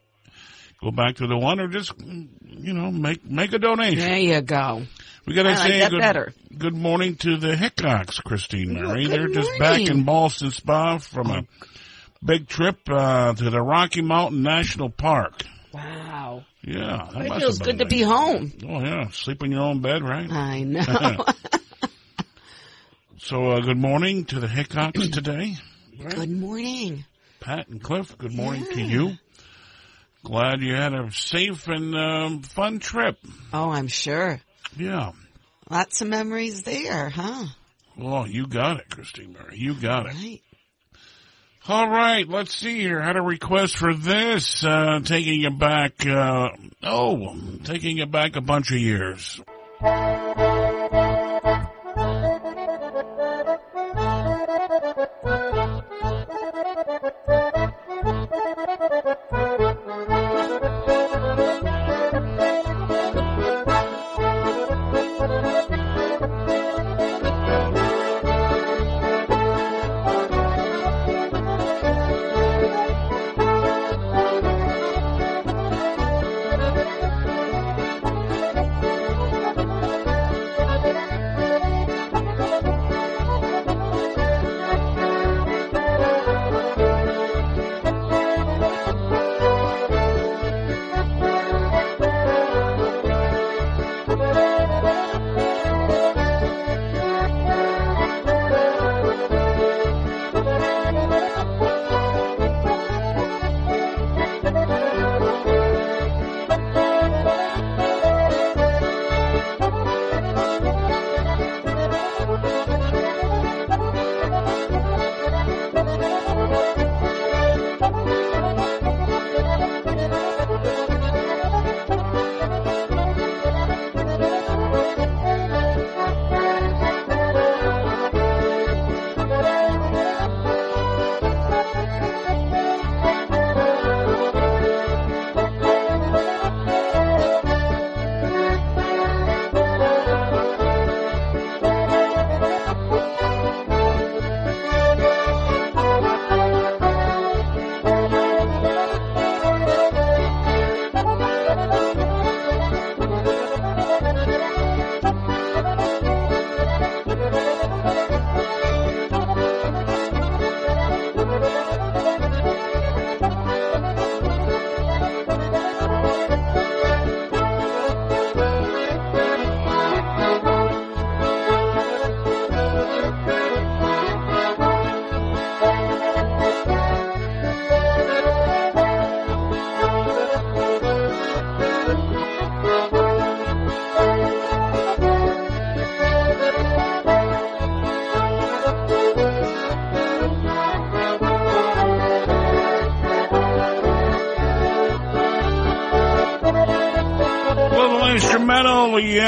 go 0.85 0.91
back 0.91 1.15
to 1.15 1.25
the 1.25 1.35
one 1.35 1.59
or 1.59 1.67
just 1.67 1.93
you 1.99 2.73
know 2.73 2.91
make 2.91 3.25
make 3.25 3.51
a 3.53 3.59
donation. 3.59 3.99
There 3.99 4.17
you 4.19 4.41
go. 4.41 4.83
We 5.25 5.33
got 5.33 5.43
to 5.43 5.49
like 5.49 5.57
say 5.57 5.89
good, 5.89 5.99
better. 5.99 6.33
good 6.55 6.75
morning 6.75 7.15
to 7.17 7.37
the 7.37 7.55
Hickox, 7.55 8.19
Christine 8.19 8.73
Mary. 8.73 9.05
good 9.07 9.11
They're 9.11 9.27
just 9.29 9.57
back 9.57 9.81
in 9.81 10.03
Ballston 10.05 10.51
Spa 10.51 10.99
from 10.99 11.31
a 11.31 11.43
big 12.23 12.47
trip 12.47 12.77
uh, 12.87 13.33
to 13.33 13.49
the 13.49 13.61
Rocky 13.61 14.03
Mountain 14.03 14.43
National 14.43 14.91
Park. 14.91 15.41
Wow. 15.73 16.45
Yeah, 16.61 17.09
It 17.15 17.39
feels 17.39 17.57
good 17.59 17.79
to 17.79 17.85
be 17.85 18.01
home. 18.03 18.53
Oh 18.67 18.79
yeah, 18.81 19.09
sleep 19.09 19.43
in 19.43 19.51
your 19.51 19.61
own 19.61 19.81
bed, 19.81 20.03
right? 20.03 20.31
I 20.31 20.61
know. 20.63 21.25
so 23.17 23.51
uh, 23.51 23.59
good 23.61 23.77
morning 23.77 24.25
to 24.25 24.39
the 24.39 24.47
Hickox 24.47 25.09
today. 25.09 25.55
Good 26.09 26.29
morning. 26.31 27.05
Pat 27.39 27.67
and 27.69 27.81
Cliff, 27.81 28.15
good 28.17 28.33
morning 28.33 28.65
to 28.73 28.81
you. 28.81 29.13
Glad 30.25 30.61
you 30.61 30.73
had 30.73 30.95
a 30.95 31.11
safe 31.11 31.67
and 31.67 31.95
um, 31.95 32.41
fun 32.41 32.79
trip. 32.79 33.19
Oh, 33.53 33.69
I'm 33.69 33.87
sure. 33.87 34.41
Yeah. 34.75 35.11
Lots 35.69 36.01
of 36.01 36.07
memories 36.07 36.63
there, 36.63 37.09
huh? 37.09 37.45
Well, 37.95 38.27
you 38.27 38.47
got 38.47 38.79
it, 38.79 38.89
Christine 38.89 39.33
Murray. 39.33 39.59
You 39.59 39.75
got 39.75 40.07
it. 40.07 40.41
All 41.67 41.87
right, 41.87 42.27
let's 42.27 42.55
see 42.55 42.79
here. 42.79 42.99
Had 43.01 43.17
a 43.17 43.21
request 43.21 43.77
for 43.77 43.93
this, 43.93 44.65
uh, 44.65 44.99
taking 45.03 45.43
it 45.43 45.59
back, 45.59 46.05
uh, 46.07 46.49
oh, 46.81 47.35
taking 47.63 47.99
it 47.99 48.09
back 48.09 48.35
a 48.35 48.41
bunch 48.41 48.71
of 48.71 48.79
years. 48.79 49.39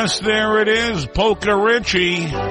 Yes, 0.08 0.20
there 0.20 0.62
it 0.62 0.70
is, 0.70 1.06
Polka 1.08 1.54
Richie. 1.54 2.47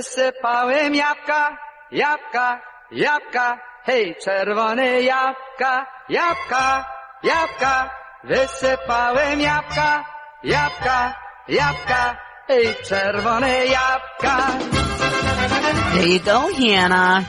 Wysypałem 0.00 0.94
jabłka, 0.94 1.58
jabłka, 1.92 2.60
jabłka, 2.90 3.58
hej, 3.84 4.16
czerwone 4.24 5.02
jabłka, 5.02 5.86
jabłka, 6.08 6.84
jabłka, 7.22 7.90
wysypałem 8.24 9.40
jabłka, 9.40 10.04
jabłka, 10.44 11.14
jabłka, 11.48 12.16
hej, 12.48 12.74
czerwone 12.88 13.66
jabłka. 13.66 14.36
There 15.92 16.08
you 16.08 16.20
go, 16.20 16.48
Hannah. 16.54 17.24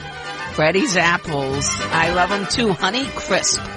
Freddy's 0.56 0.96
apples. 0.96 1.66
I 1.92 2.14
love 2.14 2.30
them 2.30 2.46
too. 2.46 2.72
Honey 2.72 3.04
crisp. 3.16 3.71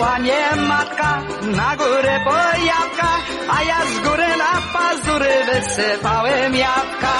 Posłała 0.00 0.18
mnie 0.18 0.56
matka 0.68 1.22
na 1.42 1.76
górę 1.76 2.20
po 2.24 2.30
jabłka, 2.64 3.08
a 3.50 3.62
ja 3.62 3.76
z 3.94 3.98
góry 4.08 4.36
na 4.36 4.62
pazury 4.72 5.30
wysypałem. 5.52 6.54
Jabłka 6.56 7.12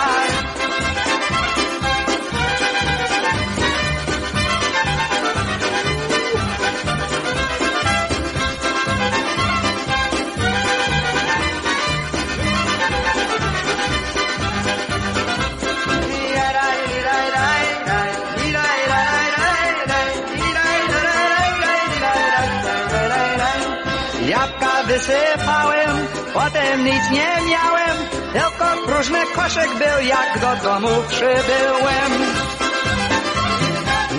nic 26.90 27.10
nie 27.10 27.50
miałem, 27.50 27.96
tylko 28.32 28.86
próżny 28.86 29.18
koszyk 29.34 29.68
był, 29.78 30.06
jak 30.06 30.40
do 30.40 30.56
domu 30.62 30.88
przybyłem. 31.08 32.12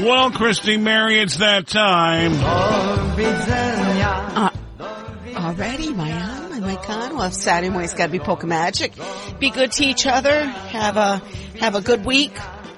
Well, 0.03 0.31
Christy 0.31 0.77
Mary, 0.77 1.21
it's 1.21 1.37
that 1.37 1.67
time. 1.67 2.33
Uh, 4.37 4.49
already, 5.35 5.93
my 5.93 6.11
on, 6.11 6.61
my 6.61 6.75
con. 6.77 7.17
Well, 7.17 7.31
Saturday 7.31 7.69
morning's 7.69 7.93
got 7.93 8.05
to 8.05 8.11
be 8.11 8.19
polka 8.19 8.47
magic. 8.47 8.93
Be 9.39 9.49
good 9.51 9.71
to 9.73 9.83
each 9.83 10.07
other. 10.07 10.45
Have 10.71 10.97
a 10.97 11.21
have 11.59 11.75
a 11.75 11.81
good 11.81 12.03
week, 12.05 12.31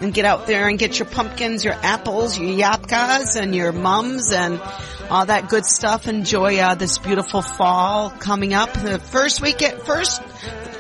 and 0.04 0.14
get 0.14 0.26
out 0.26 0.46
there 0.46 0.68
and 0.68 0.78
get 0.78 1.00
your 1.00 1.08
pumpkins, 1.08 1.64
your 1.64 1.74
apples, 1.74 2.38
your 2.38 2.52
yapkas, 2.52 3.42
and 3.42 3.56
your 3.56 3.72
mums, 3.72 4.32
and 4.32 4.62
all 5.10 5.26
that 5.26 5.50
good 5.50 5.66
stuff. 5.66 6.08
Enjoy 6.08 6.58
uh, 6.60 6.76
this 6.76 6.98
beautiful 6.98 7.42
fall 7.42 8.10
coming 8.10 8.54
up. 8.54 8.74
The 8.74 9.00
first 9.00 9.42
week, 9.42 9.62
first 9.86 10.22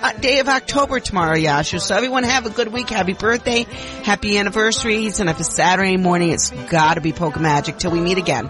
uh, 0.01 0.11
day 0.13 0.39
of 0.39 0.49
October 0.49 0.99
tomorrow, 0.99 1.35
Yasha. 1.35 1.79
So 1.79 1.95
everyone 1.95 2.23
have 2.23 2.45
a 2.45 2.49
good 2.49 2.71
week. 2.71 2.89
Happy 2.89 3.13
birthday, 3.13 3.63
happy 4.03 4.37
anniversaries, 4.37 5.19
and 5.19 5.29
if 5.29 5.39
it's 5.39 5.55
Saturday 5.55 5.97
morning, 5.97 6.31
it's 6.31 6.51
got 6.51 6.95
to 6.95 7.01
be 7.01 7.13
polka 7.13 7.39
magic 7.39 7.77
till 7.77 7.91
we 7.91 7.99
meet 7.99 8.17
again. 8.17 8.49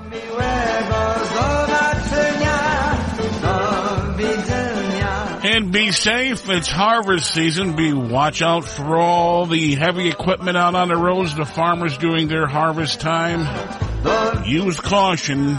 And 5.54 5.72
be 5.72 5.92
safe. 5.92 6.50
It's 6.50 6.68
harvest 6.68 7.32
season. 7.32 7.76
Be 7.76 7.94
watch 7.94 8.42
out 8.42 8.66
for 8.66 8.98
all 8.98 9.46
the 9.46 9.76
heavy 9.76 10.10
equipment 10.10 10.58
out 10.58 10.74
on 10.74 10.88
the 10.88 10.98
roads. 10.98 11.36
The 11.36 11.46
farmers 11.46 11.96
doing 12.00 12.28
their 12.28 12.48
harvest 12.48 13.00
time. 13.02 13.46
Use 14.48 14.80
caution. 14.80 15.56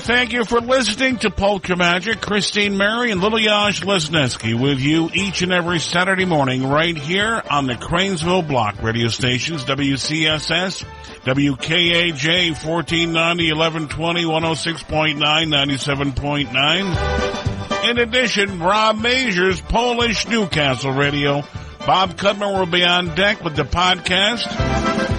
Thank 0.00 0.32
you 0.32 0.44
for 0.44 0.60
listening 0.60 1.18
to 1.18 1.30
Polka 1.30 1.76
Magic. 1.76 2.20
Christine 2.20 2.76
Mary 2.76 3.10
and 3.10 3.20
Yash 3.20 3.82
Lesniewski 3.82 4.56
with 4.58 4.78
you 4.80 5.10
each 5.12 5.42
and 5.42 5.52
every 5.52 5.80
Saturday 5.80 6.24
morning 6.24 6.66
right 6.66 6.96
here 6.96 7.42
on 7.50 7.66
the 7.66 7.74
Cranesville 7.74 8.46
Block 8.46 8.80
radio 8.82 9.08
stations, 9.08 9.64
WCSS, 9.64 10.84
WKAJ 11.24 12.64
1490, 12.64 13.52
1120, 13.52 14.24
106.9, 14.24 15.18
97.9. 15.18 17.90
In 17.90 17.98
addition, 17.98 18.60
Rob 18.60 18.98
Mazur's 18.98 19.60
Polish 19.60 20.28
Newcastle 20.28 20.92
Radio. 20.92 21.42
Bob 21.88 22.18
Cudman 22.18 22.58
will 22.58 22.66
be 22.66 22.84
on 22.84 23.14
deck 23.14 23.42
with 23.42 23.56
the 23.56 23.62
podcast. 23.62 24.46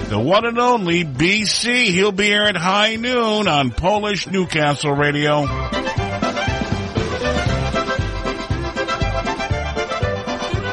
The 0.08 0.20
one 0.20 0.46
and 0.46 0.56
only 0.56 1.04
BC. 1.04 1.86
He'll 1.86 2.12
be 2.12 2.26
here 2.26 2.44
at 2.44 2.56
high 2.56 2.94
noon 2.94 3.48
on 3.48 3.72
Polish 3.72 4.28
Newcastle 4.28 4.92
Radio. 4.92 5.40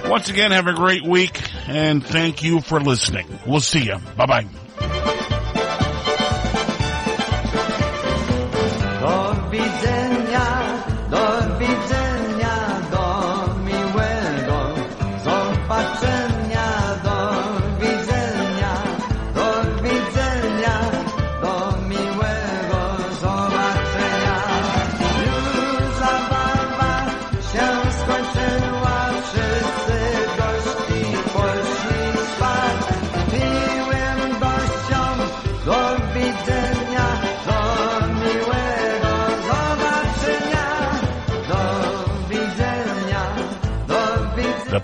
Once 0.08 0.30
again, 0.30 0.51
have 0.51 0.67
a 0.67 0.74
great 0.74 1.03
week 1.03 1.42
and 1.67 2.06
thank 2.06 2.43
you 2.43 2.61
for 2.61 2.80
listening. 2.80 3.27
We'll 3.48 3.59
see 3.59 3.85
you. 3.85 3.98
Bye 4.16 4.27
bye. 4.27 4.67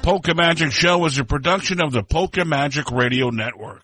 Polka 0.03 0.35
Magic 0.35 0.73
Show 0.73 1.05
is 1.05 1.17
a 1.17 1.23
production 1.23 1.81
of 1.81 1.93
the 1.93 2.03
Polka 2.03 2.43
Magic 2.43 2.91
Radio 2.91 3.29
Network. 3.29 3.82